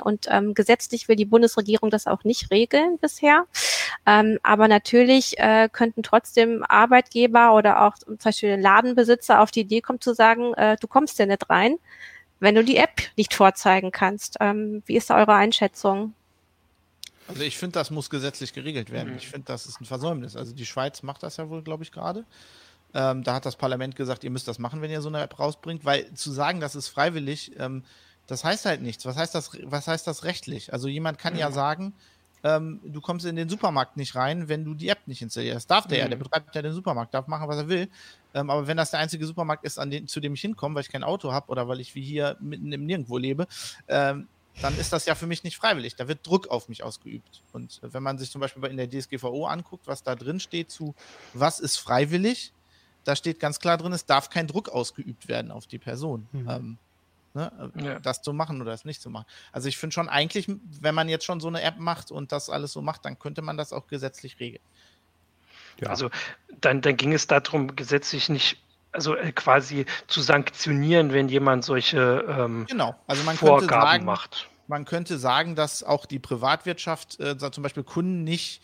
und 0.00 0.26
ähm, 0.28 0.54
gesetzlich 0.54 1.08
will 1.08 1.16
die 1.16 1.24
Bundesregierung 1.24 1.90
das 1.90 2.06
auch 2.06 2.24
nicht 2.24 2.50
regeln 2.50 2.98
bisher. 2.98 3.46
Ähm, 4.06 4.38
aber 4.42 4.68
natürlich 4.68 5.38
äh, 5.38 5.68
könnten 5.72 6.02
trotzdem 6.02 6.64
Arbeitgeber 6.68 7.54
oder 7.54 7.82
auch 7.82 7.96
zum 7.98 8.16
Beispiel 8.16 8.56
Ladenbesitzer 8.56 9.40
auf 9.40 9.50
die 9.50 9.60
Idee 9.60 9.80
kommen 9.80 10.00
zu 10.00 10.14
sagen, 10.14 10.54
äh, 10.54 10.76
du 10.80 10.86
kommst 10.86 11.18
ja 11.18 11.26
nicht 11.26 11.48
rein, 11.48 11.76
wenn 12.40 12.54
du 12.54 12.64
die 12.64 12.76
App 12.76 13.00
nicht 13.16 13.34
vorzeigen 13.34 13.90
kannst. 13.90 14.36
Ähm, 14.40 14.82
wie 14.86 14.96
ist 14.96 15.10
da 15.10 15.16
eure 15.16 15.34
Einschätzung? 15.34 16.14
Also 17.28 17.42
ich 17.42 17.56
finde, 17.56 17.78
das 17.78 17.90
muss 17.90 18.10
gesetzlich 18.10 18.52
geregelt 18.52 18.90
werden. 18.90 19.12
Mhm. 19.12 19.18
Ich 19.18 19.28
finde, 19.28 19.46
das 19.46 19.66
ist 19.66 19.80
ein 19.80 19.86
Versäumnis. 19.86 20.36
Also 20.36 20.54
die 20.54 20.66
Schweiz 20.66 21.02
macht 21.02 21.22
das 21.22 21.36
ja 21.36 21.48
wohl, 21.48 21.62
glaube 21.62 21.82
ich, 21.82 21.92
gerade. 21.92 22.24
Ähm, 22.92 23.24
da 23.24 23.34
hat 23.34 23.46
das 23.46 23.56
Parlament 23.56 23.96
gesagt, 23.96 24.24
ihr 24.24 24.30
müsst 24.30 24.46
das 24.46 24.58
machen, 24.58 24.80
wenn 24.80 24.90
ihr 24.90 25.00
so 25.00 25.08
eine 25.08 25.20
App 25.20 25.38
rausbringt, 25.38 25.84
weil 25.84 26.12
zu 26.14 26.30
sagen, 26.30 26.60
das 26.60 26.76
ist 26.76 26.88
freiwillig, 26.88 27.52
ähm, 27.58 27.82
das 28.26 28.44
heißt 28.44 28.64
halt 28.64 28.82
nichts. 28.82 29.04
Was 29.06 29.16
heißt 29.16 29.34
das, 29.34 29.50
was 29.64 29.88
heißt 29.88 30.06
das 30.06 30.24
rechtlich? 30.24 30.72
Also 30.72 30.88
jemand 30.88 31.18
kann 31.18 31.34
mhm. 31.34 31.40
ja 31.40 31.52
sagen, 31.52 31.94
ähm, 32.42 32.80
du 32.84 33.00
kommst 33.00 33.24
in 33.24 33.36
den 33.36 33.48
Supermarkt 33.48 33.96
nicht 33.96 34.14
rein, 34.14 34.48
wenn 34.48 34.64
du 34.64 34.74
die 34.74 34.88
App 34.88 35.06
nicht 35.06 35.22
installierst. 35.22 35.70
Darf 35.70 35.86
der 35.86 35.98
mhm. 35.98 36.02
ja, 36.02 36.08
der 36.08 36.16
betreibt 36.16 36.54
ja 36.54 36.62
den 36.62 36.74
Supermarkt, 36.74 37.14
darf 37.14 37.26
machen, 37.26 37.48
was 37.48 37.56
er 37.56 37.68
will. 37.68 37.88
Ähm, 38.34 38.50
aber 38.50 38.66
wenn 38.66 38.76
das 38.76 38.90
der 38.90 39.00
einzige 39.00 39.26
Supermarkt 39.26 39.64
ist, 39.64 39.78
an 39.78 39.90
den, 39.90 40.06
zu 40.06 40.20
dem 40.20 40.34
ich 40.34 40.42
hinkomme, 40.42 40.74
weil 40.74 40.82
ich 40.82 40.90
kein 40.90 41.04
Auto 41.04 41.32
habe 41.32 41.50
oder 41.50 41.68
weil 41.68 41.80
ich 41.80 41.94
wie 41.94 42.02
hier 42.02 42.36
mitten 42.40 42.70
im 42.72 42.84
Nirgendwo 42.84 43.16
lebe, 43.16 43.46
ähm, 43.88 44.28
dann 44.60 44.78
ist 44.78 44.92
das 44.92 45.06
ja 45.06 45.14
für 45.14 45.26
mich 45.26 45.42
nicht 45.42 45.56
freiwillig. 45.56 45.96
Da 45.96 46.06
wird 46.06 46.26
Druck 46.26 46.48
auf 46.48 46.68
mich 46.68 46.82
ausgeübt. 46.82 47.42
Und 47.52 47.80
wenn 47.82 48.02
man 48.02 48.18
sich 48.18 48.30
zum 48.30 48.40
Beispiel 48.40 48.64
in 48.66 48.76
der 48.76 48.88
DSGVO 48.88 49.46
anguckt, 49.46 49.86
was 49.86 50.02
da 50.02 50.14
drin 50.14 50.38
steht 50.38 50.70
zu, 50.70 50.94
was 51.32 51.60
ist 51.60 51.78
freiwillig, 51.78 52.52
da 53.04 53.16
steht 53.16 53.40
ganz 53.40 53.58
klar 53.58 53.78
drin, 53.78 53.92
es 53.92 54.06
darf 54.06 54.30
kein 54.30 54.46
Druck 54.46 54.68
ausgeübt 54.68 55.28
werden 55.28 55.50
auf 55.50 55.66
die 55.66 55.78
Person. 55.78 56.28
Mhm. 56.32 56.48
Ähm, 56.48 56.78
ne, 57.34 57.72
ja. 57.82 58.00
Das 58.00 58.22
zu 58.22 58.32
machen 58.32 58.60
oder 58.62 58.72
es 58.72 58.84
nicht 58.84 59.02
zu 59.02 59.10
machen. 59.10 59.26
Also 59.52 59.68
ich 59.68 59.76
finde 59.76 59.94
schon 59.94 60.08
eigentlich, 60.08 60.46
wenn 60.80 60.94
man 60.94 61.08
jetzt 61.08 61.24
schon 61.24 61.40
so 61.40 61.48
eine 61.48 61.62
App 61.62 61.78
macht 61.78 62.10
und 62.10 62.32
das 62.32 62.48
alles 62.48 62.72
so 62.72 62.82
macht, 62.82 63.04
dann 63.04 63.18
könnte 63.18 63.42
man 63.42 63.56
das 63.56 63.72
auch 63.72 63.86
gesetzlich 63.86 64.40
regeln. 64.40 64.62
Ja. 65.80 65.88
Also 65.88 66.10
dann, 66.60 66.80
dann 66.80 66.96
ging 66.96 67.12
es 67.12 67.26
darum, 67.26 67.74
gesetzlich 67.76 68.28
nicht 68.28 68.58
also 68.92 69.16
äh, 69.16 69.32
quasi 69.32 69.86
zu 70.06 70.20
sanktionieren, 70.20 71.12
wenn 71.12 71.28
jemand 71.28 71.64
solche 71.64 72.24
ähm, 72.28 72.66
genau. 72.66 72.94
also 73.06 73.24
man 73.24 73.36
Vorgaben 73.36 73.68
könnte 73.68 73.82
sagen, 73.82 74.04
macht. 74.04 74.50
Man 74.66 74.84
könnte 74.84 75.18
sagen, 75.18 75.56
dass 75.56 75.82
auch 75.82 76.06
die 76.06 76.20
Privatwirtschaft, 76.20 77.20
äh, 77.20 77.36
zum 77.36 77.62
Beispiel 77.62 77.82
Kunden 77.82 78.24
nicht 78.24 78.62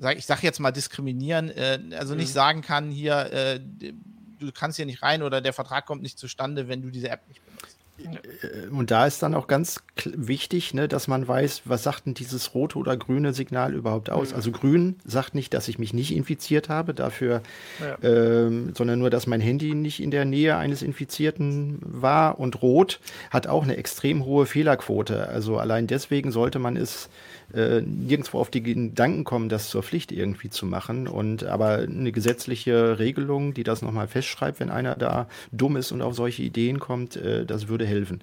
sag, 0.00 0.16
ich 0.16 0.26
sage 0.26 0.40
jetzt 0.42 0.58
mal 0.58 0.72
diskriminieren, 0.72 1.50
äh, 1.50 1.78
also 1.92 2.14
nicht 2.14 2.30
mhm. 2.30 2.34
sagen 2.34 2.62
kann, 2.62 2.90
hier, 2.90 3.32
äh, 3.32 3.60
du 3.60 4.52
kannst 4.52 4.76
hier 4.76 4.86
nicht 4.86 5.02
rein 5.02 5.22
oder 5.22 5.40
der 5.40 5.52
Vertrag 5.52 5.86
kommt 5.86 6.02
nicht 6.02 6.18
zustande, 6.18 6.68
wenn 6.68 6.82
du 6.82 6.90
diese 6.90 7.10
App 7.10 7.26
nicht 7.28 7.44
benutzt. 7.44 7.76
Äh, 8.04 8.68
und 8.70 8.90
da 8.90 9.06
ist 9.06 9.22
dann 9.22 9.34
auch 9.34 9.46
ganz 9.46 9.80
wichtig, 10.04 10.74
ne, 10.74 10.88
dass 10.88 11.08
man 11.08 11.26
weiß, 11.26 11.62
was 11.64 11.82
sagt 11.82 12.06
denn 12.06 12.14
dieses 12.14 12.54
rote 12.54 12.78
oder 12.78 12.96
grüne 12.96 13.32
Signal 13.32 13.74
überhaupt 13.74 14.10
aus? 14.10 14.30
Mhm. 14.30 14.36
Also 14.36 14.50
grün 14.52 14.96
sagt 15.04 15.34
nicht, 15.34 15.54
dass 15.54 15.68
ich 15.68 15.78
mich 15.78 15.92
nicht 15.92 16.14
infiziert 16.14 16.68
habe, 16.68 16.94
dafür, 16.94 17.42
ja. 17.80 17.98
ähm, 18.08 18.72
sondern 18.74 18.98
nur, 18.98 19.10
dass 19.10 19.26
mein 19.26 19.40
Handy 19.40 19.74
nicht 19.74 20.00
in 20.00 20.10
der 20.10 20.24
Nähe 20.24 20.56
eines 20.56 20.82
Infizierten 20.82 21.78
war. 21.82 22.38
Und 22.40 22.62
rot 22.62 23.00
hat 23.30 23.46
auch 23.46 23.62
eine 23.62 23.76
extrem 23.76 24.24
hohe 24.24 24.46
Fehlerquote. 24.46 25.28
Also 25.28 25.58
allein 25.58 25.86
deswegen 25.86 26.32
sollte 26.32 26.58
man 26.58 26.76
es 26.76 27.08
äh, 27.54 27.80
nirgendwo 27.80 28.38
auf 28.38 28.50
die 28.50 28.62
Gedanken 28.62 29.24
kommen, 29.24 29.48
das 29.48 29.68
zur 29.68 29.82
Pflicht 29.82 30.12
irgendwie 30.12 30.50
zu 30.50 30.66
machen. 30.66 31.08
Und 31.08 31.44
aber 31.44 31.78
eine 31.78 32.12
gesetzliche 32.12 32.98
Regelung, 32.98 33.54
die 33.54 33.64
das 33.64 33.82
nochmal 33.82 34.08
festschreibt, 34.08 34.60
wenn 34.60 34.70
einer 34.70 34.96
da 34.96 35.28
dumm 35.52 35.76
ist 35.76 35.92
und 35.92 36.02
auf 36.02 36.14
solche 36.14 36.42
Ideen 36.42 36.78
kommt, 36.78 37.16
äh, 37.16 37.44
das 37.44 37.68
würde 37.68 37.86
helfen. 37.86 38.20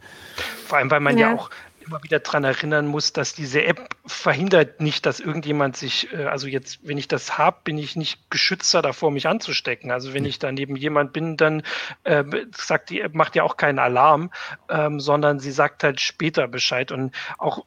Vor 0.66 0.78
allem, 0.78 0.92
weil 0.92 1.00
man 1.00 1.18
ja, 1.18 1.30
ja 1.30 1.36
auch 1.36 1.50
immer 1.88 2.04
wieder 2.04 2.20
daran 2.20 2.44
erinnern 2.44 2.88
muss, 2.88 3.14
dass 3.14 3.34
diese 3.34 3.64
App 3.64 3.90
verhindert 4.06 4.82
nicht, 4.82 5.06
dass 5.06 5.20
irgendjemand 5.20 5.78
sich, 5.78 6.12
äh, 6.14 6.26
also 6.26 6.48
jetzt, 6.48 6.80
wenn 6.84 6.98
ich 6.98 7.08
das 7.08 7.38
habe, 7.38 7.58
bin 7.64 7.78
ich 7.78 7.96
nicht 7.96 8.30
geschützter 8.30 8.82
davor, 8.82 9.12
mich 9.12 9.28
anzustecken. 9.28 9.92
Also 9.92 10.14
wenn 10.14 10.26
ich 10.26 10.40
daneben 10.40 10.76
jemand 10.76 11.14
bin, 11.14 11.38
dann 11.38 11.64
äh, 12.04 12.24
sagt 12.56 12.90
die 12.90 13.02
App, 13.02 13.16
macht 13.16 13.36
ja 13.36 13.44
auch 13.44 13.58
keinen 13.58 13.80
Alarm, 13.80 14.32
ähm, 14.70 15.00
sondern 15.00 15.40
sie 15.40 15.52
sagt 15.52 15.84
halt 15.84 16.02
später 16.02 16.48
Bescheid. 16.48 16.92
Und 16.92 17.14
auch 17.38 17.66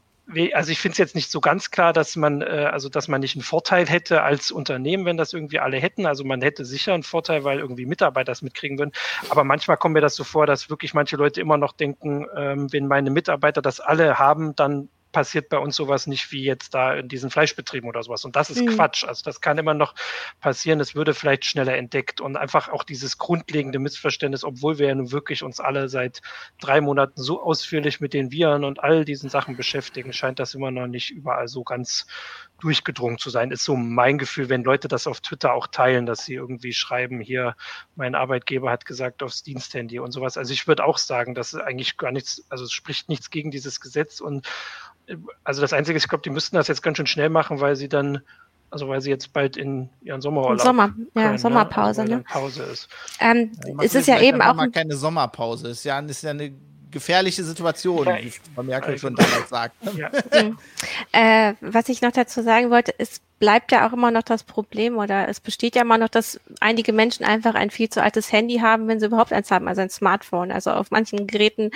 also 0.52 0.70
ich 0.70 0.78
finde 0.78 0.92
es 0.92 0.98
jetzt 0.98 1.14
nicht 1.14 1.30
so 1.30 1.40
ganz 1.40 1.70
klar, 1.70 1.92
dass 1.92 2.16
man, 2.16 2.42
äh, 2.42 2.68
also 2.72 2.88
dass 2.88 3.08
man 3.08 3.20
nicht 3.20 3.36
einen 3.36 3.42
Vorteil 3.42 3.86
hätte 3.86 4.22
als 4.22 4.50
Unternehmen, 4.50 5.04
wenn 5.04 5.16
das 5.16 5.32
irgendwie 5.32 5.58
alle 5.58 5.78
hätten. 5.78 6.06
Also 6.06 6.24
man 6.24 6.42
hätte 6.42 6.64
sicher 6.64 6.94
einen 6.94 7.02
Vorteil, 7.02 7.44
weil 7.44 7.58
irgendwie 7.58 7.86
Mitarbeiter 7.86 8.30
das 8.30 8.42
mitkriegen 8.42 8.78
würden. 8.78 8.92
Aber 9.28 9.44
manchmal 9.44 9.76
kommt 9.76 9.94
mir 9.94 10.00
das 10.00 10.14
so 10.14 10.24
vor, 10.24 10.46
dass 10.46 10.70
wirklich 10.70 10.94
manche 10.94 11.16
Leute 11.16 11.40
immer 11.40 11.56
noch 11.56 11.72
denken, 11.72 12.26
ähm, 12.36 12.72
wenn 12.72 12.86
meine 12.86 13.10
Mitarbeiter 13.10 13.62
das 13.62 13.80
alle 13.80 14.18
haben, 14.18 14.54
dann 14.56 14.88
passiert 15.12 15.48
bei 15.48 15.58
uns 15.58 15.76
sowas 15.76 16.06
nicht 16.06 16.30
wie 16.32 16.42
jetzt 16.42 16.74
da 16.74 16.94
in 16.94 17.08
diesen 17.08 17.30
Fleischbetrieben 17.30 17.88
oder 17.88 18.02
sowas. 18.02 18.24
Und 18.24 18.36
das 18.36 18.50
ist 18.50 18.60
mhm. 18.60 18.68
Quatsch. 18.68 19.04
Also 19.04 19.22
das 19.24 19.40
kann 19.40 19.58
immer 19.58 19.74
noch 19.74 19.94
passieren. 20.40 20.80
Es 20.80 20.94
würde 20.94 21.14
vielleicht 21.14 21.44
schneller 21.44 21.76
entdeckt 21.76 22.20
und 22.20 22.36
einfach 22.36 22.68
auch 22.68 22.84
dieses 22.84 23.18
grundlegende 23.18 23.78
Missverständnis, 23.78 24.44
obwohl 24.44 24.78
wir 24.78 24.88
ja 24.88 24.94
nun 24.94 25.12
wirklich 25.12 25.42
uns 25.42 25.60
alle 25.60 25.88
seit 25.88 26.20
drei 26.60 26.80
Monaten 26.80 27.22
so 27.22 27.42
ausführlich 27.42 28.00
mit 28.00 28.14
den 28.14 28.30
Viren 28.30 28.64
und 28.64 28.82
all 28.82 29.04
diesen 29.04 29.30
Sachen 29.30 29.56
beschäftigen, 29.56 30.12
scheint 30.12 30.38
das 30.38 30.54
immer 30.54 30.70
noch 30.70 30.86
nicht 30.86 31.10
überall 31.10 31.48
so 31.48 31.64
ganz 31.64 32.06
durchgedrungen 32.60 33.18
zu 33.18 33.30
sein. 33.30 33.50
Ist 33.50 33.64
so 33.64 33.76
mein 33.76 34.18
Gefühl, 34.18 34.48
wenn 34.48 34.62
Leute 34.62 34.88
das 34.88 35.06
auf 35.06 35.20
Twitter 35.20 35.52
auch 35.52 35.66
teilen, 35.66 36.06
dass 36.06 36.24
sie 36.24 36.34
irgendwie 36.34 36.72
schreiben, 36.72 37.20
hier, 37.20 37.56
mein 37.96 38.14
Arbeitgeber 38.14 38.70
hat 38.70 38.86
gesagt 38.86 39.22
aufs 39.22 39.42
Diensthandy 39.42 39.98
und 39.98 40.12
sowas. 40.12 40.36
Also 40.36 40.52
ich 40.52 40.66
würde 40.68 40.84
auch 40.84 40.98
sagen, 40.98 41.34
dass 41.34 41.54
eigentlich 41.54 41.96
gar 41.96 42.12
nichts, 42.12 42.44
also 42.48 42.64
es 42.64 42.72
spricht 42.72 43.08
nichts 43.08 43.30
gegen 43.30 43.50
dieses 43.50 43.80
Gesetz 43.80 44.20
und 44.20 44.46
also 45.44 45.60
das 45.60 45.72
Einzige 45.72 45.96
ist, 45.96 46.04
ich 46.04 46.08
glaube, 46.08 46.22
die 46.22 46.30
müssten 46.30 46.56
das 46.56 46.68
jetzt 46.68 46.82
ganz 46.82 46.96
schön 46.96 47.06
schnell 47.06 47.30
machen, 47.30 47.60
weil 47.60 47.76
sie 47.76 47.88
dann, 47.88 48.20
also 48.70 48.88
weil 48.88 49.00
sie 49.00 49.10
jetzt 49.10 49.32
bald 49.32 49.56
in 49.56 49.90
ihren 50.02 50.20
Sommerurlaub 50.20 50.60
Sommer, 50.60 50.94
ja, 51.14 51.22
können, 51.22 51.38
Sommerpause, 51.38 52.04
ne? 52.04 52.24
Also, 52.28 52.40
Pause 52.40 52.62
ist. 52.64 52.88
Ähm, 53.18 53.52
ja, 53.66 53.74
es 53.82 53.94
ist 53.94 54.06
ja 54.06 54.20
eben 54.20 54.40
auch 54.40 54.54
mal 54.54 54.70
keine 54.70 54.96
Sommerpause. 54.96 55.68
Es 55.68 55.78
ist 55.78 55.84
ja, 55.84 55.98
ist 55.98 56.22
ja 56.22 56.30
eine 56.30 56.52
gefährliche 56.90 57.44
Situation, 57.44 58.06
wie 58.06 58.32
Frau 58.54 58.62
Merkel 58.62 58.98
schon 58.98 59.14
damals 59.14 59.48
sagt. 59.48 59.74
Ja. 59.96 60.10
Mhm. 60.32 60.58
äh, 61.12 61.54
was 61.60 61.88
ich 61.88 62.02
noch 62.02 62.12
dazu 62.12 62.42
sagen 62.42 62.70
wollte, 62.70 62.94
es 62.98 63.20
bleibt 63.38 63.72
ja 63.72 63.88
auch 63.88 63.92
immer 63.92 64.10
noch 64.10 64.22
das 64.22 64.44
Problem 64.44 64.98
oder 64.98 65.28
es 65.28 65.40
besteht 65.40 65.74
ja 65.74 65.82
immer 65.82 65.98
noch, 65.98 66.08
dass 66.08 66.38
einige 66.60 66.92
Menschen 66.92 67.24
einfach 67.24 67.54
ein 67.54 67.70
viel 67.70 67.88
zu 67.88 68.02
altes 68.02 68.32
Handy 68.32 68.58
haben, 68.58 68.86
wenn 68.86 69.00
sie 69.00 69.06
überhaupt 69.06 69.32
eins 69.32 69.50
haben, 69.50 69.66
also 69.66 69.80
ein 69.80 69.90
Smartphone. 69.90 70.52
Also 70.52 70.70
auf 70.72 70.90
manchen 70.90 71.26
Geräten 71.26 71.70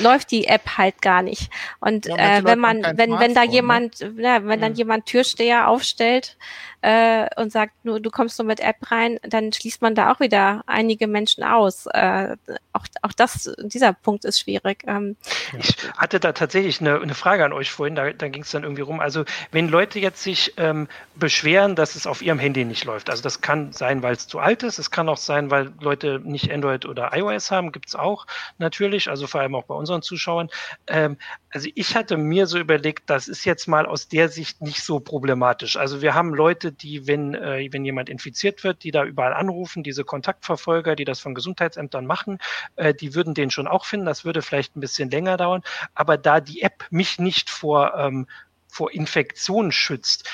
läuft 0.00 0.30
die 0.30 0.46
App 0.46 0.76
halt 0.76 1.02
gar 1.02 1.22
nicht. 1.22 1.50
Und 1.80 2.06
ja, 2.06 2.38
äh, 2.38 2.44
wenn 2.44 2.58
man, 2.58 2.82
wenn, 2.82 3.18
wenn 3.18 3.34
da 3.34 3.44
ne? 3.44 3.52
jemand, 3.52 4.00
ne? 4.00 4.22
ja, 4.22 4.44
wenn 4.44 4.60
dann 4.60 4.74
jemand 4.74 5.06
Türsteher 5.06 5.68
aufstellt 5.68 6.36
äh, 6.82 7.26
und 7.40 7.50
sagt, 7.50 7.72
nur 7.84 8.00
du 8.00 8.10
kommst 8.10 8.38
nur 8.38 8.46
mit 8.46 8.60
App 8.60 8.76
rein, 8.90 9.18
dann 9.22 9.52
schließt 9.52 9.82
man 9.82 9.94
da 9.94 10.12
auch 10.12 10.20
wieder 10.20 10.62
einige 10.66 11.06
Menschen 11.06 11.42
aus. 11.42 11.86
Äh, 11.86 12.36
auch, 12.72 12.86
auch 13.02 13.12
das, 13.12 13.52
dieser 13.58 13.92
Punkt 13.92 14.24
ist 14.24 14.40
schwierig. 14.40 14.84
Ähm, 14.86 15.16
ich 15.58 15.76
hatte 15.96 16.20
da 16.20 16.32
tatsächlich 16.32 16.80
eine, 16.80 17.00
eine 17.00 17.14
Frage 17.14 17.44
an 17.44 17.52
euch 17.52 17.70
vorhin, 17.70 17.96
da, 17.96 18.12
da 18.12 18.28
ging 18.28 18.42
es 18.42 18.50
dann 18.50 18.62
irgendwie 18.62 18.82
rum. 18.82 19.00
Also 19.00 19.24
wenn 19.50 19.68
Leute 19.68 19.98
jetzt 19.98 20.22
sich 20.22 20.54
ähm, 20.58 20.88
beschweren, 21.14 21.74
dass 21.74 21.96
es 21.96 22.06
auf 22.06 22.22
ihrem 22.22 22.38
Handy 22.38 22.64
nicht 22.64 22.84
läuft, 22.84 23.10
also 23.10 23.22
das 23.22 23.40
kann 23.40 23.72
sein, 23.72 24.02
weil 24.02 24.14
es 24.14 24.28
zu 24.28 24.38
alt 24.38 24.62
ist, 24.62 24.78
es 24.78 24.90
kann 24.90 25.08
auch 25.08 25.16
sein, 25.16 25.50
weil 25.50 25.72
Leute 25.80 26.20
nicht 26.22 26.52
Android 26.52 26.84
oder 26.84 27.16
iOS 27.16 27.50
haben, 27.50 27.72
gibt 27.72 27.88
es 27.88 27.94
auch 27.94 28.26
natürlich, 28.58 29.08
also 29.08 29.26
vor 29.26 29.40
allem 29.40 29.54
auch 29.54 29.64
bei 29.64 29.74
uns 29.74 29.85
unseren 29.86 30.02
Zuschauern. 30.02 30.48
Ähm, 30.88 31.16
also 31.50 31.68
ich 31.74 31.94
hatte 31.94 32.16
mir 32.16 32.46
so 32.46 32.58
überlegt, 32.58 33.08
das 33.08 33.28
ist 33.28 33.44
jetzt 33.44 33.66
mal 33.66 33.86
aus 33.86 34.08
der 34.08 34.28
Sicht 34.28 34.60
nicht 34.60 34.82
so 34.82 35.00
problematisch. 35.00 35.76
Also 35.76 36.02
wir 36.02 36.14
haben 36.14 36.34
Leute, 36.34 36.72
die, 36.72 37.06
wenn, 37.06 37.34
äh, 37.34 37.68
wenn 37.70 37.84
jemand 37.84 38.08
infiziert 38.08 38.64
wird, 38.64 38.82
die 38.82 38.90
da 38.90 39.04
überall 39.04 39.32
anrufen, 39.32 39.82
diese 39.82 40.04
Kontaktverfolger, 40.04 40.96
die 40.96 41.04
das 41.04 41.20
von 41.20 41.34
Gesundheitsämtern 41.34 42.04
machen, 42.04 42.38
äh, 42.74 42.92
die 42.92 43.14
würden 43.14 43.34
den 43.34 43.50
schon 43.50 43.68
auch 43.68 43.84
finden. 43.84 44.06
Das 44.06 44.24
würde 44.24 44.42
vielleicht 44.42 44.76
ein 44.76 44.80
bisschen 44.80 45.10
länger 45.10 45.36
dauern. 45.36 45.62
Aber 45.94 46.18
da 46.18 46.40
die 46.40 46.62
App 46.62 46.84
mich 46.90 47.18
nicht 47.18 47.48
vor, 47.48 47.94
ähm, 47.96 48.26
vor 48.68 48.92
Infektionen 48.92 49.72
schützt, 49.72 50.28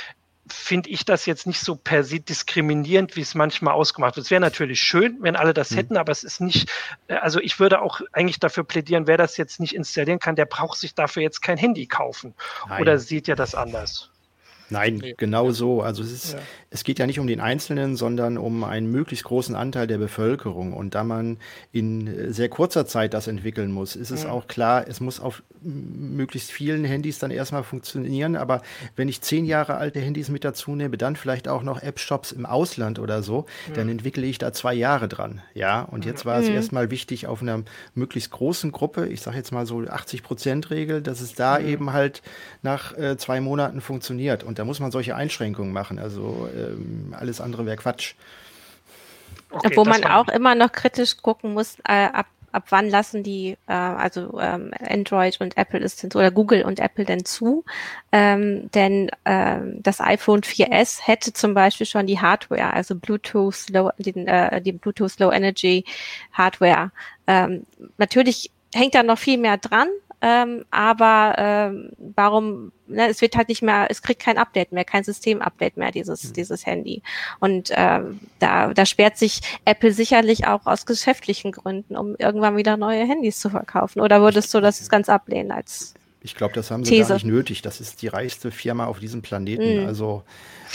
finde 0.49 0.91
ich 0.91 1.05
das 1.05 1.27
jetzt 1.27 1.47
nicht 1.47 1.61
so 1.61 1.77
per 1.77 2.05
se 2.05 2.21
diskriminierend, 2.21 3.17
wie 3.17 3.21
es 3.21 3.35
manchmal 3.35 3.75
ausgemacht 3.75 4.17
wird. 4.17 4.27
Es 4.27 4.31
wäre 4.31 4.41
natürlich 4.41 4.81
schön, 4.81 5.19
wenn 5.21 5.37
alle 5.37 5.55
das 5.55 5.71
mhm. 5.71 5.77
hätten, 5.77 5.97
aber 5.97 6.11
es 6.11 6.25
ist 6.25 6.41
nicht, 6.41 6.71
äh, 7.09 7.15
also 7.15 7.41
ich 7.41 7.61
würde 7.61 7.81
auch 7.81 8.01
eigentlich 8.13 8.41
dafür 8.41 8.65
plädieren, 8.65 9.07
wer 9.07 9.17
das 9.17 9.37
jetzt 9.37 9.61
nicht 9.61 9.75
installieren 9.75 10.19
kann, 10.19 10.37
der 10.37 10.47
braucht 10.47 10.79
sich 10.79 10.95
dafür 10.95 11.23
jetzt 11.23 11.43
kein 11.43 11.59
Handy 11.59 11.87
kaufen. 11.87 12.35
Nein. 12.69 12.83
Oder 12.83 12.99
sieht 12.99 13.29
ihr 13.29 13.37
das 13.37 13.55
anders? 13.55 14.12
Nein, 14.73 14.97
nee. 14.97 15.15
genau 15.17 15.51
so. 15.51 15.83
Also 15.83 16.03
es, 16.03 16.13
ist, 16.13 16.33
ja. 16.35 16.39
es 16.71 16.85
geht 16.85 16.99
ja 16.99 17.07
nicht 17.07 17.19
um 17.19 17.27
den 17.27 17.41
Einzelnen, 17.41 17.97
sondern 17.97 18.39
um 18.39 18.65
einen 18.65 18.91
möglichst 18.91 19.25
großen 19.25 19.55
Anteil 19.55 19.87
der 19.87 19.99
Bevölkerung. 19.99 20.73
Und 20.73 20.95
da 20.95 21.05
man 21.05 21.39
in 21.71 22.33
sehr 22.33 22.49
kurzer 22.49 22.87
Zeit 22.87 23.15
das 23.15 23.27
entwickeln 23.27 23.73
muss, 23.73 23.97
ist 23.97 24.11
es 24.11 24.25
ja. 24.25 24.31
auch 24.31 24.47
klar, 24.47 24.87
es 24.89 25.01
muss 25.01 25.21
auf 25.21 25.43
möglichst 25.63 26.51
vielen 26.51 26.85
Handys 26.85 27.19
dann 27.19 27.31
erstmal 27.31 27.63
funktionieren. 27.63 28.37
Aber 28.37 28.63
wenn 28.97 29.09
ich 29.09 29.21
zehn 29.21 29.45
Jahre 29.45 29.77
alte 29.77 30.01
Handys 30.01 30.29
mit 30.29 30.45
dazu 30.45 30.75
nehme, 30.75 30.99
dann 30.99 31.17
vielleicht 31.17 31.49
auch 31.49 31.63
noch 31.63 31.83
App-Shops 31.83 32.33
im 32.33 32.47
Ausland 32.47 32.99
oder 32.99 33.23
so, 33.23 33.47
ja. 33.69 33.75
dann 33.75 33.89
entwickle 33.89 34.27
ich 34.27 34.39
da 34.39 34.53
zwei 34.53 34.75
Jahre 34.75 35.09
dran. 35.09 35.43
Ja, 35.55 35.83
und 35.83 36.05
jetzt 36.05 36.25
war 36.25 36.41
es 36.41 36.49
mhm. 36.49 36.55
erstmal 36.55 36.91
wichtig, 36.91 37.27
auf 37.27 37.43
einer 37.43 37.63
möglichst 37.95 38.31
großen 38.31 38.73
Gruppe, 38.73 39.07
ich 39.07 39.21
sage 39.21 39.37
jetzt 39.37 39.53
mal 39.53 39.67
so 39.67 39.79
80-Prozent-Regel, 39.79 41.03
dass 41.03 41.21
es 41.21 41.35
da 41.35 41.59
mhm. 41.59 41.69
eben 41.69 41.93
halt 41.93 42.23
nach 42.63 42.97
äh, 42.97 43.17
zwei 43.17 43.41
Monaten 43.41 43.81
funktioniert. 43.81 44.45
Und 44.45 44.59
da 44.63 44.67
muss 44.67 44.79
man 44.79 44.93
solche 44.93 45.17
Einschränkungen 45.17 45.73
machen. 45.73 45.99
Also 45.99 46.49
ähm, 46.57 47.17
alles 47.19 47.41
andere 47.41 47.67
wäre 47.67 47.77
Quatsch. 47.77 48.15
Okay, 49.51 49.67
Obwohl 49.67 49.87
man 49.87 50.05
auch 50.05 50.29
immer 50.29 50.55
noch 50.55 50.71
kritisch 50.71 51.17
gucken 51.17 51.53
muss, 51.53 51.81
äh, 51.81 52.07
ab, 52.13 52.27
ab 52.53 52.67
wann 52.69 52.89
lassen 52.89 53.25
die, 53.25 53.57
äh, 53.67 53.73
also 53.73 54.39
ähm, 54.41 54.71
Android 54.89 55.41
und 55.41 55.57
Apple 55.57 55.81
ist 55.81 56.05
oder 56.15 56.31
Google 56.31 56.63
und 56.63 56.79
Apple 56.79 57.05
denn 57.05 57.25
zu. 57.25 57.65
Ähm, 58.13 58.71
denn 58.71 59.11
ähm, 59.25 59.83
das 59.83 60.01
iPhone 60.01 60.43
4S 60.43 61.01
hätte 61.03 61.33
zum 61.33 61.55
Beispiel 61.55 61.89
schon 61.89 62.07
die 62.07 62.21
Hardware, 62.21 62.73
also 62.73 62.95
Bluetooth 62.95 63.69
Low, 63.69 63.91
den, 63.99 64.29
äh, 64.29 64.63
die 64.63 64.71
Bluetooth 64.71 65.19
Low 65.19 65.33
Energy 65.33 65.85
Hardware. 66.35 66.93
Ähm, 67.27 67.67
natürlich 67.99 68.53
hängt 68.73 68.95
da 68.95 69.03
noch 69.03 69.19
viel 69.19 69.39
mehr 69.39 69.57
dran, 69.57 69.89
ähm, 70.23 70.65
aber 70.71 71.35
ähm, 71.37 71.91
warum, 72.15 72.71
ne, 72.87 73.09
es 73.09 73.21
wird 73.21 73.37
halt 73.37 73.49
nicht 73.49 73.61
mehr, 73.61 73.89
es 73.91 74.03
kriegt 74.03 74.23
kein 74.23 74.39
Update 74.39 74.71
mehr, 74.71 74.85
kein 74.85 75.03
System-Update 75.03 75.77
mehr, 75.77 75.91
dieses, 75.91 76.29
mhm. 76.29 76.33
dieses 76.35 76.65
Handy. 76.65 77.03
Und 77.41 77.71
ähm, 77.75 78.21
da, 78.39 78.73
da 78.73 78.87
sperrt 78.87 79.19
sich 79.19 79.41
Apple 79.65 79.93
sicherlich 79.93 80.47
auch 80.47 80.67
aus 80.67 80.87
geschäftlichen 80.87 81.51
Gründen, 81.51 81.97
um 81.97 82.15
irgendwann 82.19 82.57
wieder 82.57 82.77
neue 82.77 83.05
Handys 83.05 83.41
zu 83.41 83.51
verkaufen. 83.51 84.01
Oder 84.01 84.21
würdest 84.21 84.55
du 84.55 84.61
das 84.61 84.89
ganz 84.89 85.09
ablehnen 85.09 85.51
als 85.51 85.95
ich 86.25 86.37
glaube, 86.37 86.55
das 86.55 86.71
haben 86.71 86.85
sie 86.85 86.93
These. 86.93 87.09
gar 87.09 87.15
nicht 87.15 87.27
nötig. 87.27 87.63
Das 87.63 87.81
ist 87.81 88.01
die 88.01 88.07
reichste 88.07 88.53
Firma 88.53 88.87
auf 88.87 89.01
diesem 89.01 89.23
Planeten. 89.23 89.83
Mhm. 89.83 89.87
Also 89.89 90.23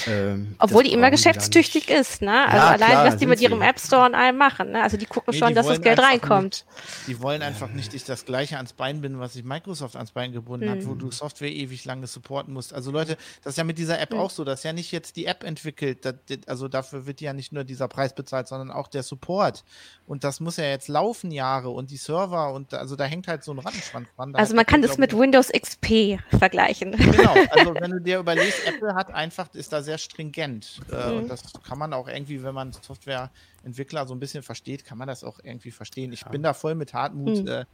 ähm, 0.06 0.56
Obwohl 0.60 0.84
die 0.84 0.94
immer 0.94 1.10
geschäftstüchtig 1.10 1.90
ist, 1.90 2.22
ne? 2.22 2.46
Also 2.46 2.58
ja, 2.58 2.68
allein, 2.68 2.90
klar, 2.90 3.06
was 3.06 3.18
die 3.18 3.26
mit 3.26 3.42
ihrem 3.42 3.62
App 3.62 3.80
Store 3.80 4.06
und 4.06 4.16
allem 4.16 4.38
machen, 4.38 4.72
ne? 4.72 4.84
Also 4.84 4.98
die 4.98 5.06
gucken 5.06 5.34
nee, 5.34 5.40
schon, 5.40 5.50
die 5.50 5.54
dass 5.56 5.68
das 5.68 5.82
Geld 5.82 6.00
reinkommt. 6.00 6.66
Nicht, 6.76 7.08
die 7.08 7.22
wollen 7.22 7.42
einfach 7.42 7.70
nicht 7.70 7.92
sich 7.92 8.04
das 8.04 8.26
gleiche 8.26 8.58
ans 8.58 8.74
Bein 8.74 9.02
binden, 9.02 9.20
was 9.20 9.34
sich 9.34 9.44
Microsoft 9.44 9.96
ans 9.96 10.12
Bein 10.12 10.32
gebunden 10.32 10.68
mhm. 10.68 10.72
hat, 10.72 10.86
wo 10.86 10.92
hm. 10.92 11.00
du 11.00 11.12
Software 11.12 11.52
ewig 11.52 11.86
lange 11.86 12.08
supporten 12.08 12.54
musst. 12.54 12.74
Also 12.74 12.92
Leute, 12.92 13.18
das 13.44 13.54
ist 13.54 13.58
ja 13.58 13.64
mit 13.64 13.78
dieser 13.78 14.00
App 14.00 14.14
mhm. 14.14 14.20
auch 14.20 14.30
so, 14.30 14.44
das 14.44 14.60
ist 14.60 14.64
ja 14.64 14.74
nicht 14.74 14.92
jetzt 14.92 15.16
die 15.16 15.26
App 15.26 15.44
entwickelt, 15.44 16.06
das, 16.06 16.16
also 16.46 16.68
dafür 16.68 17.08
wird 17.08 17.22
ja 17.22 17.34
nicht 17.34 17.52
nur 17.52 17.64
dieser 17.64 17.88
Preis 17.88 18.14
bezahlt, 18.14 18.48
sondern 18.48 18.72
auch 18.72 18.88
der 18.88 19.04
Support. 19.04 19.64
Und 20.06 20.24
das 20.24 20.40
muss 20.40 20.58
ja 20.58 20.66
jetzt 20.66 20.88
laufen 20.88 21.32
Jahre 21.32 21.70
und 21.70 21.92
die 21.92 21.98
Server 21.98 22.54
und 22.54 22.74
also 22.74 22.96
da 22.96 23.04
hängt 23.04 23.28
halt 23.28 23.44
so 23.44 23.52
ein 23.52 23.60
Rattenschwanz 23.60 24.08
dran. 24.16 24.34
Da 24.34 24.40
also 24.40 24.56
man 24.56 24.66
kann 24.66 24.82
das 24.82 24.98
mit 24.98 25.18
Windows 25.18 25.50
XP 25.50 26.20
vergleichen. 26.38 26.92
Genau, 26.92 27.36
also 27.52 27.76
wenn 27.80 27.92
du 27.92 28.00
dir 28.00 28.20
überlegst, 28.20 28.66
Apple 28.66 28.96
hat 28.96 29.14
einfach, 29.14 29.54
ist 29.54 29.74
da 29.74 29.84
sehr 29.88 29.98
stringent. 29.98 30.82
Äh, 30.92 31.12
mhm. 31.12 31.18
Und 31.18 31.28
das 31.30 31.42
kann 31.64 31.80
man 31.80 31.94
auch 31.94 32.08
irgendwie, 32.08 32.44
wenn 32.44 32.54
man 32.54 32.74
Softwareentwickler 32.74 34.06
so 34.06 34.14
ein 34.14 34.20
bisschen 34.20 34.44
versteht, 34.44 34.86
kann 34.86 34.98
man 34.98 35.08
das 35.08 35.24
auch 35.24 35.40
irgendwie 35.42 35.72
verstehen. 35.72 36.14
Ich 36.14 36.22
ja. 36.22 36.30
bin 36.30 36.44
da 36.44 36.54
voll 36.54 36.76
mit 36.76 36.94
Hartmut. 36.94 37.44
Mhm. 37.44 37.66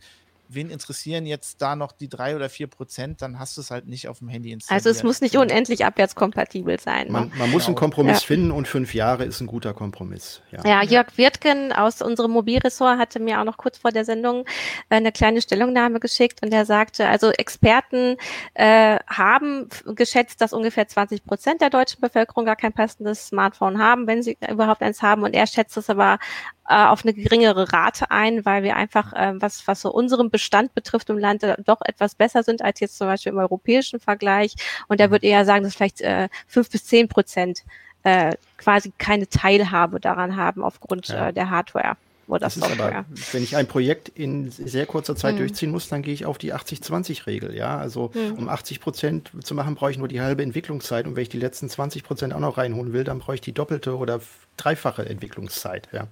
Wen 0.47 0.69
interessieren 0.69 1.25
jetzt 1.25 1.61
da 1.61 1.75
noch 1.75 1.91
die 1.91 2.09
drei 2.09 2.35
oder 2.35 2.49
vier 2.49 2.67
Prozent, 2.67 3.21
dann 3.21 3.39
hast 3.39 3.57
du 3.57 3.61
es 3.61 3.71
halt 3.71 3.87
nicht 3.87 4.07
auf 4.07 4.19
dem 4.19 4.27
Handy 4.27 4.51
installiert. 4.51 4.85
Also 4.85 4.89
es 4.89 5.03
muss 5.03 5.21
nicht 5.21 5.37
unendlich 5.37 5.85
abwärtskompatibel 5.85 6.79
sein. 6.79 7.11
Man, 7.11 7.29
ne? 7.29 7.31
man 7.37 7.51
muss 7.51 7.63
genau. 7.63 7.69
einen 7.69 7.75
Kompromiss 7.75 8.21
ja. 8.21 8.27
finden 8.27 8.51
und 8.51 8.67
fünf 8.67 8.93
Jahre 8.93 9.25
ist 9.25 9.41
ein 9.41 9.47
guter 9.47 9.73
Kompromiss. 9.73 10.41
Ja, 10.51 10.61
ja 10.65 10.83
Jörg 10.83 11.17
Wirtgen 11.17 11.71
aus 11.71 12.01
unserem 12.01 12.31
Mobilressort 12.31 12.97
hatte 12.97 13.19
mir 13.19 13.39
auch 13.39 13.45
noch 13.45 13.57
kurz 13.57 13.77
vor 13.77 13.91
der 13.91 14.05
Sendung 14.05 14.45
äh, 14.89 14.95
eine 14.95 15.11
kleine 15.11 15.41
Stellungnahme 15.41 15.99
geschickt 15.99 16.41
und 16.43 16.53
er 16.53 16.65
sagte, 16.65 17.07
also 17.07 17.31
Experten 17.31 18.17
äh, 18.53 18.99
haben 19.07 19.69
geschätzt, 19.95 20.41
dass 20.41 20.53
ungefähr 20.53 20.87
20 20.87 21.25
Prozent 21.25 21.61
der 21.61 21.69
deutschen 21.69 22.01
Bevölkerung 22.01 22.45
gar 22.45 22.55
kein 22.55 22.73
passendes 22.73 23.27
Smartphone 23.27 23.79
haben, 23.79 24.07
wenn 24.07 24.23
sie 24.23 24.37
überhaupt 24.49 24.81
eins 24.81 25.01
haben 25.01 25.23
und 25.23 25.33
er 25.33 25.47
schätzt 25.47 25.77
es 25.77 25.89
aber 25.89 26.19
äh, 26.67 26.85
auf 26.85 27.03
eine 27.03 27.13
geringere 27.13 27.73
Rate 27.73 28.09
ein, 28.11 28.45
weil 28.45 28.63
wir 28.63 28.75
einfach, 28.75 29.13
äh, 29.13 29.33
was, 29.35 29.67
was 29.67 29.81
so 29.81 29.91
unseren 29.91 30.29
Bestand 30.29 30.73
betrifft 30.73 31.09
im 31.09 31.17
Land, 31.17 31.43
äh, 31.43 31.55
doch 31.63 31.81
etwas 31.83 32.15
besser 32.15 32.43
sind 32.43 32.61
als 32.61 32.79
jetzt 32.79 32.97
zum 32.97 33.07
Beispiel 33.07 33.31
im 33.31 33.37
europäischen 33.37 33.99
Vergleich. 33.99 34.55
Und 34.87 35.01
er 35.01 35.11
würde 35.11 35.27
eher 35.27 35.45
sagen, 35.45 35.63
dass 35.63 35.75
vielleicht 35.75 36.01
äh, 36.01 36.29
fünf 36.47 36.69
bis 36.69 36.85
zehn 36.85 37.07
Prozent 37.07 37.63
äh, 38.03 38.35
quasi 38.57 38.93
keine 38.97 39.27
Teilhabe 39.27 39.99
daran 39.99 40.35
haben 40.35 40.63
aufgrund 40.63 41.07
ja. 41.07 41.29
äh, 41.29 41.33
der 41.33 41.49
Hardware 41.49 41.97
oder 42.27 42.39
das 42.39 42.55
Software. 42.55 42.99
Aber, 42.99 43.05
wenn 43.31 43.43
ich 43.43 43.55
ein 43.55 43.67
Projekt 43.67 44.09
in 44.09 44.49
sehr 44.51 44.85
kurzer 44.85 45.15
Zeit 45.15 45.35
mhm. 45.35 45.39
durchziehen 45.39 45.71
muss, 45.71 45.89
dann 45.89 46.01
gehe 46.01 46.13
ich 46.13 46.25
auf 46.25 46.37
die 46.37 46.53
80-20-Regel. 46.53 47.55
Ja, 47.55 47.77
also 47.77 48.11
mhm. 48.13 48.33
um 48.33 48.49
80 48.49 48.79
Prozent 48.79 49.31
zu 49.43 49.55
machen, 49.55 49.75
brauche 49.75 49.91
ich 49.91 49.97
nur 49.97 50.07
die 50.07 50.21
halbe 50.21 50.43
Entwicklungszeit. 50.43 51.05
Und 51.05 51.15
wenn 51.15 51.23
ich 51.23 51.29
die 51.29 51.39
letzten 51.39 51.69
20 51.69 52.03
Prozent 52.03 52.33
auch 52.33 52.39
noch 52.39 52.57
reinholen 52.57 52.93
will, 52.93 53.03
dann 53.03 53.19
brauche 53.19 53.35
ich 53.35 53.41
die 53.41 53.53
doppelte 53.53 53.97
oder 53.97 54.21
dreifache 54.57 55.05
Entwicklungszeit. 55.05 55.89
Ja. 55.91 56.07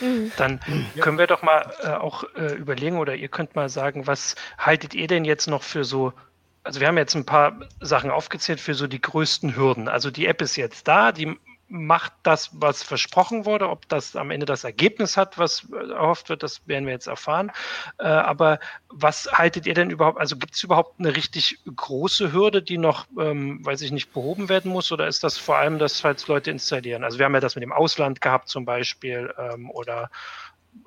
Mhm. 0.00 0.32
Dann 0.36 0.60
ja. 0.94 1.02
können 1.02 1.18
wir 1.18 1.26
doch 1.26 1.42
mal 1.42 1.72
äh, 1.82 1.88
auch 1.88 2.24
äh, 2.36 2.54
überlegen 2.54 2.98
oder 2.98 3.14
ihr 3.14 3.28
könnt 3.28 3.56
mal 3.56 3.68
sagen, 3.68 4.06
was 4.06 4.34
haltet 4.58 4.94
ihr 4.94 5.06
denn 5.06 5.24
jetzt 5.24 5.46
noch 5.46 5.62
für 5.62 5.84
so 5.84 6.12
also 6.62 6.80
wir 6.80 6.88
haben 6.88 6.98
jetzt 6.98 7.14
ein 7.14 7.24
paar 7.24 7.60
Sachen 7.80 8.10
aufgezählt 8.10 8.58
für 8.58 8.74
so 8.74 8.88
die 8.88 9.00
größten 9.00 9.54
Hürden. 9.54 9.86
Also 9.86 10.10
die 10.10 10.26
App 10.26 10.42
ist 10.42 10.56
jetzt 10.56 10.88
da, 10.88 11.12
die 11.12 11.38
macht 11.68 12.12
das, 12.22 12.50
was 12.52 12.82
versprochen 12.82 13.44
wurde. 13.44 13.68
Ob 13.68 13.88
das 13.88 14.14
am 14.14 14.30
Ende 14.30 14.46
das 14.46 14.64
Ergebnis 14.64 15.16
hat, 15.16 15.38
was 15.38 15.66
erhofft 15.70 16.28
wird, 16.28 16.42
das 16.42 16.66
werden 16.66 16.86
wir 16.86 16.92
jetzt 16.92 17.06
erfahren. 17.08 17.50
Äh, 17.98 18.06
aber 18.06 18.60
was 18.88 19.28
haltet 19.32 19.66
ihr 19.66 19.74
denn 19.74 19.90
überhaupt? 19.90 20.18
Also 20.18 20.36
gibt 20.36 20.54
es 20.54 20.62
überhaupt 20.62 21.00
eine 21.00 21.16
richtig 21.16 21.58
große 21.74 22.32
Hürde, 22.32 22.62
die 22.62 22.78
noch, 22.78 23.06
ähm, 23.18 23.64
weiß 23.64 23.82
ich 23.82 23.92
nicht, 23.92 24.12
behoben 24.12 24.48
werden 24.48 24.70
muss? 24.70 24.92
Oder 24.92 25.08
ist 25.08 25.24
das 25.24 25.38
vor 25.38 25.56
allem, 25.56 25.78
dass 25.78 26.00
falls 26.00 26.28
Leute 26.28 26.50
installieren? 26.50 27.04
Also 27.04 27.18
wir 27.18 27.24
haben 27.24 27.34
ja 27.34 27.40
das 27.40 27.56
mit 27.56 27.62
dem 27.62 27.72
Ausland 27.72 28.20
gehabt 28.20 28.48
zum 28.48 28.64
Beispiel 28.64 29.34
ähm, 29.38 29.70
oder 29.70 30.10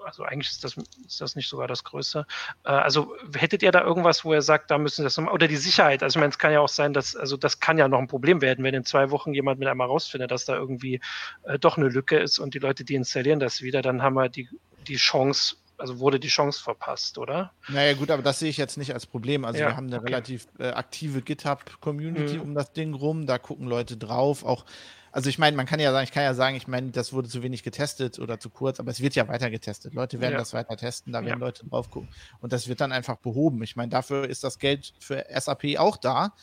also 0.03 0.23
eigentlich 0.23 0.49
ist 0.49 0.63
das, 0.63 0.77
ist 1.05 1.21
das 1.21 1.35
nicht 1.35 1.49
sogar 1.49 1.67
das 1.67 1.83
Größte. 1.83 2.25
Äh, 2.63 2.69
also 2.69 3.15
hättet 3.35 3.63
ihr 3.63 3.71
da 3.71 3.81
irgendwas, 3.81 4.25
wo 4.25 4.33
ihr 4.33 4.41
sagt, 4.41 4.71
da 4.71 4.77
müssen 4.77 5.03
das 5.03 5.17
nochmal, 5.17 5.33
oder 5.33 5.47
die 5.47 5.57
Sicherheit, 5.57 6.03
also 6.03 6.17
ich 6.17 6.21
meine, 6.21 6.31
es 6.31 6.39
kann 6.39 6.51
ja 6.51 6.59
auch 6.59 6.69
sein, 6.69 6.93
dass, 6.93 7.15
also 7.15 7.37
das 7.37 7.59
kann 7.59 7.77
ja 7.77 7.87
noch 7.87 7.99
ein 7.99 8.07
Problem 8.07 8.41
werden, 8.41 8.63
wenn 8.63 8.73
in 8.73 8.85
zwei 8.85 9.11
Wochen 9.11 9.33
jemand 9.33 9.59
mit 9.59 9.67
einmal 9.67 9.87
rausfindet, 9.87 10.31
dass 10.31 10.45
da 10.45 10.55
irgendwie 10.55 10.99
äh, 11.43 11.59
doch 11.59 11.77
eine 11.77 11.87
Lücke 11.87 12.17
ist 12.17 12.39
und 12.39 12.53
die 12.53 12.59
Leute, 12.59 12.83
die 12.83 12.95
installieren 12.95 13.39
das 13.39 13.61
wieder, 13.61 13.81
dann 13.81 14.01
haben 14.01 14.15
wir 14.15 14.29
die, 14.29 14.49
die 14.87 14.95
Chance, 14.95 15.55
also 15.77 15.99
wurde 15.99 16.19
die 16.19 16.27
Chance 16.27 16.61
verpasst, 16.61 17.17
oder? 17.17 17.51
Naja, 17.67 17.93
gut, 17.93 18.11
aber 18.11 18.21
das 18.21 18.39
sehe 18.39 18.49
ich 18.49 18.57
jetzt 18.57 18.77
nicht 18.77 18.93
als 18.93 19.05
Problem. 19.05 19.45
Also, 19.45 19.59
ja, 19.59 19.67
wir 19.67 19.77
haben 19.77 19.87
eine 19.87 19.97
okay. 19.97 20.11
relativ 20.11 20.47
äh, 20.59 20.69
aktive 20.69 21.21
GitHub-Community 21.21 22.35
mhm. 22.35 22.41
um 22.41 22.55
das 22.55 22.73
Ding 22.73 22.93
rum. 22.93 23.25
Da 23.25 23.37
gucken 23.37 23.67
Leute 23.67 23.95
drauf. 23.95 24.43
Auch 24.43 24.65
also 25.11 25.29
ich 25.29 25.37
meine, 25.37 25.55
man 25.57 25.65
kann 25.65 25.79
ja 25.79 25.91
sagen, 25.91 26.03
ich 26.03 26.11
kann 26.11 26.23
ja 26.23 26.33
sagen, 26.33 26.55
ich 26.55 26.67
meine, 26.67 26.91
das 26.91 27.13
wurde 27.13 27.29
zu 27.29 27.43
wenig 27.43 27.63
getestet 27.63 28.19
oder 28.19 28.39
zu 28.39 28.49
kurz, 28.49 28.79
aber 28.79 28.91
es 28.91 29.01
wird 29.01 29.15
ja 29.15 29.27
weiter 29.27 29.49
getestet. 29.49 29.93
Leute 29.93 30.19
werden 30.19 30.33
ja. 30.33 30.39
das 30.39 30.53
weiter 30.53 30.75
testen, 30.77 31.13
da 31.13 31.19
werden 31.23 31.39
ja. 31.39 31.45
Leute 31.45 31.65
drauf 31.65 31.89
gucken. 31.89 32.09
Und 32.41 32.53
das 32.53 32.67
wird 32.67 32.81
dann 32.81 32.91
einfach 32.91 33.17
behoben. 33.17 33.63
Ich 33.63 33.75
meine, 33.75 33.89
dafür 33.89 34.27
ist 34.27 34.43
das 34.43 34.59
Geld 34.59 34.93
für 34.99 35.25
SAP 35.29 35.77
auch 35.77 35.97
da, 35.97 36.33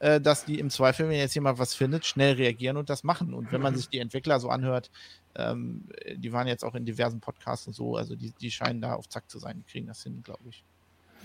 äh, 0.00 0.20
dass 0.20 0.44
die 0.44 0.58
im 0.58 0.70
Zweifel, 0.70 1.08
wenn 1.08 1.16
jetzt 1.16 1.34
jemand 1.34 1.58
was 1.58 1.74
findet, 1.74 2.04
schnell 2.06 2.34
reagieren 2.34 2.76
und 2.76 2.90
das 2.90 3.04
machen. 3.04 3.34
Und 3.34 3.52
wenn 3.52 3.60
man 3.60 3.74
mhm. 3.74 3.78
sich 3.78 3.88
die 3.88 3.98
Entwickler 3.98 4.40
so 4.40 4.48
anhört, 4.48 4.90
ähm, 5.36 5.88
die 6.14 6.32
waren 6.32 6.46
jetzt 6.46 6.64
auch 6.64 6.74
in 6.74 6.84
diversen 6.84 7.20
Podcasts 7.20 7.66
und 7.66 7.74
so, 7.74 7.96
also 7.96 8.14
die, 8.16 8.32
die 8.32 8.50
scheinen 8.50 8.80
da 8.80 8.94
auf 8.94 9.08
Zack 9.08 9.30
zu 9.30 9.38
sein, 9.38 9.58
die 9.58 9.64
kriegen 9.64 9.86
das 9.86 10.02
hin, 10.02 10.22
glaube 10.22 10.48
ich. 10.48 10.64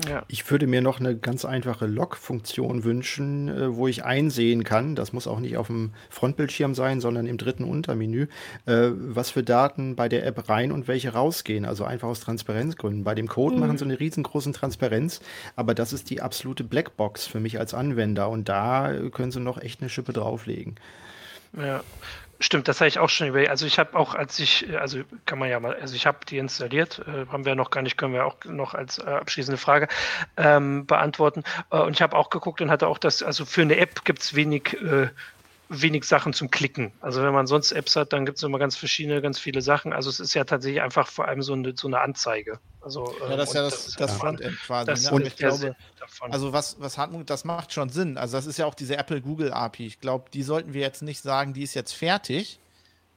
Ja. 0.08 0.24
Ich 0.28 0.50
würde 0.50 0.66
mir 0.66 0.82
noch 0.82 1.00
eine 1.00 1.18
ganz 1.18 1.44
einfache 1.44 1.86
Log-Funktion 1.86 2.84
wünschen, 2.84 3.50
äh, 3.50 3.76
wo 3.76 3.88
ich 3.88 4.06
einsehen 4.06 4.64
kann, 4.64 4.96
das 4.96 5.12
muss 5.12 5.28
auch 5.28 5.40
nicht 5.40 5.58
auf 5.58 5.68
dem 5.68 5.92
Frontbildschirm 6.10 6.74
sein, 6.74 7.02
sondern 7.02 7.28
im 7.28 7.38
dritten 7.38 7.66
Untermenü, 7.66 8.28
äh, 8.66 8.90
was 8.94 9.32
für 9.32 9.44
Daten 9.44 9.96
bei 9.96 10.08
der 10.08 10.26
App 10.26 10.48
rein 10.48 10.72
und 10.72 10.88
welche 10.88 11.14
rausgehen. 11.14 11.66
Also 11.66 11.84
einfach 11.84 12.08
aus 12.08 12.22
Transparenzgründen. 12.22 13.04
Bei 13.04 13.16
dem 13.16 13.28
Code 13.28 13.56
mhm. 13.56 13.62
machen 13.62 13.78
sie 13.78 13.86
eine 13.86 14.00
riesengroße 14.00 14.54
Transparenz, 14.54 15.20
aber 15.56 15.76
das 15.76 15.92
ist 15.92 16.10
die 16.10 16.22
absolute 16.22 16.64
Blackbox 16.64 17.28
für 17.28 17.42
mich 17.42 17.60
als 17.60 17.74
Anwender 17.74 18.30
und 18.30 18.48
da 18.48 18.94
können 19.12 19.32
sie 19.32 19.42
noch 19.42 19.62
echt 19.62 19.82
eine 19.82 19.90
Schippe 19.90 20.14
drauflegen. 20.14 20.76
Ja, 21.58 21.84
Stimmt, 22.42 22.70
das 22.70 22.80
habe 22.80 22.88
ich 22.88 23.00
auch 23.00 23.10
schon 23.10 23.28
überlegt. 23.28 23.50
Also 23.52 23.66
ich 23.66 23.80
habe 23.80 23.98
auch, 24.00 24.16
als 24.16 24.40
ich, 24.40 24.66
also 24.80 25.02
kann 25.26 25.40
man 25.40 25.50
ja 25.50 25.60
mal, 25.60 25.76
also 25.76 25.94
ich 25.94 26.06
habe 26.06 26.20
die 26.26 26.38
installiert, 26.38 27.00
äh, 27.00 27.26
haben 27.30 27.44
wir 27.44 27.54
noch 27.56 27.70
gar 27.70 27.82
nicht, 27.82 27.98
können 27.98 28.14
wir 28.14 28.26
auch 28.26 28.38
noch 28.46 28.74
als 28.74 28.98
äh, 28.98 29.02
abschließende 29.02 29.58
Frage 29.58 29.90
ähm, 30.38 30.86
beantworten. 30.86 31.44
Äh, 31.70 31.80
und 31.80 31.94
ich 31.94 32.02
habe 32.02 32.16
auch 32.16 32.30
geguckt 32.30 32.62
und 32.62 32.72
hatte 32.72 32.88
auch 32.88 32.98
das, 32.98 33.24
also 33.24 33.44
für 33.44 33.62
eine 33.62 33.76
App 33.76 34.06
gibt 34.06 34.22
es 34.22 34.36
wenig 34.36 34.74
äh, 34.82 35.10
wenig 35.70 36.04
Sachen 36.04 36.34
zum 36.34 36.50
Klicken. 36.50 36.92
Also 37.00 37.22
wenn 37.22 37.32
man 37.32 37.46
sonst 37.46 37.72
Apps 37.72 37.96
hat, 37.96 38.12
dann 38.12 38.26
gibt 38.26 38.38
es 38.38 38.44
immer 38.44 38.58
ganz 38.58 38.76
verschiedene, 38.76 39.22
ganz 39.22 39.40
viele 39.40 39.62
Sachen. 39.62 39.94
Also 39.94 40.10
es 40.10 40.20
ist 40.20 40.34
ja 40.34 40.44
tatsächlich 40.44 40.82
einfach 40.82 41.08
vor 41.08 41.28
allem 41.28 41.44
so 41.44 41.54
eine, 41.54 41.74
so 41.78 41.88
eine 41.88 42.02
Anzeige. 42.02 42.60
Also, 42.82 43.14
ja, 43.30 43.36
das 43.38 43.50
ist 43.50 43.56
ja 43.56 43.62
das, 43.62 43.86
das, 43.86 43.96
das 43.96 44.14
Frontend 44.14 44.58
quasi. 44.62 44.86
Das 44.88 45.04
ne? 45.06 45.12
Und 45.12 45.28
ich 45.28 45.36
glaube, 45.36 45.76
also 46.22 46.54
was, 46.54 46.78
was 46.80 46.98
Hartmut, 46.98 47.30
das 47.30 47.46
macht 47.46 47.72
schon 47.72 47.90
Sinn. 47.90 48.18
Also 48.18 48.36
das 48.38 48.48
ist 48.48 48.58
ja 48.58 48.66
auch 48.66 48.74
diese 48.74 48.98
Apple-Google-API. 48.98 49.86
Ich 49.86 50.02
glaube, 50.02 50.26
die 50.34 50.42
sollten 50.42 50.74
wir 50.74 50.82
jetzt 50.82 51.04
nicht 51.04 51.22
sagen, 51.22 51.54
die 51.54 51.62
ist 51.62 51.76
jetzt 51.76 51.94
fertig, 51.94 52.60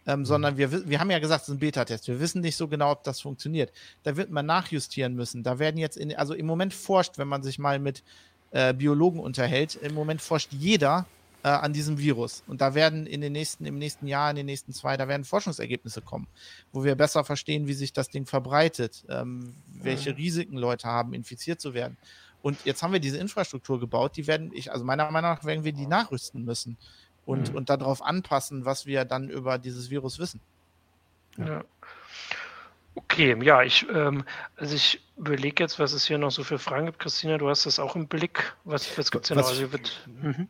ähm, 0.06 0.20
mhm. 0.20 0.24
sondern 0.26 0.56
wir, 0.58 0.88
wir 0.88 1.00
haben 1.00 1.10
ja 1.10 1.20
gesagt, 1.20 1.42
es 1.42 1.48
ist 1.48 1.54
ein 1.54 1.58
Beta-Test. 1.58 2.06
Wir 2.08 2.20
wissen 2.20 2.42
nicht 2.42 2.56
so 2.56 2.68
genau, 2.68 2.92
ob 2.92 3.02
das 3.04 3.22
funktioniert. 3.22 3.72
Da 4.02 4.16
wird 4.16 4.30
man 4.30 4.44
nachjustieren 4.44 5.14
müssen. 5.14 5.42
Da 5.42 5.58
werden 5.58 5.78
jetzt, 5.78 5.96
in, 5.96 6.14
also 6.14 6.34
im 6.34 6.44
Moment 6.44 6.74
forscht, 6.74 7.16
wenn 7.16 7.28
man 7.28 7.42
sich 7.42 7.58
mal 7.58 7.78
mit 7.78 8.02
äh, 8.50 8.74
Biologen 8.74 9.20
unterhält, 9.20 9.76
im 9.76 9.94
Moment 9.94 10.20
forscht 10.20 10.52
jeder 10.52 11.06
äh, 11.42 11.48
an 11.48 11.72
diesem 11.72 11.98
Virus. 11.98 12.42
Und 12.46 12.60
da 12.60 12.74
werden 12.74 13.06
in 13.06 13.20
den 13.20 13.32
nächsten, 13.32 13.64
im 13.64 13.78
nächsten 13.78 14.06
Jahr, 14.06 14.30
in 14.30 14.36
den 14.36 14.46
nächsten 14.46 14.72
zwei, 14.72 14.96
da 14.96 15.08
werden 15.08 15.24
Forschungsergebnisse 15.24 16.02
kommen, 16.02 16.26
wo 16.72 16.84
wir 16.84 16.94
besser 16.94 17.24
verstehen, 17.24 17.66
wie 17.66 17.74
sich 17.74 17.92
das 17.92 18.08
Ding 18.08 18.26
verbreitet, 18.26 19.04
ähm, 19.08 19.54
welche 19.66 20.10
mhm. 20.10 20.16
Risiken 20.16 20.56
Leute 20.56 20.88
haben, 20.88 21.14
infiziert 21.14 21.60
zu 21.60 21.74
werden. 21.74 21.96
Und 22.42 22.58
jetzt 22.64 22.82
haben 22.82 22.92
wir 22.92 23.00
diese 23.00 23.18
Infrastruktur 23.18 23.78
gebaut, 23.78 24.16
die 24.16 24.26
werden, 24.26 24.50
ich, 24.52 24.72
also 24.72 24.84
meiner 24.84 25.10
Meinung 25.10 25.30
nach 25.30 25.44
werden 25.44 25.64
wir 25.64 25.72
die 25.72 25.86
nachrüsten 25.86 26.44
müssen 26.44 26.76
und, 27.24 27.50
mhm. 27.50 27.56
und 27.56 27.70
darauf 27.70 28.02
anpassen, 28.02 28.64
was 28.64 28.86
wir 28.86 29.04
dann 29.04 29.28
über 29.28 29.58
dieses 29.58 29.90
Virus 29.90 30.18
wissen. 30.18 30.40
Ja. 31.38 31.46
ja. 31.46 31.64
Okay, 32.94 33.36
ja, 33.42 33.62
ich, 33.62 33.86
ähm, 33.88 34.24
also 34.56 34.74
ich 34.74 35.00
überlege 35.16 35.62
jetzt, 35.62 35.78
was 35.78 35.94
es 35.94 36.06
hier 36.06 36.18
noch 36.18 36.30
so 36.30 36.44
für 36.44 36.58
Fragen 36.58 36.86
gibt. 36.86 36.98
Christina, 36.98 37.38
du 37.38 37.48
hast 37.48 37.64
das 37.64 37.78
auch 37.78 37.96
im 37.96 38.06
Blick. 38.06 38.54
Was, 38.64 38.98
was 38.98 39.10
gibt 39.10 39.24
es 39.24 39.28
hier 39.28 39.36
noch? 39.36 39.48
Also 39.48 39.72
wird, 39.72 40.06
mhm. 40.20 40.48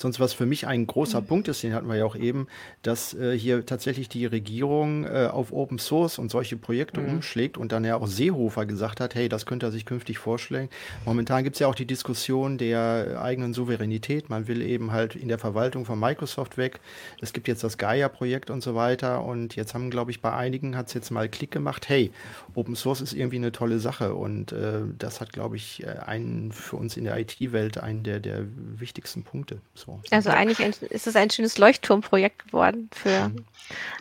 Sonst 0.00 0.18
was 0.18 0.32
für 0.32 0.46
mich 0.46 0.66
ein 0.66 0.86
großer 0.86 1.20
mhm. 1.20 1.26
Punkt 1.26 1.48
ist, 1.48 1.62
den 1.62 1.74
hatten 1.74 1.86
wir 1.86 1.96
ja 1.96 2.06
auch 2.06 2.16
eben, 2.16 2.46
dass 2.80 3.12
äh, 3.12 3.36
hier 3.38 3.66
tatsächlich 3.66 4.08
die 4.08 4.24
Regierung 4.24 5.04
äh, 5.04 5.28
auf 5.30 5.52
Open 5.52 5.78
Source 5.78 6.18
und 6.18 6.30
solche 6.30 6.56
Projekte 6.56 7.00
mhm. 7.00 7.16
umschlägt 7.16 7.58
und 7.58 7.70
dann 7.72 7.84
ja 7.84 7.96
auch 7.96 8.06
Seehofer 8.06 8.64
gesagt 8.64 9.00
hat, 9.00 9.14
hey, 9.14 9.28
das 9.28 9.44
könnte 9.44 9.66
er 9.66 9.72
sich 9.72 9.84
künftig 9.84 10.18
vorstellen. 10.18 10.70
Momentan 11.04 11.44
gibt 11.44 11.56
es 11.56 11.60
ja 11.60 11.66
auch 11.66 11.74
die 11.74 11.84
Diskussion 11.84 12.56
der 12.56 13.20
eigenen 13.22 13.52
Souveränität. 13.52 14.30
Man 14.30 14.48
will 14.48 14.62
eben 14.62 14.90
halt 14.90 15.16
in 15.16 15.28
der 15.28 15.38
Verwaltung 15.38 15.84
von 15.84 16.00
Microsoft 16.00 16.56
weg. 16.56 16.80
Es 17.20 17.34
gibt 17.34 17.46
jetzt 17.46 17.62
das 17.62 17.76
Gaia-Projekt 17.76 18.48
und 18.48 18.62
so 18.62 18.74
weiter. 18.74 19.22
Und 19.22 19.54
jetzt 19.54 19.74
haben, 19.74 19.90
glaube 19.90 20.12
ich, 20.12 20.22
bei 20.22 20.32
einigen 20.32 20.78
hat 20.78 20.86
es 20.86 20.94
jetzt 20.94 21.10
mal 21.10 21.28
Klick 21.28 21.50
gemacht, 21.50 21.90
hey, 21.90 22.10
Open 22.54 22.74
Source 22.74 23.02
ist 23.02 23.12
irgendwie 23.12 23.36
eine 23.36 23.52
tolle 23.52 23.80
Sache. 23.80 24.14
Und 24.14 24.52
äh, 24.52 24.80
das 24.98 25.20
hat, 25.20 25.32
glaube 25.32 25.56
ich, 25.56 25.82
äh, 25.82 25.88
einen 26.06 26.52
für 26.52 26.76
uns 26.76 26.96
in 26.96 27.04
der 27.04 27.18
IT-Welt 27.18 27.76
einen 27.76 28.02
der, 28.02 28.20
der 28.20 28.46
wichtigsten 28.78 29.24
Punkte. 29.24 29.60
So. 29.74 29.89
Also 30.10 30.30
eigentlich 30.30 30.60
ist 30.82 31.06
es 31.06 31.16
ein 31.16 31.30
schönes 31.30 31.58
Leuchtturmprojekt 31.58 32.46
geworden 32.46 32.90
für 32.92 33.30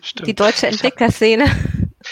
Stimmt. 0.02 0.28
die 0.28 0.36
deutsche 0.36 0.68
Entwicklerszene. 0.68 1.46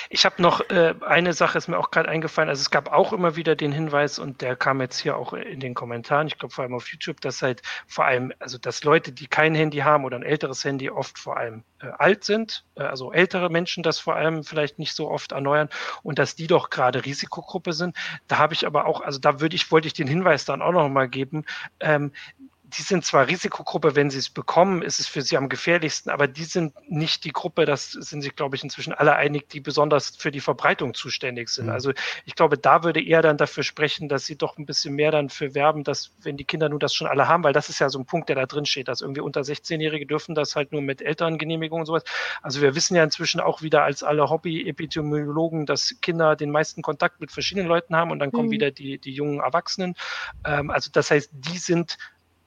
Ich 0.10 0.26
habe 0.26 0.42
noch 0.42 0.70
äh, 0.70 0.94
eine 1.06 1.34
Sache, 1.34 1.58
ist 1.58 1.68
mir 1.68 1.78
auch 1.78 1.92
gerade 1.92 2.10
eingefallen. 2.10 2.50
Also 2.50 2.62
es 2.62 2.70
gab 2.70 2.92
auch 2.92 3.14
immer 3.14 3.36
wieder 3.36 3.56
den 3.56 3.72
Hinweis 3.72 4.20
und 4.20 4.42
der 4.42 4.56
kam 4.56 4.82
jetzt 4.82 5.00
hier 5.00 5.18
auch 5.18 5.34
in 5.34 5.60
den 5.60 5.74
Kommentaren, 5.74 6.28
ich 6.28 6.38
glaube 6.38 6.54
vor 6.54 6.64
allem 6.64 6.74
auf 6.74 6.90
YouTube, 6.90 7.22
dass 7.22 7.42
halt 7.42 7.62
vor 7.88 8.06
allem, 8.06 8.34
also 8.40 8.58
dass 8.58 8.84
Leute, 8.84 9.12
die 9.12 9.28
kein 9.28 9.56
Handy 9.56 9.78
haben 9.78 10.04
oder 10.04 10.18
ein 10.18 10.24
älteres 10.24 10.64
Handy, 10.64 10.90
oft 10.90 11.18
vor 11.18 11.38
allem 11.38 11.64
äh, 11.80 11.88
alt 11.98 12.26
sind, 12.26 12.66
äh, 12.76 12.84
also 12.84 13.14
ältere 13.14 13.50
Menschen 13.50 13.82
das 13.82 13.98
vor 13.98 14.16
allem 14.16 14.44
vielleicht 14.44 14.78
nicht 14.78 14.94
so 14.94 15.10
oft 15.10 15.32
erneuern 15.32 15.70
und 16.04 16.20
dass 16.20 16.36
die 16.36 16.48
doch 16.48 16.70
gerade 16.70 17.06
Risikogruppe 17.06 17.72
sind. 17.74 17.96
Da 18.28 18.38
habe 18.40 18.54
ich 18.54 18.68
aber 18.68 18.86
auch, 18.86 19.02
also 19.02 19.20
da 19.20 19.40
würde 19.40 19.56
ich, 19.56 19.72
wollte 19.72 19.88
ich 19.88 19.94
den 19.94 20.08
Hinweis 20.08 20.46
dann 20.46 20.62
auch 20.62 20.74
noch 20.74 20.90
mal 20.90 21.08
geben. 21.08 21.46
Ähm, 21.80 22.12
die 22.70 22.82
sind 22.82 23.06
zwar 23.06 23.28
Risikogruppe, 23.28 23.96
wenn 23.96 24.10
sie 24.10 24.18
es 24.18 24.30
bekommen, 24.30 24.82
ist 24.82 25.00
es 25.00 25.08
für 25.08 25.22
sie 25.22 25.38
am 25.38 25.48
gefährlichsten, 25.48 26.10
aber 26.10 26.28
die 26.28 26.44
sind 26.44 26.74
nicht 26.90 27.24
die 27.24 27.32
Gruppe, 27.32 27.66
das 27.66 27.92
sind 27.92 28.22
sich, 28.22 28.36
glaube 28.36 28.58
ich, 28.58 28.64
inzwischen 28.64 28.92
alle 28.92 29.16
einig, 29.16 29.48
die 29.48 29.62
besonders 29.62 30.18
für 30.18 30.32
die 30.32 30.42
Verbreitung 30.42 30.94
zuständig 30.94 31.48
sind. 31.48 31.68
Mhm. 31.68 31.72
Also 31.72 31.94
ich 32.26 32.36
glaube, 32.36 32.58
da 32.58 32.84
würde 32.84 33.02
er 33.02 33.22
dann 33.22 33.38
dafür 33.38 33.64
sprechen, 33.64 34.10
dass 34.10 34.26
sie 34.26 34.38
doch 34.38 34.58
ein 34.58 34.66
bisschen 34.66 34.96
mehr 34.96 35.12
dann 35.12 35.30
für 35.30 35.56
werben, 35.56 35.86
dass 35.86 36.12
wenn 36.22 36.36
die 36.36 36.44
Kinder 36.44 36.68
nun 36.68 36.80
das 36.80 36.94
schon 36.94 37.08
alle 37.08 37.30
haben, 37.30 37.46
weil 37.46 37.54
das 37.54 37.70
ist 37.70 37.80
ja 37.80 37.88
so 37.90 38.00
ein 38.00 38.06
Punkt, 38.06 38.28
der 38.28 38.36
da 38.36 38.46
drin 38.46 38.66
steht, 38.66 38.90
dass 38.90 39.00
irgendwie 39.00 39.22
unter 39.22 39.42
16-Jährige 39.42 40.06
dürfen 40.06 40.36
das 40.36 40.58
halt 40.58 40.74
nur 40.74 40.82
mit 40.82 41.02
Elterngenehmigung 41.02 41.80
und 41.80 41.86
sowas. 41.86 42.04
Also 42.42 42.62
wir 42.62 42.76
wissen 42.76 42.96
ja 42.96 43.04
inzwischen 43.04 43.40
auch 43.40 43.62
wieder 43.62 43.84
als 43.84 44.04
alle 44.04 44.30
Hobby-Epidemiologen, 44.30 45.66
dass 45.66 45.96
Kinder 46.02 46.36
den 46.36 46.52
meisten 46.52 46.82
Kontakt 46.82 47.22
mit 47.22 47.32
verschiedenen 47.32 47.68
Leuten 47.68 47.96
haben 47.96 48.12
und 48.12 48.20
dann 48.20 48.34
kommen 48.34 48.50
mhm. 48.50 48.54
wieder 48.54 48.72
die, 48.72 48.98
die 48.98 49.14
jungen 49.14 49.40
Erwachsenen. 49.40 49.96
Ähm, 50.46 50.70
also 50.70 50.90
das 50.92 51.12
heißt, 51.12 51.30
die 51.34 51.58
sind 51.58 51.98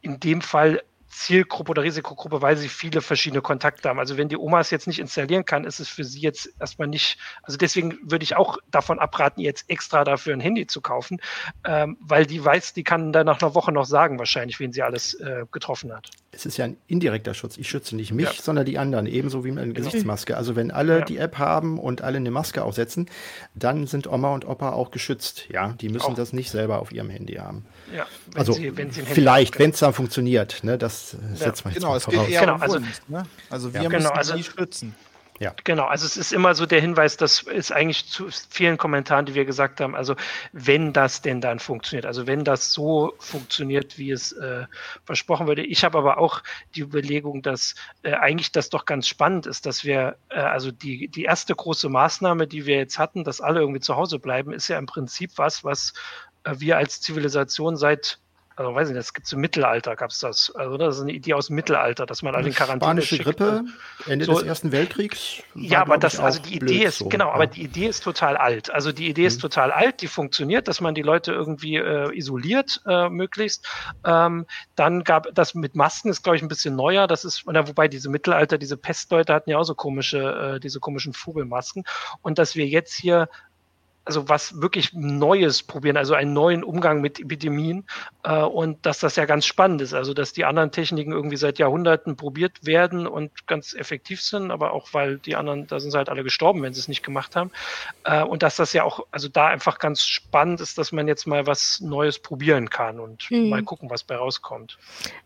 in 0.02 0.20
dem 0.20 0.40
Fall 0.40 0.82
Zielgruppe 1.10 1.72
oder 1.72 1.82
Risikogruppe, 1.82 2.40
weil 2.40 2.56
sie 2.56 2.68
viele 2.68 3.00
verschiedene 3.00 3.42
Kontakte 3.42 3.88
haben. 3.88 3.98
Also 3.98 4.16
wenn 4.16 4.28
die 4.28 4.36
Oma 4.36 4.60
es 4.60 4.70
jetzt 4.70 4.86
nicht 4.86 5.00
installieren 5.00 5.44
kann, 5.44 5.64
ist 5.64 5.80
es 5.80 5.88
für 5.88 6.04
sie 6.04 6.20
jetzt 6.20 6.54
erstmal 6.60 6.86
nicht, 6.86 7.18
also 7.42 7.58
deswegen 7.58 7.98
würde 8.02 8.22
ich 8.22 8.36
auch 8.36 8.58
davon 8.70 9.00
abraten, 9.00 9.40
jetzt 9.40 9.68
extra 9.68 10.04
dafür 10.04 10.34
ein 10.34 10.40
Handy 10.40 10.66
zu 10.68 10.80
kaufen, 10.80 11.20
ähm, 11.64 11.96
weil 12.00 12.26
die 12.26 12.42
weiß, 12.42 12.74
die 12.74 12.84
kann 12.84 13.12
dann 13.12 13.26
nach 13.26 13.42
einer 13.42 13.54
Woche 13.54 13.72
noch 13.72 13.86
sagen, 13.86 14.18
wahrscheinlich, 14.18 14.60
wen 14.60 14.72
sie 14.72 14.82
alles 14.82 15.14
äh, 15.14 15.46
getroffen 15.50 15.92
hat. 15.92 16.10
Es 16.32 16.46
ist 16.46 16.56
ja 16.56 16.64
ein 16.64 16.76
indirekter 16.86 17.34
Schutz. 17.34 17.56
Ich 17.58 17.68
schütze 17.68 17.96
nicht 17.96 18.12
mich, 18.12 18.26
ja. 18.26 18.32
sondern 18.40 18.64
die 18.64 18.78
anderen, 18.78 19.06
ebenso 19.06 19.44
wie 19.44 19.50
mit 19.50 19.64
einer 19.64 19.72
genau. 19.72 19.86
Gesichtsmaske. 19.86 20.36
Also 20.36 20.54
wenn 20.54 20.70
alle 20.70 21.00
ja. 21.00 21.04
die 21.04 21.16
App 21.16 21.38
haben 21.38 21.78
und 21.78 22.02
alle 22.02 22.18
eine 22.18 22.30
Maske 22.30 22.62
aufsetzen, 22.62 23.10
dann 23.54 23.88
sind 23.88 24.06
Oma 24.06 24.32
und 24.32 24.46
Opa 24.46 24.70
auch 24.72 24.92
geschützt. 24.92 25.46
Ja, 25.50 25.74
die 25.80 25.88
müssen 25.88 26.12
auch. 26.12 26.14
das 26.14 26.32
nicht 26.32 26.50
selber 26.50 26.80
auf 26.80 26.92
ihrem 26.92 27.10
Handy 27.10 27.34
haben. 27.34 27.64
Ja, 27.94 28.06
also 28.34 28.52
sie, 28.52 28.76
wenn 28.76 28.92
sie 28.92 29.02
vielleicht, 29.02 29.58
wenn 29.58 29.70
es 29.70 29.80
dann 29.80 29.92
funktioniert, 29.92 30.62
ne, 30.62 30.78
das 30.78 31.16
setzt 31.34 31.64
man 31.64 31.74
Genau, 31.74 31.96
es 31.96 32.06
geht 32.06 32.28
eher 32.28 32.40
genau, 32.42 32.54
um 32.54 32.62
also, 32.62 32.74
Wunsch, 32.76 33.00
ne? 33.08 33.24
also 33.48 33.74
wir 33.74 33.82
ja, 33.82 33.88
genau, 33.88 34.02
müssen 34.02 34.16
also, 34.16 34.34
die 34.34 34.44
schützen. 34.44 34.94
Ja. 35.40 35.54
Genau, 35.64 35.86
also 35.86 36.04
es 36.04 36.18
ist 36.18 36.34
immer 36.34 36.54
so 36.54 36.66
der 36.66 36.82
Hinweis, 36.82 37.16
das 37.16 37.40
ist 37.40 37.72
eigentlich 37.72 38.06
zu 38.06 38.28
vielen 38.50 38.76
Kommentaren, 38.76 39.24
die 39.24 39.34
wir 39.34 39.46
gesagt 39.46 39.80
haben, 39.80 39.96
also 39.96 40.14
wenn 40.52 40.92
das 40.92 41.22
denn 41.22 41.40
dann 41.40 41.60
funktioniert, 41.60 42.04
also 42.04 42.26
wenn 42.26 42.44
das 42.44 42.74
so 42.74 43.14
funktioniert, 43.18 43.96
wie 43.96 44.10
es 44.10 44.32
äh, 44.32 44.66
versprochen 45.06 45.46
wurde. 45.46 45.64
Ich 45.64 45.82
habe 45.82 45.96
aber 45.96 46.18
auch 46.18 46.42
die 46.74 46.82
Überlegung, 46.82 47.40
dass 47.40 47.74
äh, 48.02 48.12
eigentlich 48.12 48.52
das 48.52 48.68
doch 48.68 48.84
ganz 48.84 49.08
spannend 49.08 49.46
ist, 49.46 49.64
dass 49.64 49.82
wir, 49.82 50.16
äh, 50.28 50.40
also 50.40 50.70
die, 50.72 51.08
die 51.08 51.24
erste 51.24 51.54
große 51.54 51.88
Maßnahme, 51.88 52.46
die 52.46 52.66
wir 52.66 52.76
jetzt 52.76 52.98
hatten, 52.98 53.24
dass 53.24 53.40
alle 53.40 53.60
irgendwie 53.60 53.80
zu 53.80 53.96
Hause 53.96 54.18
bleiben, 54.18 54.52
ist 54.52 54.68
ja 54.68 54.78
im 54.78 54.84
Prinzip 54.84 55.30
was, 55.36 55.64
was 55.64 55.94
äh, 56.44 56.56
wir 56.58 56.76
als 56.76 57.00
Zivilisation 57.00 57.78
seit 57.78 58.18
also 58.60 58.74
weiß 58.74 58.88
ich 58.88 58.94
nicht, 58.94 59.00
es 59.00 59.14
gibt 59.14 59.32
im 59.32 59.40
Mittelalter, 59.40 59.96
gab 59.96 60.10
es 60.10 60.18
das. 60.18 60.54
Also 60.54 60.76
das 60.76 60.96
ist 60.96 61.02
eine 61.02 61.12
Idee 61.12 61.32
aus 61.32 61.46
dem 61.46 61.56
Mittelalter, 61.56 62.04
dass 62.04 62.20
man 62.20 62.34
alle 62.34 62.48
in 62.48 62.54
Quarantäne 62.54 63.00
Spanische 63.00 63.16
schickt. 63.16 63.24
Grippe, 63.24 63.64
Ende 64.06 64.26
so, 64.26 64.34
des 64.34 64.42
Ersten 64.42 64.70
Weltkriegs. 64.70 65.42
Ja, 65.54 65.80
aber 65.80 65.96
das, 65.96 66.20
also 66.20 66.42
die 66.42 66.56
Idee 66.56 66.84
ist, 66.84 66.98
so, 66.98 67.08
genau, 67.08 67.28
ja. 67.28 67.32
aber 67.32 67.46
die 67.46 67.62
Idee 67.62 67.86
ist 67.86 68.04
total 68.04 68.36
alt. 68.36 68.70
Also 68.70 68.92
die 68.92 69.08
Idee 69.08 69.22
mhm. 69.22 69.26
ist 69.28 69.40
total 69.40 69.72
alt, 69.72 70.02
die 70.02 70.08
funktioniert, 70.08 70.68
dass 70.68 70.82
man 70.82 70.94
die 70.94 71.00
Leute 71.00 71.32
irgendwie 71.32 71.76
äh, 71.76 72.14
isoliert, 72.14 72.82
äh, 72.86 73.08
möglichst. 73.08 73.66
Ähm, 74.04 74.44
dann 74.76 75.04
gab 75.04 75.34
das 75.34 75.54
mit 75.54 75.74
Masken 75.74 76.10
ist, 76.10 76.22
glaube 76.22 76.36
ich, 76.36 76.42
ein 76.42 76.48
bisschen 76.48 76.76
neuer. 76.76 77.06
Das 77.06 77.24
ist, 77.24 77.46
oder 77.46 77.66
wobei 77.66 77.88
diese 77.88 78.10
Mittelalter, 78.10 78.58
diese 78.58 78.76
Pestleute 78.76 79.32
hatten 79.32 79.48
ja 79.48 79.56
auch 79.56 79.64
so 79.64 79.74
komische, 79.74 80.56
äh, 80.56 80.60
diese 80.60 80.80
komischen 80.80 81.14
Vogelmasken. 81.14 81.84
Und 82.20 82.38
dass 82.38 82.56
wir 82.56 82.66
jetzt 82.66 82.92
hier 82.92 83.30
also 84.04 84.28
was 84.28 84.60
wirklich 84.60 84.92
Neues 84.92 85.62
probieren, 85.62 85.96
also 85.96 86.14
einen 86.14 86.32
neuen 86.32 86.64
Umgang 86.64 87.00
mit 87.00 87.20
Epidemien 87.20 87.84
äh, 88.24 88.42
und 88.42 88.84
dass 88.86 88.98
das 88.98 89.16
ja 89.16 89.24
ganz 89.26 89.46
spannend 89.46 89.82
ist, 89.82 89.94
also 89.94 90.14
dass 90.14 90.32
die 90.32 90.44
anderen 90.44 90.72
Techniken 90.72 91.12
irgendwie 91.12 91.36
seit 91.36 91.58
Jahrhunderten 91.58 92.16
probiert 92.16 92.64
werden 92.64 93.06
und 93.06 93.46
ganz 93.46 93.74
effektiv 93.74 94.22
sind, 94.22 94.50
aber 94.50 94.72
auch 94.72 94.88
weil 94.92 95.18
die 95.18 95.36
anderen, 95.36 95.66
da 95.66 95.80
sind 95.80 95.90
sie 95.90 95.98
halt 95.98 96.08
alle 96.08 96.24
gestorben, 96.24 96.62
wenn 96.62 96.72
sie 96.72 96.80
es 96.80 96.88
nicht 96.88 97.02
gemacht 97.02 97.36
haben 97.36 97.50
äh, 98.04 98.22
und 98.22 98.42
dass 98.42 98.56
das 98.56 98.72
ja 98.72 98.84
auch, 98.84 99.06
also 99.10 99.28
da 99.28 99.48
einfach 99.48 99.78
ganz 99.78 100.02
spannend 100.02 100.60
ist, 100.60 100.78
dass 100.78 100.92
man 100.92 101.06
jetzt 101.06 101.26
mal 101.26 101.46
was 101.46 101.80
Neues 101.80 102.18
probieren 102.18 102.70
kann 102.70 103.00
und 103.00 103.30
mhm. 103.30 103.50
mal 103.50 103.62
gucken, 103.62 103.90
was 103.90 104.02
bei 104.02 104.16
rauskommt. 104.16 104.78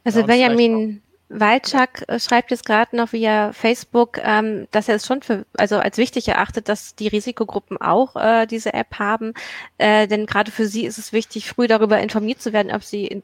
Also 0.05 0.21
ja, 0.21 0.27
Benjamin 0.27 1.01
Walczak 1.29 2.05
äh, 2.09 2.21
schreibt 2.21 2.51
jetzt 2.51 2.67
gerade 2.67 2.97
noch 2.97 3.13
via 3.13 3.53
Facebook, 3.53 4.19
ähm, 4.23 4.67
dass 4.71 4.89
er 4.89 4.97
es 4.97 5.07
schon 5.07 5.23
für, 5.23 5.47
also 5.57 5.79
als 5.79 5.97
wichtig 5.99 6.29
erachtet, 6.29 6.69
dass 6.69 6.95
die 6.95 7.09
Risikogruppen 7.09 7.79
auch 7.81 8.17
äh, 8.17 8.47
diese 8.47 8.75
App 8.75 8.99
haben. 8.99 9.33
Äh, 9.79 10.07
denn 10.07 10.27
gerade 10.27 10.51
für 10.51 10.67
sie 10.67 10.85
ist 10.85 10.99
es 10.99 11.13
wichtig, 11.13 11.49
früh 11.49 11.67
darüber 11.67 11.99
informiert 11.99 12.43
zu 12.43 12.53
werden, 12.53 12.73
ob 12.73 12.83
sie 12.83 13.07
in, 13.07 13.23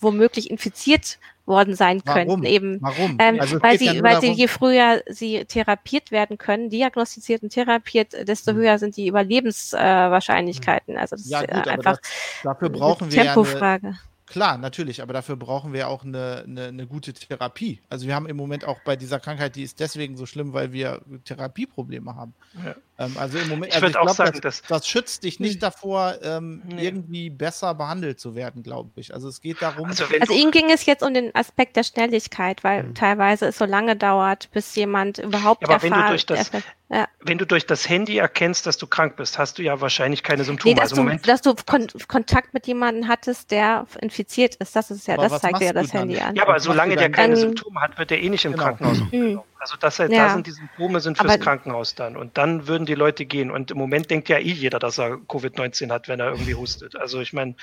womöglich 0.00 0.50
infiziert 0.50 1.18
worden 1.46 1.74
sein 1.74 2.00
Warum? 2.04 2.28
könnten. 2.28 2.44
Eben, 2.44 2.78
Warum? 2.80 3.16
Ähm, 3.18 3.40
also 3.40 3.62
weil 3.62 3.78
sie, 3.78 3.86
ja 3.86 4.02
weil 4.02 4.20
sie 4.20 4.32
je 4.32 4.48
früher 4.48 5.02
sie 5.08 5.44
therapiert 5.44 6.10
werden 6.10 6.38
können, 6.38 6.70
diagnostiziert 6.70 7.42
und 7.42 7.50
therapiert, 7.50 8.14
desto 8.26 8.52
hm. 8.52 8.58
höher 8.58 8.78
sind 8.78 8.96
die 8.96 9.08
Überlebenswahrscheinlichkeiten. 9.08 10.96
Äh, 10.96 11.00
also 11.00 11.16
das 11.16 11.28
ja, 11.28 11.40
ist 11.40 11.50
gut, 11.50 11.68
einfach 11.68 11.98
das, 11.98 12.10
dafür 12.44 12.70
brauchen 12.70 13.12
wir 13.12 13.22
Tempofrage. 13.24 13.86
Ja 13.86 13.92
eine, 13.92 14.09
Klar, 14.30 14.58
natürlich, 14.58 15.02
aber 15.02 15.12
dafür 15.12 15.34
brauchen 15.34 15.72
wir 15.72 15.88
auch 15.88 16.04
eine, 16.04 16.44
eine, 16.46 16.66
eine, 16.68 16.86
gute 16.86 17.12
Therapie. 17.12 17.80
Also 17.88 18.06
wir 18.06 18.14
haben 18.14 18.26
im 18.26 18.36
Moment 18.36 18.64
auch 18.64 18.78
bei 18.84 18.94
dieser 18.94 19.18
Krankheit, 19.18 19.56
die 19.56 19.64
ist 19.64 19.80
deswegen 19.80 20.16
so 20.16 20.24
schlimm, 20.24 20.52
weil 20.52 20.72
wir 20.72 21.02
Therapieprobleme 21.24 22.14
haben. 22.14 22.32
Ja. 22.64 22.76
Ähm, 23.00 23.16
also 23.18 23.38
im 23.38 23.48
Moment, 23.48 23.68
ich 23.68 23.74
also 23.74 23.86
würde 23.86 24.00
auch 24.00 24.04
glaub, 24.04 24.16
sagen, 24.16 24.40
das, 24.42 24.60
das, 24.62 24.86
schützt 24.86 25.24
dich 25.24 25.40
nicht 25.40 25.54
hm. 25.54 25.60
davor, 25.60 26.16
ähm, 26.22 26.62
nee. 26.66 26.84
irgendwie 26.84 27.30
besser 27.30 27.74
behandelt 27.74 28.20
zu 28.20 28.34
werden, 28.34 28.62
glaube 28.62 28.90
ich. 28.96 29.14
Also 29.14 29.28
es 29.28 29.40
geht 29.40 29.62
darum. 29.62 29.88
Also, 29.88 30.04
also 30.20 30.34
Ihnen 30.34 30.50
ging 30.50 30.70
es 30.70 30.84
jetzt 30.84 31.02
um 31.02 31.14
den 31.14 31.34
Aspekt 31.34 31.76
der 31.76 31.84
Schnelligkeit, 31.84 32.62
weil 32.62 32.82
mhm. 32.82 32.94
teilweise 32.94 33.46
es 33.46 33.56
so 33.56 33.64
lange 33.64 33.96
dauert, 33.96 34.50
bis 34.52 34.74
jemand 34.74 35.18
überhaupt 35.18 35.62
ja, 35.62 35.68
aber 35.68 35.82
erfahrt, 35.82 35.92
wenn 35.92 36.02
du 36.02 36.08
durch 36.08 36.26
das, 36.26 36.50
ja. 36.90 37.08
Wenn 37.20 37.38
du 37.38 37.46
durch 37.46 37.66
das 37.66 37.88
Handy 37.88 38.18
erkennst, 38.18 38.66
dass 38.66 38.76
du 38.76 38.86
krank 38.86 39.16
bist, 39.16 39.38
hast 39.38 39.58
du 39.58 39.62
ja 39.62 39.80
wahrscheinlich 39.80 40.22
keine 40.22 40.44
Symptome. 40.44 40.74
Nee, 40.74 40.80
dass, 40.80 40.92
also 40.92 41.04
du, 41.04 41.16
dass 41.18 41.40
du 41.40 41.54
Kon 41.54 41.86
Kontakt 42.08 42.52
mit 42.52 42.66
jemandem 42.66 43.08
hattest, 43.08 43.50
der 43.50 43.86
infiziert 44.00 44.56
ist. 44.56 44.76
Das 44.76 44.90
ist 44.90 45.06
ja, 45.06 45.14
aber 45.14 45.28
das 45.28 45.40
zeigt 45.40 45.60
dir 45.60 45.66
ja 45.66 45.72
das 45.72 45.92
Handy 45.94 46.18
an. 46.18 46.34
Ja, 46.34 46.42
aber 46.42 46.60
solange 46.60 46.96
der 46.96 47.10
keine 47.10 47.36
Symptome 47.36 47.80
hat, 47.80 47.96
wird 47.96 48.10
er 48.10 48.18
eh 48.18 48.28
nicht 48.28 48.44
im 48.44 48.52
genau. 48.52 48.64
Krankenhaus. 48.64 48.98
Mhm. 49.12 49.40
Also 49.60 49.76
das, 49.76 49.98
ja. 49.98 50.08
da 50.08 50.30
sind 50.30 50.46
die 50.46 50.52
Symptome 50.52 51.00
sind 51.00 51.18
fürs 51.18 51.34
aber, 51.34 51.42
Krankenhaus 51.42 51.94
dann. 51.94 52.16
Und 52.16 52.38
dann 52.38 52.66
würden 52.66 52.86
die 52.86 52.94
Leute 52.94 53.26
gehen. 53.26 53.50
Und 53.50 53.70
im 53.70 53.76
Moment 53.76 54.10
denkt 54.10 54.30
ja 54.30 54.38
eh 54.38 54.52
jeder, 54.52 54.78
dass 54.78 54.98
er 54.98 55.16
Covid-19 55.16 55.90
hat, 55.90 56.08
wenn 56.08 56.18
er 56.18 56.30
irgendwie 56.30 56.54
hustet. 56.54 56.96
Also 56.96 57.20
ich 57.20 57.34
meine, 57.34 57.54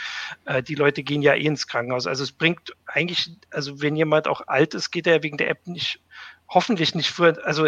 äh, 0.46 0.62
die 0.62 0.76
Leute 0.76 1.02
gehen 1.02 1.24
ja 1.24 1.34
eh 1.34 1.46
ins 1.46 1.66
Krankenhaus. 1.66 2.06
Also 2.06 2.24
es 2.24 2.32
bringt 2.32 2.76
eigentlich, 2.86 3.32
also 3.50 3.82
wenn 3.82 3.96
jemand 3.96 4.28
auch 4.28 4.42
alt 4.46 4.76
ist, 4.76 4.92
geht 4.92 5.08
er 5.08 5.24
wegen 5.24 5.38
der 5.38 5.50
App 5.50 5.66
nicht 5.66 6.00
hoffentlich 6.50 6.96
nicht 6.96 7.10
früher, 7.10 7.38
also 7.46 7.68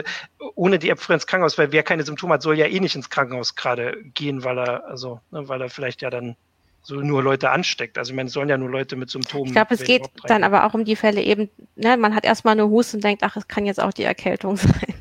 ohne 0.55 0.79
die 0.79 0.89
App 0.89 0.99
früher 0.99 1.15
ins 1.15 1.27
Krankenhaus, 1.27 1.57
weil 1.57 1.71
wer 1.71 1.83
keine 1.83 2.03
Symptome 2.03 2.35
hat, 2.35 2.41
soll 2.41 2.57
ja 2.57 2.65
eh 2.65 2.79
nicht 2.79 2.95
ins 2.95 3.09
Krankenhaus 3.09 3.55
gerade 3.55 4.01
gehen, 4.13 4.43
weil 4.43 4.57
er, 4.57 4.85
also, 4.85 5.19
ne, 5.31 5.49
weil 5.49 5.61
er 5.61 5.69
vielleicht 5.69 6.01
ja 6.01 6.09
dann 6.09 6.37
so 6.81 6.95
nur 6.95 7.23
Leute 7.23 7.51
ansteckt. 7.51 7.97
Also 7.97 8.11
ich 8.11 8.15
meine, 8.15 8.27
es 8.27 8.33
sollen 8.33 8.49
ja 8.49 8.57
nur 8.57 8.69
Leute 8.69 8.95
mit 8.95 9.09
Symptomen. 9.09 9.47
Ich 9.47 9.53
glaube, 9.53 9.73
es 9.73 9.83
geht 9.83 10.09
dann 10.23 10.43
aber 10.43 10.65
auch 10.65 10.73
um 10.73 10.85
die 10.85 10.95
Fälle 10.95 11.21
eben, 11.21 11.49
ne, 11.75 11.97
man 11.97 12.15
hat 12.15 12.25
erstmal 12.25 12.53
eine 12.53 12.67
Husten 12.67 12.97
und 12.97 13.03
denkt, 13.03 13.23
ach, 13.23 13.35
es 13.35 13.47
kann 13.47 13.65
jetzt 13.65 13.81
auch 13.81 13.93
die 13.93 14.03
Erkältung 14.03 14.57
sein. 14.57 14.93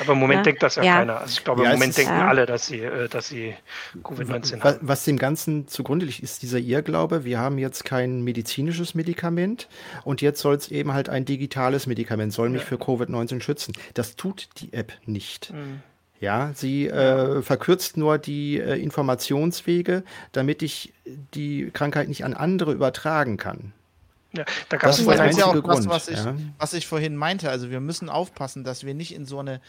Aber 0.00 0.12
im 0.12 0.18
Moment 0.18 0.38
ja. 0.38 0.42
denkt 0.44 0.62
das 0.62 0.76
ja, 0.76 0.82
ja, 0.82 0.96
keiner. 0.98 1.18
Also 1.20 1.32
ich 1.32 1.44
glaube, 1.44 1.64
ja, 1.64 1.70
im 1.70 1.78
Moment 1.78 1.96
denken 1.96 2.12
alle, 2.12 2.44
dass 2.44 2.66
sie, 2.66 2.80
äh, 2.80 3.08
dass 3.08 3.28
sie 3.28 3.54
Covid-19 4.02 4.62
haben. 4.62 4.78
Was 4.82 5.04
dem 5.04 5.18
Ganzen 5.18 5.66
zugrunde 5.66 6.06
liegt, 6.06 6.20
ist 6.20 6.42
dieser 6.42 6.58
Irrglaube. 6.58 7.24
Wir 7.24 7.38
haben 7.38 7.58
jetzt 7.58 7.84
kein 7.84 8.22
medizinisches 8.22 8.94
Medikament 8.94 9.68
und 10.04 10.20
jetzt 10.20 10.40
soll 10.40 10.56
es 10.56 10.70
eben 10.70 10.92
halt 10.92 11.08
ein 11.08 11.24
digitales 11.24 11.86
Medikament, 11.86 12.32
soll 12.32 12.50
mich 12.50 12.62
für 12.62 12.76
Covid-19 12.76 13.40
schützen. 13.40 13.72
Das 13.94 14.16
tut 14.16 14.48
die 14.58 14.72
App 14.72 14.92
nicht. 15.06 15.52
Mhm. 15.52 15.82
Ja, 16.20 16.52
sie 16.54 16.88
äh, 16.88 17.42
verkürzt 17.42 17.96
nur 17.96 18.18
die 18.18 18.58
äh, 18.58 18.80
Informationswege, 18.80 20.02
damit 20.32 20.62
ich 20.62 20.92
die 21.34 21.70
Krankheit 21.72 22.08
nicht 22.08 22.24
an 22.24 22.34
andere 22.34 22.72
übertragen 22.72 23.36
kann. 23.36 23.72
Ja, 24.32 24.44
da 24.68 24.76
gab 24.76 24.90
es 24.90 24.98
ja 25.36 25.46
auch 25.46 25.52
Grund, 25.54 25.66
was, 25.66 25.86
was, 25.86 26.08
ich, 26.08 26.18
ja. 26.18 26.36
was 26.58 26.74
ich 26.74 26.86
vorhin 26.86 27.16
meinte. 27.16 27.50
Also 27.50 27.70
wir 27.70 27.80
müssen 27.80 28.10
aufpassen, 28.10 28.64
dass 28.64 28.84
wir 28.84 28.94
nicht 28.94 29.14
in 29.14 29.26
so 29.26 29.38
eine 29.38 29.60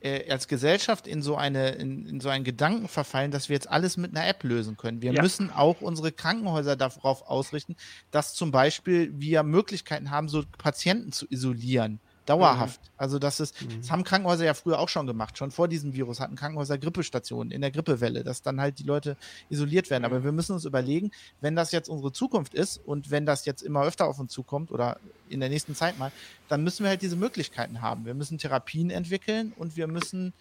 äh, 0.00 0.30
als 0.30 0.48
Gesellschaft 0.48 1.06
in 1.06 1.22
so 1.22 1.36
eine 1.36 1.70
in, 1.70 2.06
in, 2.06 2.20
so 2.20 2.28
einen 2.28 2.44
Gedanken 2.44 2.88
verfallen, 2.88 3.30
dass 3.30 3.48
wir 3.48 3.54
jetzt 3.54 3.70
alles 3.70 3.96
mit 3.96 4.16
einer 4.16 4.26
App 4.26 4.44
lösen 4.44 4.76
können. 4.76 5.02
Wir 5.02 5.12
ja. 5.12 5.22
müssen 5.22 5.50
auch 5.50 5.80
unsere 5.80 6.12
Krankenhäuser 6.12 6.76
darauf 6.76 7.28
ausrichten, 7.28 7.76
dass 8.10 8.34
zum 8.34 8.50
Beispiel 8.50 9.12
wir 9.14 9.42
Möglichkeiten 9.42 10.10
haben, 10.10 10.28
so 10.28 10.44
Patienten 10.56 11.12
zu 11.12 11.26
isolieren. 11.28 12.00
Dauerhaft. 12.28 12.80
Mhm. 12.82 12.88
Also 12.96 13.18
das 13.18 13.40
ist, 13.40 13.60
mhm. 13.62 13.80
das 13.80 13.90
haben 13.90 14.04
Krankenhäuser 14.04 14.44
ja 14.44 14.54
früher 14.54 14.78
auch 14.78 14.88
schon 14.88 15.06
gemacht. 15.06 15.38
Schon 15.38 15.50
vor 15.50 15.68
diesem 15.68 15.94
Virus 15.94 16.20
hatten 16.20 16.36
Krankenhäuser 16.36 16.76
Grippestationen 16.76 17.50
in 17.50 17.60
der 17.60 17.70
Grippewelle, 17.70 18.24
dass 18.24 18.42
dann 18.42 18.60
halt 18.60 18.78
die 18.78 18.84
Leute 18.84 19.16
isoliert 19.48 19.90
werden. 19.90 20.02
Mhm. 20.02 20.06
Aber 20.06 20.24
wir 20.24 20.32
müssen 20.32 20.52
uns 20.52 20.64
überlegen, 20.64 21.10
wenn 21.40 21.56
das 21.56 21.72
jetzt 21.72 21.88
unsere 21.88 22.12
Zukunft 22.12 22.54
ist 22.54 22.80
und 22.84 23.10
wenn 23.10 23.24
das 23.24 23.46
jetzt 23.46 23.62
immer 23.62 23.82
öfter 23.82 24.06
auf 24.06 24.18
uns 24.18 24.32
zukommt 24.32 24.70
oder 24.70 24.98
in 25.28 25.40
der 25.40 25.48
nächsten 25.48 25.74
Zeit 25.74 25.98
mal, 25.98 26.12
dann 26.48 26.62
müssen 26.64 26.84
wir 26.84 26.90
halt 26.90 27.02
diese 27.02 27.16
Möglichkeiten 27.16 27.80
haben. 27.80 28.04
Wir 28.04 28.14
müssen 28.14 28.38
Therapien 28.38 28.90
entwickeln 28.90 29.52
und 29.56 29.76
wir 29.76 29.86
müssen 29.86 30.32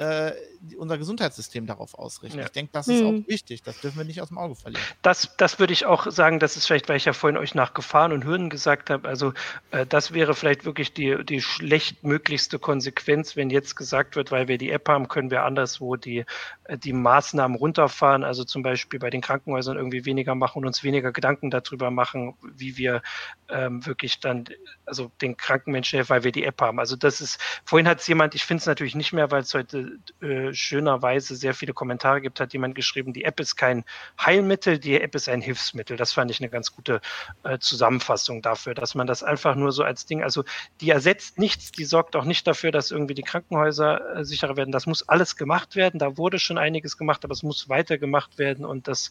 äh, 0.00 0.32
unser 0.78 0.96
Gesundheitssystem 0.96 1.66
darauf 1.66 1.94
ausrichten. 1.94 2.38
Ja. 2.38 2.46
Ich 2.46 2.52
denke, 2.52 2.72
das 2.72 2.88
ist 2.88 3.00
hm. 3.00 3.06
auch 3.06 3.28
wichtig. 3.28 3.62
Das 3.62 3.80
dürfen 3.80 3.98
wir 3.98 4.04
nicht 4.04 4.22
aus 4.22 4.28
dem 4.28 4.38
Auge 4.38 4.54
verlieren. 4.54 4.82
Das, 5.02 5.34
das 5.36 5.58
würde 5.58 5.74
ich 5.74 5.84
auch 5.84 6.10
sagen, 6.10 6.38
das 6.38 6.56
ist 6.56 6.66
vielleicht, 6.66 6.88
weil 6.88 6.96
ich 6.96 7.04
ja 7.04 7.12
vorhin 7.12 7.36
euch 7.36 7.54
nach 7.54 7.74
Gefahren 7.74 8.12
und 8.12 8.24
Hürden 8.24 8.48
gesagt 8.48 8.88
habe. 8.88 9.06
Also 9.06 9.34
äh, 9.72 9.84
das 9.84 10.12
wäre 10.14 10.34
vielleicht 10.34 10.64
wirklich 10.64 10.94
die, 10.94 11.22
die 11.24 11.42
schlechtmöglichste 11.42 12.58
Konsequenz, 12.58 13.36
wenn 13.36 13.50
jetzt 13.50 13.76
gesagt 13.76 14.16
wird, 14.16 14.30
weil 14.30 14.48
wir 14.48 14.56
die 14.56 14.70
App 14.70 14.88
haben, 14.88 15.08
können 15.08 15.30
wir 15.30 15.44
anderswo 15.44 15.96
die, 15.96 16.24
äh, 16.64 16.78
die 16.78 16.94
Maßnahmen 16.94 17.58
runterfahren. 17.58 18.24
Also 18.24 18.44
zum 18.44 18.62
Beispiel 18.62 19.00
bei 19.00 19.10
den 19.10 19.20
Krankenhäusern 19.20 19.76
irgendwie 19.76 20.06
weniger 20.06 20.34
machen 20.34 20.60
und 20.60 20.66
uns 20.66 20.82
weniger 20.82 21.12
Gedanken 21.12 21.50
darüber 21.50 21.90
machen, 21.90 22.34
wie 22.42 22.78
wir 22.78 23.02
ähm, 23.50 23.84
wirklich 23.84 24.20
dann, 24.20 24.44
also 24.86 25.10
den 25.20 25.36
kranken 25.36 25.72
Menschen 25.72 25.96
helfen, 25.96 26.10
weil 26.10 26.24
wir 26.24 26.32
die 26.32 26.44
App 26.44 26.60
haben. 26.62 26.78
Also 26.78 26.96
das 26.96 27.20
ist, 27.20 27.38
vorhin 27.66 27.86
hat 27.86 28.00
es 28.00 28.06
jemand, 28.06 28.34
ich 28.34 28.44
finde 28.44 28.60
es 28.62 28.66
natürlich 28.66 28.94
nicht 28.94 29.12
mehr, 29.12 29.30
weil 29.30 29.42
es 29.42 29.52
heute 29.52 29.89
äh, 30.20 30.52
schönerweise 30.52 31.36
sehr 31.36 31.54
viele 31.54 31.72
Kommentare 31.72 32.20
gibt, 32.20 32.40
hat 32.40 32.52
jemand 32.52 32.74
geschrieben, 32.74 33.12
die 33.12 33.24
App 33.24 33.40
ist 33.40 33.56
kein 33.56 33.84
Heilmittel, 34.20 34.78
die 34.78 35.00
App 35.00 35.14
ist 35.14 35.28
ein 35.28 35.40
Hilfsmittel. 35.40 35.96
Das 35.96 36.12
fand 36.12 36.30
ich 36.30 36.40
eine 36.40 36.48
ganz 36.48 36.74
gute 36.74 37.00
äh, 37.42 37.58
Zusammenfassung 37.58 38.42
dafür, 38.42 38.74
dass 38.74 38.94
man 38.94 39.06
das 39.06 39.22
einfach 39.22 39.54
nur 39.54 39.72
so 39.72 39.82
als 39.82 40.06
Ding, 40.06 40.22
also 40.22 40.44
die 40.80 40.90
ersetzt 40.90 41.38
nichts, 41.38 41.72
die 41.72 41.84
sorgt 41.84 42.16
auch 42.16 42.24
nicht 42.24 42.46
dafür, 42.46 42.70
dass 42.72 42.90
irgendwie 42.90 43.14
die 43.14 43.22
Krankenhäuser 43.22 44.16
äh, 44.16 44.24
sicherer 44.24 44.56
werden. 44.56 44.72
Das 44.72 44.86
muss 44.86 45.08
alles 45.08 45.36
gemacht 45.36 45.76
werden. 45.76 45.98
Da 45.98 46.16
wurde 46.16 46.38
schon 46.38 46.58
einiges 46.58 46.96
gemacht, 46.96 47.24
aber 47.24 47.32
es 47.32 47.42
muss 47.42 47.68
weiter 47.68 47.98
gemacht 47.98 48.38
werden 48.38 48.64
und 48.64 48.88
das 48.88 49.10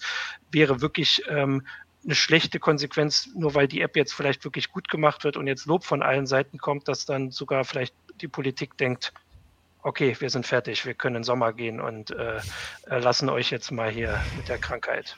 wäre 0.51 0.82
wirklich 0.82 1.23
ähm, 1.27 1.63
eine 2.05 2.15
schlechte 2.15 2.59
Konsequenz, 2.59 3.30
nur 3.36 3.55
weil 3.55 3.67
die 3.67 3.82
App 3.82 3.95
jetzt 3.95 4.13
vielleicht 4.13 4.43
wirklich 4.43 4.71
gut 4.71 4.89
gemacht 4.89 5.23
wird 5.23 5.38
und 5.38 5.47
jetzt 5.47 5.65
Lob 5.65 5.84
von 5.84 6.01
allen 6.01 6.27
Seiten 6.27 6.57
kommt, 6.57 6.88
dass 6.88 7.05
dann 7.05 7.32
sogar 7.32 7.65
vielleicht 7.65 7.93
die 8.21 8.27
Politik 8.27 8.77
denkt, 8.77 9.13
okay, 9.82 10.15
wir 10.19 10.30
sind 10.30 10.45
fertig, 10.45 10.86
wir 10.86 10.93
können 10.93 11.17
in 11.17 11.21
den 11.21 11.25
Sommer 11.25 11.53
gehen 11.53 11.80
und 11.80 12.11
äh, 12.11 12.39
äh, 12.89 12.99
lassen 12.99 13.30
euch 13.30 13.49
jetzt 13.49 13.71
mal 13.71 13.89
hier 13.89 14.19
mit 14.38 14.49
der 14.49 14.57
Krankheit. 14.57 15.17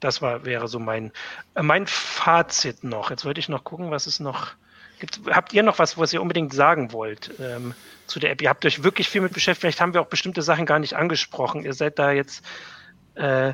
Das 0.00 0.22
war, 0.22 0.44
wäre 0.44 0.68
so 0.68 0.78
mein, 0.78 1.12
äh, 1.54 1.62
mein 1.62 1.86
Fazit 1.86 2.84
noch. 2.84 3.10
Jetzt 3.10 3.24
wollte 3.24 3.40
ich 3.40 3.48
noch 3.48 3.64
gucken, 3.64 3.90
was 3.90 4.06
es 4.06 4.20
noch 4.20 4.52
gibt. 4.98 5.20
Habt 5.26 5.52
ihr 5.52 5.62
noch 5.62 5.78
was, 5.78 5.98
was 5.98 6.12
ihr 6.12 6.22
unbedingt 6.22 6.54
sagen 6.54 6.92
wollt 6.92 7.30
ähm, 7.38 7.74
zu 8.06 8.18
der 8.18 8.30
App? 8.30 8.40
Ihr 8.40 8.48
habt 8.48 8.64
euch 8.64 8.82
wirklich 8.82 9.08
viel 9.08 9.20
mit 9.20 9.34
beschäftigt. 9.34 9.60
Vielleicht 9.60 9.80
haben 9.80 9.92
wir 9.92 10.00
auch 10.00 10.06
bestimmte 10.06 10.42
Sachen 10.42 10.64
gar 10.64 10.78
nicht 10.78 10.94
angesprochen. 10.94 11.64
Ihr 11.64 11.74
seid 11.74 11.98
da 11.98 12.12
jetzt 12.12 12.44
äh, 13.14 13.52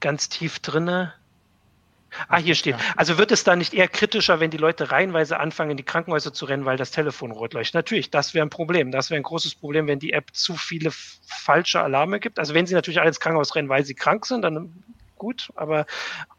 ganz 0.00 0.28
tief 0.28 0.60
drinne. 0.60 1.14
Ah, 2.28 2.38
hier 2.38 2.54
steht. 2.54 2.76
Also 2.96 3.18
wird 3.18 3.32
es 3.32 3.44
da 3.44 3.56
nicht 3.56 3.74
eher 3.74 3.88
kritischer, 3.88 4.40
wenn 4.40 4.50
die 4.50 4.56
Leute 4.56 4.90
reihenweise 4.90 5.38
anfangen, 5.38 5.72
in 5.72 5.76
die 5.76 5.82
Krankenhäuser 5.82 6.32
zu 6.32 6.44
rennen, 6.44 6.64
weil 6.64 6.76
das 6.76 6.90
Telefon 6.90 7.30
rot 7.30 7.54
leuchtet? 7.54 7.74
Natürlich, 7.74 8.10
das 8.10 8.34
wäre 8.34 8.44
ein 8.44 8.50
Problem. 8.50 8.90
Das 8.90 9.10
wäre 9.10 9.18
ein 9.20 9.24
großes 9.24 9.54
Problem, 9.54 9.86
wenn 9.86 9.98
die 9.98 10.12
App 10.12 10.34
zu 10.34 10.54
viele 10.56 10.90
falsche 10.92 11.80
Alarme 11.80 12.20
gibt. 12.20 12.38
Also 12.38 12.54
wenn 12.54 12.66
sie 12.66 12.74
natürlich 12.74 13.00
alle 13.00 13.08
ins 13.08 13.20
Krankenhaus 13.20 13.54
rennen, 13.54 13.68
weil 13.68 13.84
sie 13.84 13.94
krank 13.94 14.26
sind, 14.26 14.42
dann 14.42 14.84
gut, 15.22 15.52
aber 15.54 15.86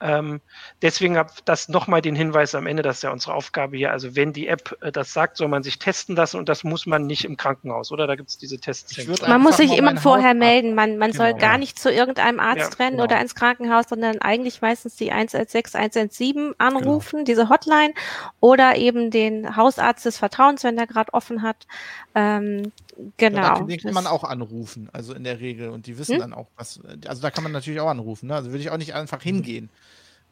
ähm, 0.01 0.41
deswegen 0.81 1.17
habe 1.17 1.31
das 1.45 1.69
nochmal 1.69 2.01
den 2.01 2.17
Hinweis 2.17 2.53
am 2.53 2.67
Ende, 2.67 2.83
das 2.83 2.97
ist 2.97 3.03
ja 3.03 3.11
unsere 3.11 3.33
Aufgabe 3.33 3.77
hier. 3.77 3.91
Also 3.91 4.17
wenn 4.17 4.33
die 4.33 4.49
App 4.49 4.77
äh, 4.81 4.91
das 4.91 5.13
sagt, 5.13 5.37
soll 5.37 5.47
man 5.47 5.63
sich 5.63 5.79
testen 5.79 6.17
lassen 6.17 6.37
und 6.37 6.49
das 6.49 6.65
muss 6.65 6.85
man 6.85 7.07
nicht 7.07 7.23
im 7.23 7.37
Krankenhaus, 7.37 7.93
oder? 7.93 8.07
Da 8.07 8.15
gibt 8.15 8.29
es 8.29 8.37
diese 8.37 8.59
Tests. 8.59 8.93
Man 9.25 9.41
muss 9.41 9.55
sich 9.55 9.77
immer 9.77 9.95
vorher 9.95 10.33
melden. 10.33 10.75
Man, 10.75 10.97
man 10.97 11.11
genau. 11.11 11.23
soll 11.23 11.33
gar 11.35 11.57
nicht 11.57 11.79
zu 11.79 11.89
irgendeinem 11.89 12.41
Arzt 12.41 12.77
ja, 12.77 12.85
rennen 12.85 12.97
genau. 12.97 13.05
oder 13.05 13.21
ins 13.21 13.35
Krankenhaus, 13.35 13.85
sondern 13.87 14.19
eigentlich 14.19 14.61
meistens 14.61 14.97
die 14.97 15.13
116, 15.13 15.79
117 15.79 16.55
anrufen, 16.57 17.19
genau. 17.19 17.23
diese 17.23 17.47
Hotline, 17.47 17.93
oder 18.41 18.75
eben 18.75 19.11
den 19.11 19.55
Hausarzt 19.55 20.05
des 20.05 20.17
Vertrauens, 20.17 20.65
wenn 20.65 20.75
der 20.75 20.87
gerade 20.87 21.13
offen 21.13 21.41
hat. 21.41 21.67
Ähm, 22.15 22.73
Genau. 23.17 23.63
Den 23.63 23.79
kann 23.79 23.93
man 23.93 24.07
auch 24.07 24.23
anrufen, 24.23 24.89
also 24.93 25.13
in 25.13 25.23
der 25.23 25.39
Regel. 25.39 25.69
Und 25.69 25.87
die 25.87 25.97
wissen 25.97 26.13
hm? 26.13 26.21
dann 26.21 26.33
auch, 26.33 26.47
was. 26.55 26.79
Also 27.07 27.21
da 27.21 27.31
kann 27.31 27.43
man 27.43 27.51
natürlich 27.51 27.79
auch 27.79 27.89
anrufen. 27.89 28.27
Ne? 28.27 28.35
Also 28.35 28.51
würde 28.51 28.61
ich 28.61 28.69
auch 28.69 28.77
nicht 28.77 28.93
einfach 28.93 29.21
hingehen. 29.21 29.69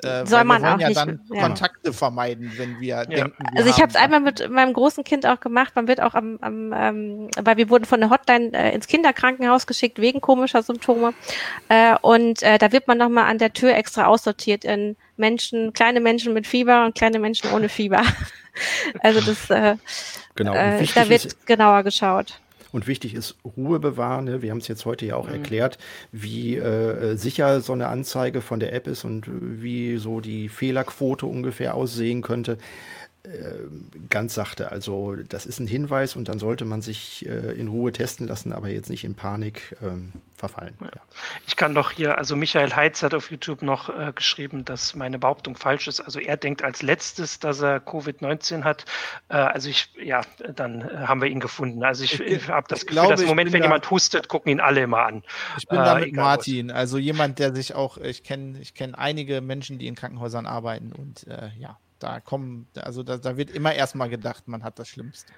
Äh, 0.04 0.26
Soll 0.26 0.44
man 0.44 0.62
wir 0.62 0.70
wollen 0.70 0.76
auch 0.76 0.80
ja 0.80 0.88
nicht, 0.88 0.98
dann 0.98 1.22
ja. 1.32 1.42
Kontakte 1.44 1.94
vermeiden, 1.94 2.52
wenn 2.58 2.80
wir 2.80 2.88
ja. 2.88 3.06
denken. 3.06 3.44
Wir 3.52 3.60
also 3.60 3.70
ich 3.70 3.82
habe 3.82 3.90
es 3.90 3.96
einmal 3.96 4.20
mit 4.20 4.50
meinem 4.50 4.74
großen 4.74 5.04
Kind 5.04 5.26
auch 5.28 5.40
gemacht. 5.40 5.76
Man 5.76 5.88
wird 5.88 6.02
auch 6.02 6.16
am, 6.16 6.40
am 6.42 6.74
ähm, 6.76 7.30
weil 7.40 7.58
wir 7.58 7.70
wurden 7.70 7.86
von 7.86 8.00
der 8.00 8.10
Hotline 8.10 8.52
äh, 8.54 8.74
ins 8.74 8.88
Kinderkrankenhaus 8.88 9.68
geschickt 9.68 10.00
wegen 10.00 10.20
komischer 10.20 10.64
Symptome. 10.64 11.14
Äh, 11.70 11.96
und 12.02 12.42
äh, 12.42 12.58
da 12.58 12.72
wird 12.72 12.88
man 12.88 12.98
nochmal 12.98 13.26
an 13.26 13.38
der 13.38 13.54
Tür 13.54 13.76
extra 13.76 14.06
aussortiert 14.06 14.66
in 14.66 14.96
Menschen, 15.18 15.74
kleine 15.74 16.00
Menschen 16.00 16.34
mit 16.34 16.48
Fieber 16.48 16.86
und 16.86 16.96
kleine 16.96 17.20
Menschen 17.20 17.52
ohne 17.52 17.70
Fieber. 17.70 18.02
also 19.02 19.22
das, 19.22 19.50
äh, 19.52 19.76
genau. 20.36 20.54
Äh, 20.56 20.84
da 20.96 21.10
wird 21.10 21.26
ist, 21.26 21.46
genauer 21.46 21.84
geschaut. 21.84 22.41
Und 22.72 22.88
wichtig 22.88 23.14
ist 23.14 23.36
Ruhe 23.58 23.80
bewahren. 23.80 24.26
Ne? 24.26 24.42
Wir 24.42 24.52
haben 24.52 24.60
es 24.60 24.68
jetzt 24.68 24.86
heute 24.86 25.06
ja 25.06 25.16
auch 25.16 25.28
mhm. 25.28 25.36
erklärt, 25.36 25.78
wie 26.12 26.56
äh, 26.56 27.16
sicher 27.16 27.62
so 27.62 27.74
eine 27.74 27.88
Anzeige 27.88 28.42
von 28.42 28.60
der 28.60 28.74
App 28.74 28.88
ist 28.88 29.04
und 29.04 29.26
wie 29.30 29.98
so 29.98 30.20
die 30.20 30.50
Fehlerquote 30.50 31.26
ungefähr 31.26 31.76
aussehen 31.76 32.22
könnte. 32.22 32.58
Äh, 33.24 33.68
ganz 34.10 34.34
sachte. 34.34 34.72
Also 34.72 35.16
das 35.16 35.46
ist 35.46 35.60
ein 35.60 35.68
Hinweis 35.68 36.16
und 36.16 36.28
dann 36.28 36.40
sollte 36.40 36.66
man 36.66 36.82
sich 36.82 37.24
äh, 37.28 37.52
in 37.54 37.68
Ruhe 37.68 37.92
testen 37.92 38.28
lassen, 38.28 38.52
aber 38.52 38.70
jetzt 38.70 38.90
nicht 38.90 39.04
in 39.04 39.14
Panik 39.14 39.78
ähm, 39.84 40.14
verfallen. 40.36 40.74
Ja. 40.82 40.90
Ich 41.46 41.56
kann 41.56 41.76
doch 41.76 41.92
hier, 41.92 42.18
also 42.18 42.36
Michael 42.36 42.76
Heitz 42.76 43.04
hat 43.04 43.14
auf 43.14 43.30
YouTube 43.30 43.62
noch 43.62 43.90
äh, 43.90 44.12
geschrieben, 44.16 44.66
dass 44.66 44.96
meine 44.96 45.20
Behauptung 45.20 45.56
falsch 45.56 45.88
ist. 45.88 46.00
Also 46.00 46.20
er 46.20 46.36
denkt 46.36 46.64
als 46.64 46.82
letztes, 46.82 47.38
dass 47.38 47.62
er 47.62 47.78
Covid-19 47.78 48.64
hat. 48.64 48.86
Äh, 49.30 49.36
also 49.36 49.70
ich, 49.70 49.94
ja, 50.02 50.22
dann 50.56 50.82
äh, 50.82 51.06
haben 51.06 51.22
wir 51.22 51.30
ihn 51.30 51.40
gefunden. 51.40 51.84
Also 51.84 52.04
ich, 52.04 52.20
ich 52.20 52.48
habe 52.50 52.66
das 52.70 52.88
Gefühl, 52.88 52.94
glaube, 52.94 53.12
dass 53.12 53.22
im 53.22 53.28
Moment, 53.28 53.54
wenn 53.54 53.62
da, 53.62 53.68
jemand 53.68 53.92
hustet, 53.92 54.30
gucken 54.30 54.52
ihn 54.52 54.60
alle 54.60 54.82
immer 54.82 55.06
an. 55.06 55.22
Ich 55.60 55.68
bin 55.68 55.78
da 55.78 55.94
mit 55.94 56.16
Martin, 56.16 56.70
was. 56.70 56.76
also 56.76 56.98
jemand, 56.98 57.38
der 57.38 57.54
sich 57.54 57.76
auch, 57.76 58.00
ich 58.00 58.24
kenne 58.24 58.58
ich 58.60 58.74
kenn 58.74 58.96
einige 58.96 59.42
Menschen, 59.42 59.78
die 59.78 59.86
in 59.86 59.94
Krankenhäusern 59.94 60.48
arbeiten 60.48 60.92
und 60.92 61.28
ja, 61.60 61.78
da 62.02 62.20
kommen, 62.20 62.68
also 62.76 63.04
da, 63.04 63.18
da 63.18 63.38
wird 63.38 63.52
immer 63.52 63.74
erstmal 63.74 64.10
gedacht, 64.10 64.48
man 64.48 64.64
hat 64.64 64.80
das 64.80 64.90
Schlimmste. 64.90 65.34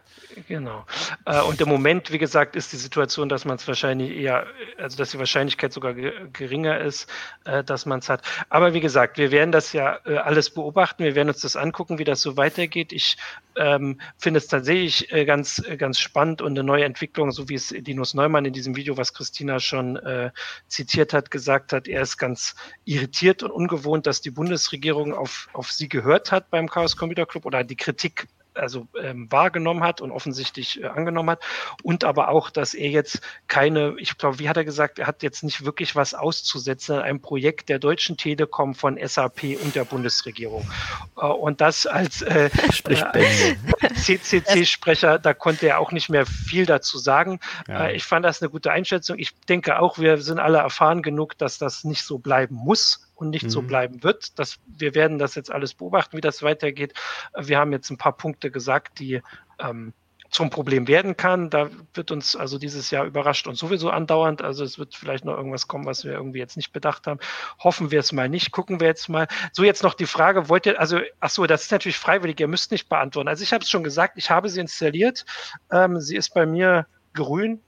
Genau. 0.47 0.85
Äh, 1.25 1.41
und 1.41 1.59
im 1.59 1.67
Moment, 1.67 2.11
wie 2.11 2.17
gesagt, 2.17 2.55
ist 2.55 2.71
die 2.71 2.77
Situation, 2.77 3.27
dass 3.27 3.45
man 3.45 3.57
es 3.57 3.67
wahrscheinlich 3.67 4.11
eher, 4.11 4.47
also 4.77 4.97
dass 4.97 5.11
die 5.11 5.19
Wahrscheinlichkeit 5.19 5.73
sogar 5.73 5.93
geringer 5.93 6.79
ist, 6.79 7.09
äh, 7.43 7.63
dass 7.63 7.85
man 7.85 7.99
es 7.99 8.09
hat. 8.09 8.21
Aber 8.49 8.73
wie 8.73 8.79
gesagt, 8.79 9.17
wir 9.17 9.31
werden 9.31 9.51
das 9.51 9.73
ja 9.73 9.99
äh, 10.05 10.17
alles 10.17 10.49
beobachten, 10.49 11.03
wir 11.03 11.15
werden 11.15 11.29
uns 11.29 11.41
das 11.41 11.55
angucken, 11.55 11.99
wie 11.99 12.05
das 12.05 12.21
so 12.21 12.37
weitergeht. 12.37 12.93
Ich 12.93 13.17
ähm, 13.57 13.99
finde 14.17 14.37
es 14.37 14.47
tatsächlich 14.47 15.11
äh, 15.11 15.25
ganz, 15.25 15.61
äh, 15.67 15.75
ganz 15.75 15.99
spannend 15.99 16.41
und 16.41 16.51
eine 16.51 16.63
neue 16.63 16.85
Entwicklung, 16.85 17.31
so 17.31 17.49
wie 17.49 17.55
es 17.55 17.71
Linus 17.71 18.13
Neumann 18.13 18.45
in 18.45 18.53
diesem 18.53 18.75
Video, 18.75 18.97
was 18.97 19.13
Christina 19.13 19.59
schon 19.59 19.97
äh, 19.97 20.31
zitiert 20.67 21.13
hat, 21.13 21.29
gesagt 21.29 21.73
hat. 21.73 21.87
Er 21.87 22.01
ist 22.01 22.17
ganz 22.17 22.55
irritiert 22.85 23.43
und 23.43 23.51
ungewohnt, 23.51 24.07
dass 24.07 24.21
die 24.21 24.31
Bundesregierung 24.31 25.13
auf, 25.13 25.49
auf 25.53 25.71
sie 25.71 25.89
gehört 25.89 26.31
hat 26.31 26.52
beim 26.53 26.69
Chaos 26.69 26.95
Computer 26.95 27.25
Club 27.25 27.47
oder 27.47 27.63
die 27.63 27.75
Kritik 27.75 28.27
also 28.55 28.87
ähm, 29.01 29.31
wahrgenommen 29.31 29.83
hat 29.83 30.01
und 30.01 30.11
offensichtlich 30.11 30.83
äh, 30.83 30.85
angenommen 30.85 31.31
hat. 31.31 31.43
Und 31.81 32.03
aber 32.03 32.29
auch, 32.29 32.51
dass 32.51 32.75
er 32.75 32.91
jetzt 32.91 33.21
keine, 33.47 33.95
ich 33.97 34.19
glaube, 34.19 34.37
wie 34.37 34.47
hat 34.47 34.57
er 34.57 34.65
gesagt, 34.65 34.99
er 34.99 35.07
hat 35.07 35.23
jetzt 35.23 35.43
nicht 35.43 35.65
wirklich 35.65 35.95
was 35.95 36.13
auszusetzen 36.13 36.97
an 36.97 37.01
einem 37.01 37.21
Projekt 37.21 37.69
der 37.69 37.79
Deutschen 37.79 38.17
Telekom 38.17 38.75
von 38.75 38.99
SAP 39.03 39.57
und 39.63 39.73
der 39.73 39.85
Bundesregierung. 39.85 40.69
Äh, 41.17 41.25
und 41.25 41.59
das 41.59 41.87
als 41.87 42.21
äh, 42.21 42.51
äh 42.85 43.55
CCC-Sprecher, 43.95 45.17
da 45.17 45.33
konnte 45.33 45.65
er 45.65 45.79
auch 45.79 45.91
nicht 45.91 46.09
mehr 46.09 46.27
viel 46.27 46.67
dazu 46.67 46.99
sagen. 46.99 47.39
Ja. 47.67 47.87
Äh, 47.87 47.95
ich 47.95 48.03
fand 48.03 48.23
das 48.23 48.43
eine 48.43 48.51
gute 48.51 48.71
Einschätzung. 48.71 49.17
Ich 49.17 49.33
denke 49.49 49.79
auch, 49.79 49.97
wir 49.97 50.17
sind 50.19 50.37
alle 50.37 50.59
erfahren 50.59 51.01
genug, 51.01 51.35
dass 51.39 51.57
das 51.57 51.83
nicht 51.83 52.03
so 52.03 52.19
bleiben 52.19 52.53
muss 52.53 53.02
und 53.15 53.29
nicht 53.29 53.45
mhm. 53.45 53.49
so 53.49 53.61
bleiben 53.61 54.03
wird. 54.03 54.37
Das, 54.39 54.57
wir 54.65 54.95
werden 54.95 55.19
das 55.19 55.35
jetzt 55.35 55.51
alles 55.51 55.73
beobachten, 55.73 56.17
wie 56.17 56.21
das 56.21 56.43
weitergeht. 56.43 56.93
Wir 57.37 57.57
haben 57.57 57.71
jetzt 57.71 57.89
ein 57.89 57.97
paar 57.97 58.17
Punkte 58.17 58.51
gesagt, 58.51 58.99
die 58.99 59.21
ähm, 59.59 59.93
zum 60.33 60.49
Problem 60.49 60.87
werden 60.87 61.15
kann. 61.15 61.49
Da 61.49 61.69
wird 61.93 62.11
uns 62.11 62.35
also 62.35 62.57
dieses 62.57 62.89
Jahr 62.89 63.05
überrascht 63.05 63.47
und 63.47 63.55
sowieso 63.55 63.91
andauernd. 63.91 64.41
Also 64.41 64.63
es 64.63 64.79
wird 64.79 64.95
vielleicht 64.95 65.25
noch 65.25 65.37
irgendwas 65.37 65.67
kommen, 65.67 65.85
was 65.85 66.03
wir 66.03 66.13
irgendwie 66.13 66.39
jetzt 66.39 66.57
nicht 66.57 66.73
bedacht 66.73 67.05
haben. 67.07 67.19
Hoffen 67.59 67.91
wir 67.91 67.99
es 67.99 68.11
mal 68.11 68.27
nicht. 68.27 68.51
Gucken 68.51 68.79
wir 68.79 68.87
jetzt 68.87 69.09
mal. 69.09 69.27
So 69.51 69.63
jetzt 69.63 69.83
noch 69.83 69.93
die 69.93 70.07
Frage, 70.07 70.49
wollt 70.49 70.65
ihr, 70.65 70.79
also, 70.79 70.99
ach 71.19 71.29
so, 71.29 71.45
das 71.45 71.63
ist 71.63 71.71
natürlich 71.71 71.97
freiwillig. 71.97 72.39
Ihr 72.39 72.47
müsst 72.47 72.71
nicht 72.71 72.89
beantworten. 72.89 73.29
Also 73.29 73.43
ich 73.43 73.53
habe 73.53 73.63
es 73.63 73.69
schon 73.69 73.83
gesagt, 73.83 74.17
ich 74.17 74.31
habe 74.31 74.49
sie 74.49 74.59
installiert. 74.59 75.23
Ähm, 75.71 76.01
sie 76.01 76.15
ist 76.15 76.33
bei 76.33 76.45
mir 76.45 76.87
grün 77.13 77.61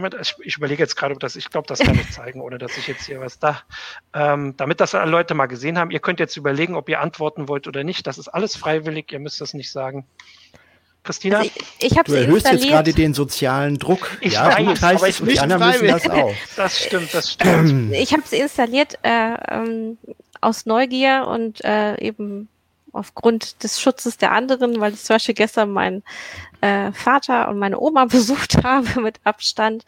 man, 0.00 0.12
ich, 0.42 0.56
überlege 0.56 0.82
jetzt 0.82 0.96
gerade, 0.96 1.14
ob 1.14 1.20
das, 1.20 1.36
ich 1.36 1.50
glaube, 1.50 1.66
das 1.66 1.78
kann 1.78 1.94
ich 1.94 2.10
zeigen, 2.10 2.40
ohne 2.40 2.58
dass 2.58 2.76
ich 2.76 2.86
jetzt 2.86 3.06
hier 3.06 3.20
was 3.20 3.38
da, 3.38 3.62
ähm, 4.14 4.54
damit 4.56 4.80
das 4.80 4.94
alle 4.94 5.10
Leute 5.10 5.34
mal 5.34 5.46
gesehen 5.46 5.78
haben. 5.78 5.90
Ihr 5.90 6.00
könnt 6.00 6.20
jetzt 6.20 6.36
überlegen, 6.36 6.74
ob 6.74 6.88
ihr 6.88 7.00
antworten 7.00 7.48
wollt 7.48 7.66
oder 7.66 7.84
nicht. 7.84 8.06
Das 8.06 8.18
ist 8.18 8.28
alles 8.28 8.56
freiwillig, 8.56 9.12
ihr 9.12 9.18
müsst 9.18 9.40
das 9.40 9.54
nicht 9.54 9.70
sagen. 9.70 10.06
Christina? 11.04 11.38
Also 11.38 11.50
ich, 11.78 11.92
ich 11.92 12.02
du 12.04 12.12
erhöhst 12.12 12.50
jetzt 12.50 12.68
gerade 12.68 12.92
den 12.92 13.14
sozialen 13.14 13.78
Druck. 13.78 14.18
Ich 14.20 14.34
ja, 14.34 14.56
weiß, 14.56 14.82
aber 14.82 15.08
ich 15.08 15.20
nicht 15.20 15.36
die 15.36 15.40
anderen 15.40 15.68
müssen 15.68 15.86
das 15.88 16.08
auch. 16.08 16.34
Das 16.56 16.84
stimmt, 16.84 17.12
das 17.12 17.32
stimmt. 17.32 17.92
Ich 17.92 18.12
habe 18.12 18.22
sie 18.24 18.38
installiert 18.38 18.98
äh, 19.02 19.34
ähm, 19.50 19.98
aus 20.40 20.66
Neugier 20.66 21.26
und 21.28 21.64
äh, 21.64 22.00
eben 22.00 22.48
aufgrund 22.92 23.62
des 23.62 23.80
Schutzes 23.80 24.18
der 24.18 24.32
anderen, 24.32 24.80
weil 24.80 24.92
ich 24.92 25.02
zum 25.02 25.14
Beispiel 25.14 25.34
gestern 25.34 25.70
meinen 25.70 26.02
äh, 26.60 26.92
Vater 26.92 27.48
und 27.48 27.58
meine 27.58 27.80
Oma 27.80 28.04
besucht 28.10 28.62
habe 28.62 29.00
mit 29.00 29.20
Abstand 29.24 29.84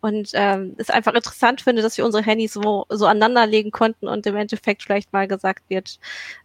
und 0.00 0.30
ähm, 0.34 0.74
es 0.78 0.90
einfach 0.90 1.14
interessant 1.14 1.60
finde, 1.60 1.82
dass 1.82 1.96
wir 1.96 2.04
unsere 2.04 2.24
Handys 2.24 2.52
so, 2.54 2.86
so 2.88 3.06
aneinanderlegen 3.06 3.70
konnten 3.70 4.08
und 4.08 4.26
im 4.26 4.36
Endeffekt 4.36 4.82
vielleicht 4.82 5.12
mal 5.12 5.28
gesagt 5.28 5.62
wird, 5.68 5.98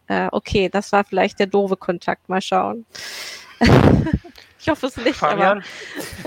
äh, 0.08 0.28
okay, 0.32 0.70
das 0.70 0.92
war 0.92 1.04
vielleicht 1.04 1.40
der 1.40 1.48
doofe 1.48 1.78
Kontakt, 1.78 2.30
mal 2.30 2.42
schauen. 2.42 2.86
ich 4.60 4.70
hoffe 4.70 4.88
es 4.88 4.98
nicht, 4.98 5.16
Fabian, 5.16 5.60
aber... 5.60 5.64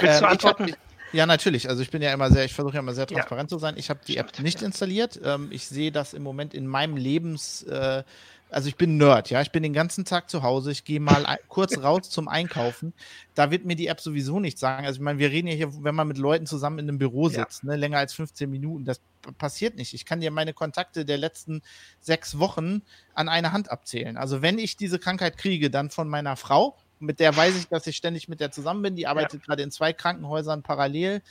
Willst 0.00 0.20
du 0.20 0.24
ähm, 0.24 0.30
antworten? 0.30 0.76
Ja, 1.12 1.24
natürlich. 1.24 1.68
Also 1.68 1.82
ich 1.82 1.90
bin 1.90 2.02
ja 2.02 2.12
immer 2.12 2.30
sehr, 2.30 2.44
ich 2.44 2.52
versuche 2.52 2.74
ja 2.74 2.80
immer 2.80 2.92
sehr 2.92 3.06
transparent 3.06 3.50
ja. 3.50 3.56
zu 3.56 3.60
sein. 3.60 3.74
Ich 3.78 3.90
habe 3.90 4.00
die 4.06 4.16
App 4.16 4.38
nicht 4.40 4.60
installiert. 4.60 5.18
Ähm, 5.24 5.48
ich 5.50 5.66
sehe 5.66 5.92
das 5.92 6.12
im 6.12 6.22
Moment 6.22 6.52
in 6.52 6.66
meinem 6.66 6.96
Lebens 6.96 7.62
äh, 7.62 8.02
also 8.50 8.68
ich 8.68 8.76
bin 8.76 8.96
Nerd, 8.96 9.30
ja, 9.30 9.42
ich 9.42 9.50
bin 9.50 9.62
den 9.62 9.72
ganzen 9.72 10.04
Tag 10.04 10.30
zu 10.30 10.42
Hause, 10.42 10.70
ich 10.70 10.84
gehe 10.84 11.00
mal 11.00 11.38
kurz 11.48 11.78
raus 11.78 12.08
zum 12.10 12.28
Einkaufen. 12.28 12.92
Da 13.34 13.50
wird 13.50 13.64
mir 13.64 13.74
die 13.74 13.88
App 13.88 14.00
sowieso 14.00 14.38
nicht 14.38 14.58
sagen. 14.58 14.86
Also 14.86 14.98
ich 14.98 15.02
meine, 15.02 15.18
wir 15.18 15.30
reden 15.30 15.48
ja 15.48 15.54
hier, 15.54 15.84
wenn 15.84 15.94
man 15.94 16.06
mit 16.06 16.18
Leuten 16.18 16.46
zusammen 16.46 16.78
in 16.78 16.88
einem 16.88 16.98
Büro 16.98 17.28
sitzt, 17.28 17.64
ja. 17.64 17.70
ne, 17.70 17.76
länger 17.76 17.98
als 17.98 18.14
15 18.14 18.48
Minuten, 18.48 18.84
das 18.84 19.00
passiert 19.38 19.76
nicht. 19.76 19.94
Ich 19.94 20.04
kann 20.04 20.20
dir 20.20 20.30
meine 20.30 20.52
Kontakte 20.52 21.04
der 21.04 21.18
letzten 21.18 21.62
sechs 22.00 22.38
Wochen 22.38 22.82
an 23.14 23.28
eine 23.28 23.52
Hand 23.52 23.70
abzählen. 23.70 24.16
Also 24.16 24.42
wenn 24.42 24.58
ich 24.58 24.76
diese 24.76 24.98
Krankheit 24.98 25.38
kriege, 25.38 25.68
dann 25.68 25.90
von 25.90 26.08
meiner 26.08 26.36
Frau, 26.36 26.76
mit 26.98 27.20
der 27.20 27.36
weiß 27.36 27.56
ich, 27.56 27.68
dass 27.68 27.86
ich 27.86 27.96
ständig 27.96 28.28
mit 28.28 28.40
der 28.40 28.52
zusammen 28.52 28.82
bin. 28.82 28.96
Die 28.96 29.06
arbeitet 29.06 29.40
ja. 29.40 29.46
gerade 29.46 29.62
in 29.62 29.70
zwei 29.70 29.92
Krankenhäusern 29.92 30.62
parallel. 30.62 31.22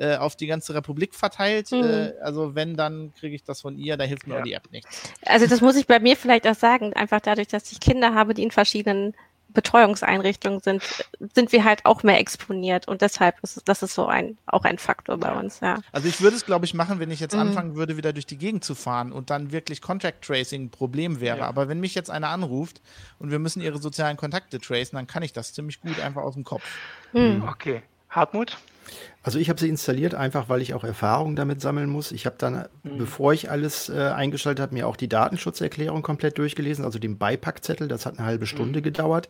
Äh, 0.00 0.16
auf 0.16 0.34
die 0.34 0.46
ganze 0.46 0.74
Republik 0.74 1.14
verteilt. 1.14 1.72
Mhm. 1.72 1.84
Äh, 1.84 2.12
also 2.22 2.54
wenn, 2.54 2.74
dann 2.74 3.12
kriege 3.20 3.36
ich 3.36 3.44
das 3.44 3.60
von 3.60 3.76
ihr, 3.76 3.98
da 3.98 4.04
hilft 4.04 4.26
mir 4.26 4.36
ja. 4.36 4.42
die 4.42 4.52
App 4.54 4.72
nichts. 4.72 5.12
Also 5.26 5.46
das 5.46 5.60
muss 5.60 5.76
ich 5.76 5.86
bei 5.86 6.00
mir 6.00 6.16
vielleicht 6.16 6.46
auch 6.46 6.54
sagen, 6.54 6.94
einfach 6.94 7.20
dadurch, 7.20 7.48
dass 7.48 7.70
ich 7.70 7.80
Kinder 7.80 8.14
habe, 8.14 8.32
die 8.32 8.42
in 8.42 8.50
verschiedenen 8.50 9.14
Betreuungseinrichtungen 9.48 10.60
sind, 10.60 10.82
sind 11.34 11.52
wir 11.52 11.64
halt 11.64 11.84
auch 11.84 12.02
mehr 12.02 12.18
exponiert 12.18 12.88
und 12.88 13.02
deshalb 13.02 13.34
ist 13.42 13.60
das 13.66 13.82
ist 13.82 13.94
so 13.94 14.06
ein 14.06 14.38
auch 14.46 14.64
ein 14.64 14.78
Faktor 14.78 15.18
bei 15.18 15.32
uns, 15.38 15.60
ja. 15.60 15.80
Also 15.92 16.08
ich 16.08 16.22
würde 16.22 16.36
es, 16.36 16.46
glaube 16.46 16.64
ich, 16.64 16.72
machen, 16.72 16.98
wenn 16.98 17.10
ich 17.10 17.20
jetzt 17.20 17.34
mhm. 17.34 17.40
anfangen 17.40 17.76
würde, 17.76 17.98
wieder 17.98 18.14
durch 18.14 18.26
die 18.26 18.38
Gegend 18.38 18.64
zu 18.64 18.74
fahren 18.74 19.12
und 19.12 19.28
dann 19.28 19.52
wirklich 19.52 19.82
Contact 19.82 20.24
Tracing 20.24 20.64
ein 20.64 20.70
Problem 20.70 21.20
wäre. 21.20 21.40
Ja. 21.40 21.46
Aber 21.46 21.68
wenn 21.68 21.78
mich 21.78 21.94
jetzt 21.94 22.10
einer 22.10 22.28
anruft 22.28 22.80
und 23.18 23.30
wir 23.30 23.38
müssen 23.38 23.60
ihre 23.60 23.76
sozialen 23.76 24.16
Kontakte 24.16 24.60
tracen, 24.60 24.96
dann 24.96 25.06
kann 25.06 25.22
ich 25.22 25.34
das 25.34 25.52
ziemlich 25.52 25.82
gut 25.82 26.00
einfach 26.00 26.22
aus 26.22 26.32
dem 26.32 26.44
Kopf. 26.44 26.64
Mhm. 27.12 27.46
Okay. 27.46 27.82
Hartmut? 28.08 28.56
Also 29.22 29.38
ich 29.38 29.50
habe 29.50 29.60
sie 29.60 29.68
installiert, 29.68 30.14
einfach 30.14 30.48
weil 30.48 30.62
ich 30.62 30.72
auch 30.72 30.82
Erfahrung 30.82 31.36
damit 31.36 31.60
sammeln 31.60 31.90
muss. 31.90 32.10
Ich 32.10 32.24
habe 32.24 32.36
dann, 32.38 32.64
mhm. 32.82 32.96
bevor 32.96 33.34
ich 33.34 33.50
alles 33.50 33.90
äh, 33.90 33.98
eingeschaltet 33.98 34.62
habe, 34.62 34.72
mir 34.72 34.88
auch 34.88 34.96
die 34.96 35.08
Datenschutzerklärung 35.08 36.00
komplett 36.00 36.38
durchgelesen, 36.38 36.86
also 36.86 36.98
den 36.98 37.18
Beipackzettel. 37.18 37.86
Das 37.86 38.06
hat 38.06 38.18
eine 38.18 38.26
halbe 38.26 38.46
Stunde 38.46 38.78
mhm. 38.78 38.82
gedauert. 38.82 39.28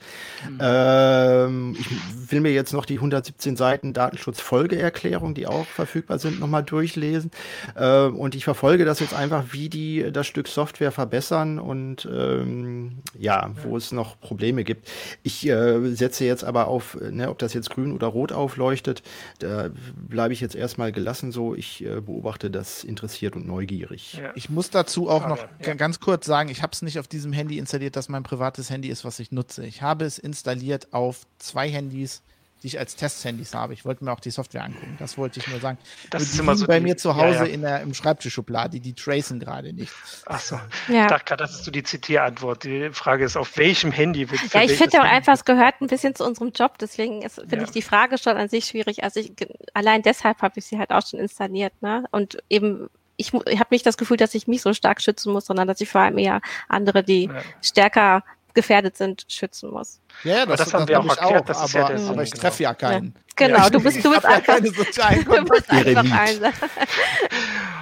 Mhm. 0.48 0.58
Ähm, 0.60 1.76
ich 1.76 2.30
will 2.30 2.40
mir 2.40 2.52
jetzt 2.52 2.72
noch 2.72 2.84
die 2.84 2.96
117 2.96 3.56
Seiten 3.56 3.92
Datenschutzfolgeerklärung, 3.92 5.34
die 5.34 5.48
auch 5.48 5.66
verfügbar 5.66 6.20
sind, 6.20 6.38
nochmal 6.38 6.62
durchlesen. 6.62 7.32
Äh, 7.74 8.04
und 8.04 8.36
ich 8.36 8.44
verfolge 8.44 8.84
das 8.84 9.00
jetzt 9.00 9.14
einfach, 9.14 9.46
wie 9.50 9.68
die 9.68 10.12
das 10.12 10.28
Stück 10.28 10.46
Software 10.46 10.92
verbessern 10.92 11.58
und 11.58 12.08
ähm, 12.12 12.98
ja, 13.18 13.50
wo 13.64 13.76
es 13.76 13.90
noch 13.90 14.20
Probleme 14.20 14.62
gibt. 14.62 14.88
Ich 15.24 15.48
äh, 15.48 15.94
setze 15.96 16.24
jetzt 16.24 16.44
aber 16.44 16.68
auf, 16.68 16.96
ne, 17.00 17.28
ob 17.28 17.40
das 17.40 17.54
jetzt 17.54 17.70
grün 17.70 17.92
oder 17.92 18.06
rot 18.06 18.30
aufleuchtet. 18.30 19.02
Da 19.40 19.70
bleibe 19.94 20.32
ich 20.32 20.40
jetzt 20.40 20.54
erstmal 20.54 20.92
gelassen 20.92 21.32
so. 21.32 21.54
Ich 21.54 21.84
äh, 21.84 22.00
beobachte 22.00 22.50
das 22.50 22.84
interessiert 22.84 23.36
und 23.36 23.46
neugierig. 23.46 24.14
Ja. 24.14 24.32
Ich 24.34 24.50
muss 24.50 24.70
dazu 24.70 25.08
auch 25.08 25.26
noch 25.26 25.38
ja. 25.64 25.74
ganz 25.74 26.00
kurz 26.00 26.26
sagen, 26.26 26.48
ich 26.48 26.62
habe 26.62 26.72
es 26.72 26.82
nicht 26.82 26.98
auf 26.98 27.08
diesem 27.08 27.32
Handy 27.32 27.58
installiert, 27.58 27.96
das 27.96 28.08
mein 28.08 28.22
privates 28.22 28.70
Handy 28.70 28.88
ist, 28.88 29.04
was 29.04 29.18
ich 29.18 29.32
nutze. 29.32 29.64
Ich 29.64 29.82
habe 29.82 30.04
es 30.04 30.18
installiert 30.18 30.92
auf 30.92 31.26
zwei 31.38 31.68
Handys, 31.68 32.22
die 32.62 32.66
ich 32.66 32.78
als 32.78 32.96
Testhandys 32.96 33.54
habe. 33.54 33.72
Ich 33.72 33.84
wollte 33.84 34.04
mir 34.04 34.12
auch 34.12 34.20
die 34.20 34.30
Software 34.30 34.64
angucken. 34.64 34.96
Das 34.98 35.16
wollte 35.16 35.40
ich 35.40 35.48
nur 35.48 35.60
sagen. 35.60 35.78
Das 36.10 36.24
die 36.24 36.30
ist 36.30 36.38
immer 36.38 36.56
so 36.56 36.66
bei 36.66 36.78
die, 36.78 36.84
mir 36.84 36.96
zu 36.96 37.16
Hause 37.16 37.38
ja, 37.38 37.44
ja. 37.44 37.50
in 37.50 37.62
der 37.62 37.80
im 37.80 37.94
Schreibtischschublade. 37.94 38.70
Die, 38.70 38.80
die 38.80 38.94
tracen 38.94 39.40
gerade 39.40 39.72
nicht. 39.72 39.92
Ach 40.26 40.40
so. 40.40 40.60
Ja. 40.88 41.02
Ich 41.02 41.08
dachte 41.08 41.24
gerade, 41.24 41.42
das 41.44 41.52
ist 41.52 41.64
so 41.64 41.70
die 41.70 41.82
CT-Antwort. 41.82 42.64
Die 42.64 42.90
Frage 42.90 43.24
ist, 43.24 43.36
auf 43.36 43.56
welchem 43.56 43.92
Handy 43.92 44.30
wird 44.30 44.40
Ja, 44.52 44.62
ich 44.62 44.72
finde 44.72 45.00
auch 45.00 45.04
einfach, 45.04 45.32
es 45.32 45.44
gehört 45.44 45.80
ein 45.80 45.86
bisschen 45.86 46.14
zu 46.14 46.24
unserem 46.24 46.52
Job. 46.52 46.78
Deswegen 46.78 47.28
finde 47.28 47.56
ja. 47.56 47.62
ich 47.62 47.70
die 47.70 47.82
Frage 47.82 48.18
schon 48.18 48.36
an 48.36 48.48
sich 48.48 48.66
schwierig. 48.66 49.02
Also 49.04 49.20
ich, 49.20 49.32
allein 49.72 50.02
deshalb 50.02 50.42
habe 50.42 50.58
ich 50.58 50.66
sie 50.66 50.78
halt 50.78 50.90
auch 50.90 51.06
schon 51.06 51.20
installiert. 51.20 51.72
Ne? 51.80 52.04
Und 52.10 52.38
eben 52.50 52.88
ich, 53.20 53.34
ich 53.34 53.60
habe 53.60 53.68
nicht 53.70 53.84
das 53.84 53.98
Gefühl, 53.98 54.16
dass 54.16 54.34
ich 54.34 54.46
mich 54.46 54.62
so 54.62 54.72
stark 54.72 55.02
schützen 55.02 55.32
muss, 55.32 55.44
sondern 55.44 55.68
dass 55.68 55.80
ich 55.80 55.90
vor 55.90 56.00
allem 56.00 56.16
eher 56.16 56.40
andere, 56.68 57.04
die 57.04 57.24
ja. 57.26 57.42
stärker 57.60 58.24
gefährdet 58.54 58.96
sind, 58.96 59.24
schützen 59.28 59.70
muss. 59.70 60.00
Ja, 60.24 60.46
das, 60.46 60.58
das 60.58 60.74
haben 60.74 60.80
das 60.80 60.88
wir 60.88 61.00
auch 61.00 61.08
erklärt. 61.08 61.42
Auch, 61.42 61.46
das 61.46 61.64
ist 61.64 61.76
aber, 61.76 61.96
ja 61.96 62.08
aber 62.08 62.22
ich 62.22 62.30
treffe 62.30 62.62
ja 62.62 62.74
keinen. 62.74 63.06
Ja. 63.06 63.20
Genau, 63.36 63.58
ja. 63.58 63.70
du 63.70 63.80
bist, 63.80 64.04
du 64.04 64.10
bist 64.14 64.24
einfach, 64.24 64.42
keine 64.44 64.70
sozialen 64.70 65.24
du 65.24 65.44
bist 65.44 65.70
einfach 65.70 66.52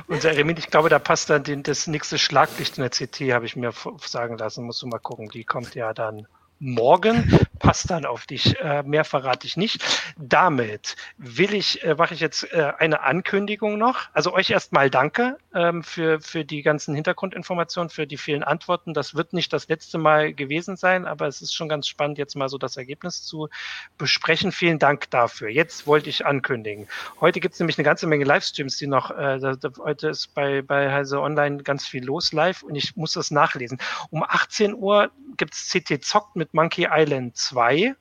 Und 0.07 0.25
Eremit, 0.25 0.59
ich 0.59 0.71
glaube, 0.71 0.89
da 0.89 0.99
passt 0.99 1.29
dann 1.31 1.43
den, 1.43 1.62
das 1.62 1.87
nächste 1.87 2.19
Schlaglicht 2.19 2.79
in 2.79 2.83
der 2.83 2.91
CT, 2.91 3.33
habe 3.33 3.47
ich 3.47 3.57
mir 3.57 3.73
sagen 4.07 4.39
lassen. 4.39 4.64
Musst 4.64 4.81
du 4.83 4.87
mal 4.87 4.99
gucken. 4.99 5.29
Die 5.29 5.45
kommt 5.45 5.75
ja 5.75 5.93
dann 5.93 6.27
morgen. 6.61 7.39
Passt 7.59 7.91
dann 7.91 8.07
auf 8.07 8.27
dich. 8.27 8.59
Äh, 8.61 8.83
mehr 8.83 9.05
verrate 9.05 9.47
ich 9.47 9.57
nicht. 9.57 9.85
Damit 10.17 10.97
will 11.17 11.55
ich, 11.55 11.83
äh, 11.85 11.95
mache 11.95 12.15
ich 12.15 12.21
jetzt 12.21 12.53
äh, 12.53 12.73
eine 12.79 13.03
Ankündigung 13.03 13.79
noch. 13.79 14.09
Also 14.13 14.33
euch 14.33 14.51
erstmal 14.51 14.91
danke 14.91 15.39
ähm, 15.55 15.83
für, 15.83 16.21
für 16.21 16.45
die 16.45 16.63
ganzen 16.63 16.95
Hintergrundinformationen, 16.95 17.91
für 17.91 18.07
die 18.07 18.17
vielen 18.17 18.43
Antworten. 18.43 18.95
Das 18.95 19.15
wird 19.15 19.33
nicht 19.33 19.53
das 19.53 19.69
letzte 19.69 19.99
Mal 19.99 20.35
gewesen 20.35 20.77
sein, 20.77 21.07
aber 21.07 21.27
es 21.27 21.43
ist 21.43 21.55
schon 21.55 21.69
ganz 21.69 21.87
spannend, 21.87 22.19
jetzt 22.19 22.37
mal 22.37 22.49
so 22.49 22.59
das 22.59 22.77
Ergebnis 22.77 23.25
zu 23.25 23.49
besprechen. 23.97 24.53
Vielen 24.53 24.79
Dank 24.79 25.11
dafür. 25.11 25.49
Jetzt 25.49 25.87
wollte 25.87 26.11
ich 26.11 26.27
ankündigen. 26.27 26.89
Heute 27.21 27.41
gibt 27.41 27.55
es 27.55 27.61
nämlich 27.61 27.79
eine 27.79 27.85
ganze 27.85 28.07
Menge 28.07 28.25
Livestreams, 28.25 28.77
die 28.79 28.87
noch, 28.87 29.11
äh, 29.11 29.41
heute 29.79 30.09
ist 30.09 30.35
bei, 30.35 30.63
bei 30.63 30.93
Heise 30.93 31.21
Online 31.21 31.63
ganz 31.63 31.87
viel 31.87 32.05
los 32.05 32.33
live 32.33 32.63
und 32.63 32.75
ich 32.75 32.97
muss 32.97 33.13
das 33.13 33.31
nachlesen. 33.31 33.79
Um 34.11 34.23
18 34.23 34.75
Uhr 34.75 35.11
gibt 35.37 35.55
es 35.55 35.71
CT 35.71 36.05
Zockt 36.05 36.37
mit 36.37 36.47
Monkey 36.53 36.88
Island 36.90 37.36
2. 37.36 37.94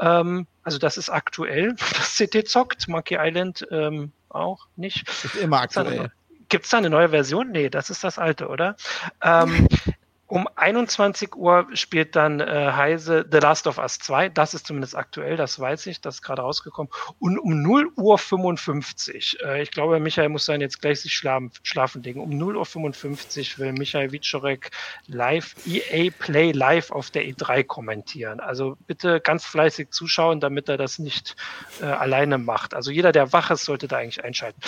Ähm, 0.00 0.46
also 0.62 0.78
das 0.78 0.96
ist 0.96 1.08
aktuell, 1.08 1.74
das 1.96 2.16
CT 2.16 2.48
zockt, 2.48 2.88
Monkey 2.88 3.16
Island 3.18 3.66
ähm, 3.70 4.12
auch 4.28 4.66
nicht. 4.76 5.08
Ist 5.08 5.36
immer 5.36 5.60
aktuell. 5.60 6.10
Gibt 6.48 6.64
es 6.64 6.70
da 6.70 6.78
eine 6.78 6.90
neue 6.90 7.08
Version? 7.08 7.50
Nee, 7.50 7.70
das 7.70 7.88
ist 7.88 8.04
das 8.04 8.18
alte, 8.18 8.48
oder? 8.48 8.76
Ähm, 9.22 9.68
Um 10.32 10.48
21 10.56 11.36
Uhr 11.36 11.66
spielt 11.74 12.16
dann 12.16 12.40
äh, 12.40 12.72
Heise 12.72 13.26
The 13.30 13.36
Last 13.36 13.66
of 13.66 13.76
Us 13.76 13.98
2. 13.98 14.30
Das 14.30 14.54
ist 14.54 14.66
zumindest 14.66 14.96
aktuell, 14.96 15.36
das 15.36 15.60
weiß 15.60 15.84
ich, 15.88 16.00
das 16.00 16.14
ist 16.14 16.22
gerade 16.22 16.40
rausgekommen. 16.40 16.90
Und 17.18 17.38
um 17.38 17.60
0 17.60 17.92
Uhr 17.96 18.16
55, 18.16 19.36
äh, 19.44 19.60
ich 19.60 19.70
glaube, 19.72 20.00
Michael 20.00 20.30
muss 20.30 20.46
dann 20.46 20.62
jetzt 20.62 20.80
gleich 20.80 21.02
sich 21.02 21.12
schlafen, 21.12 21.50
schlafen 21.62 22.02
legen. 22.02 22.18
Um 22.18 22.30
0 22.30 22.56
Uhr 22.56 22.64
55 22.64 23.58
will 23.58 23.74
Michael 23.74 24.10
Wiczorek 24.10 24.70
live 25.06 25.54
EA 25.66 26.10
Play 26.18 26.52
live 26.52 26.92
auf 26.92 27.10
der 27.10 27.24
E3 27.24 27.62
kommentieren. 27.64 28.40
Also 28.40 28.78
bitte 28.86 29.20
ganz 29.20 29.44
fleißig 29.44 29.90
zuschauen, 29.90 30.40
damit 30.40 30.66
er 30.70 30.78
das 30.78 30.98
nicht 30.98 31.36
äh, 31.82 31.84
alleine 31.84 32.38
macht. 32.38 32.72
Also 32.72 32.90
jeder, 32.90 33.12
der 33.12 33.34
wach 33.34 33.50
ist, 33.50 33.66
sollte 33.66 33.86
da 33.86 33.98
eigentlich 33.98 34.24
einschalten. 34.24 34.62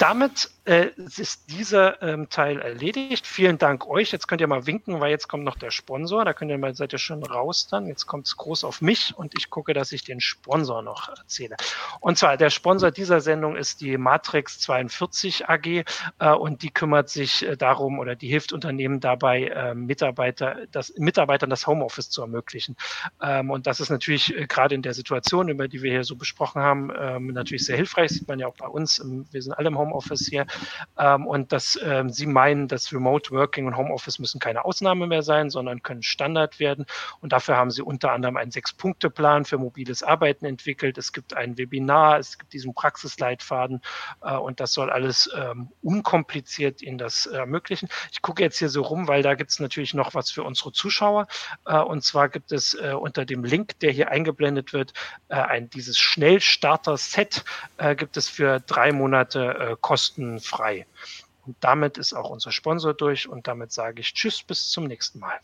Damit 0.00 0.48
äh, 0.64 0.90
ist 0.96 1.50
dieser 1.50 2.00
ähm, 2.02 2.28
Teil 2.30 2.60
erledigt. 2.60 3.26
Vielen 3.26 3.58
Dank 3.58 3.86
euch. 3.86 4.12
Jetzt 4.12 4.28
könnt 4.28 4.40
ihr 4.40 4.46
mal 4.46 4.66
winken 4.66 5.00
weil 5.00 5.10
jetzt 5.10 5.28
kommt 5.28 5.44
noch 5.44 5.56
der 5.56 5.70
Sponsor. 5.70 6.24
Da 6.24 6.32
könnt 6.32 6.50
ihr 6.50 6.56
mal, 6.56 6.74
seid 6.74 6.94
ihr 6.94 6.98
schon 6.98 7.22
raus 7.22 7.66
dann. 7.68 7.86
Jetzt 7.86 8.06
kommt 8.06 8.26
es 8.26 8.36
groß 8.38 8.64
auf 8.64 8.80
mich 8.80 9.12
und 9.16 9.36
ich 9.36 9.50
gucke, 9.50 9.74
dass 9.74 9.92
ich 9.92 10.04
den 10.04 10.20
Sponsor 10.20 10.80
noch 10.82 11.08
erzähle. 11.08 11.56
Und 12.00 12.16
zwar 12.16 12.38
der 12.38 12.48
Sponsor 12.48 12.90
dieser 12.90 13.20
Sendung 13.20 13.56
ist 13.56 13.82
die 13.82 13.98
Matrix 13.98 14.60
42 14.60 15.48
AG 15.48 15.66
äh, 15.66 15.84
und 16.30 16.62
die 16.62 16.70
kümmert 16.70 17.10
sich 17.10 17.44
äh, 17.44 17.56
darum 17.56 17.98
oder 17.98 18.16
die 18.16 18.28
hilft 18.28 18.54
Unternehmen 18.54 19.00
dabei, 19.00 19.48
äh, 19.48 19.74
Mitarbeiter, 19.74 20.66
das, 20.72 20.94
Mitarbeitern 20.96 21.50
das 21.50 21.66
Homeoffice 21.66 22.08
zu 22.08 22.22
ermöglichen. 22.22 22.76
Ähm, 23.20 23.50
und 23.50 23.66
das 23.66 23.80
ist 23.80 23.90
natürlich 23.90 24.34
äh, 24.34 24.46
gerade 24.46 24.74
in 24.74 24.82
der 24.82 24.94
Situation, 24.94 25.48
über 25.48 25.68
die 25.68 25.82
wir 25.82 25.90
hier 25.90 26.04
so 26.04 26.16
besprochen 26.16 26.62
haben, 26.62 26.90
ähm, 26.98 27.26
natürlich 27.28 27.66
sehr 27.66 27.76
hilfreich. 27.76 28.12
Sieht 28.12 28.28
man 28.28 28.38
ja 28.38 28.46
auch 28.46 28.56
bei 28.56 28.66
uns. 28.66 28.98
Im, 28.98 29.26
wir 29.30 29.42
sind 29.42 29.52
alle 29.52 29.68
im 29.68 29.76
Homeoffice 29.76 29.89
hier. 30.28 30.46
Ähm, 30.98 31.26
und 31.26 31.52
dass 31.52 31.78
ähm, 31.82 32.10
sie 32.10 32.26
meinen, 32.26 32.68
dass 32.68 32.92
Remote 32.92 33.30
Working 33.30 33.66
und 33.66 33.76
Homeoffice 33.76 34.18
müssen 34.18 34.40
keine 34.40 34.64
Ausnahme 34.64 35.06
mehr 35.06 35.22
sein, 35.22 35.50
sondern 35.50 35.82
können 35.82 36.02
Standard 36.02 36.60
werden. 36.60 36.86
Und 37.20 37.32
dafür 37.32 37.56
haben 37.56 37.70
sie 37.70 37.82
unter 37.82 38.12
anderem 38.12 38.36
einen 38.36 38.50
Sechs-Punkte-Plan 38.50 39.44
für 39.44 39.58
mobiles 39.58 40.02
Arbeiten 40.02 40.44
entwickelt. 40.44 40.98
Es 40.98 41.12
gibt 41.12 41.34
ein 41.34 41.58
Webinar, 41.58 42.18
es 42.18 42.38
gibt 42.38 42.52
diesen 42.52 42.74
Praxisleitfaden 42.74 43.80
äh, 44.22 44.36
und 44.36 44.60
das 44.60 44.72
soll 44.72 44.90
alles 44.90 45.30
ähm, 45.36 45.70
unkompliziert 45.82 46.82
Ihnen 46.82 46.98
das 46.98 47.26
ermöglichen. 47.26 47.88
Ich 48.12 48.22
gucke 48.22 48.42
jetzt 48.42 48.58
hier 48.58 48.68
so 48.68 48.82
rum, 48.82 49.08
weil 49.08 49.22
da 49.22 49.34
gibt 49.34 49.50
es 49.50 49.60
natürlich 49.60 49.94
noch 49.94 50.14
was 50.14 50.30
für 50.30 50.42
unsere 50.42 50.72
Zuschauer. 50.72 51.26
Äh, 51.66 51.78
und 51.78 52.02
zwar 52.04 52.28
gibt 52.28 52.52
es 52.52 52.74
äh, 52.74 52.92
unter 52.92 53.24
dem 53.24 53.44
Link, 53.44 53.78
der 53.80 53.92
hier 53.92 54.10
eingeblendet 54.10 54.72
wird, 54.72 54.92
äh, 55.28 55.34
ein, 55.34 55.70
dieses 55.70 55.98
Schnellstarter-Set 55.98 57.44
äh, 57.76 57.94
gibt 57.94 58.16
es 58.16 58.28
für 58.28 58.60
drei 58.60 58.92
Monate 58.92 59.69
äh, 59.70 59.76
kostenfrei. 59.80 60.86
Und 61.46 61.56
damit 61.60 61.98
ist 61.98 62.12
auch 62.12 62.30
unser 62.30 62.52
Sponsor 62.52 62.94
durch 62.94 63.28
und 63.28 63.46
damit 63.46 63.72
sage 63.72 64.00
ich 64.00 64.12
Tschüss, 64.14 64.42
bis 64.42 64.68
zum 64.68 64.84
nächsten 64.84 65.18
Mal. 65.18 65.40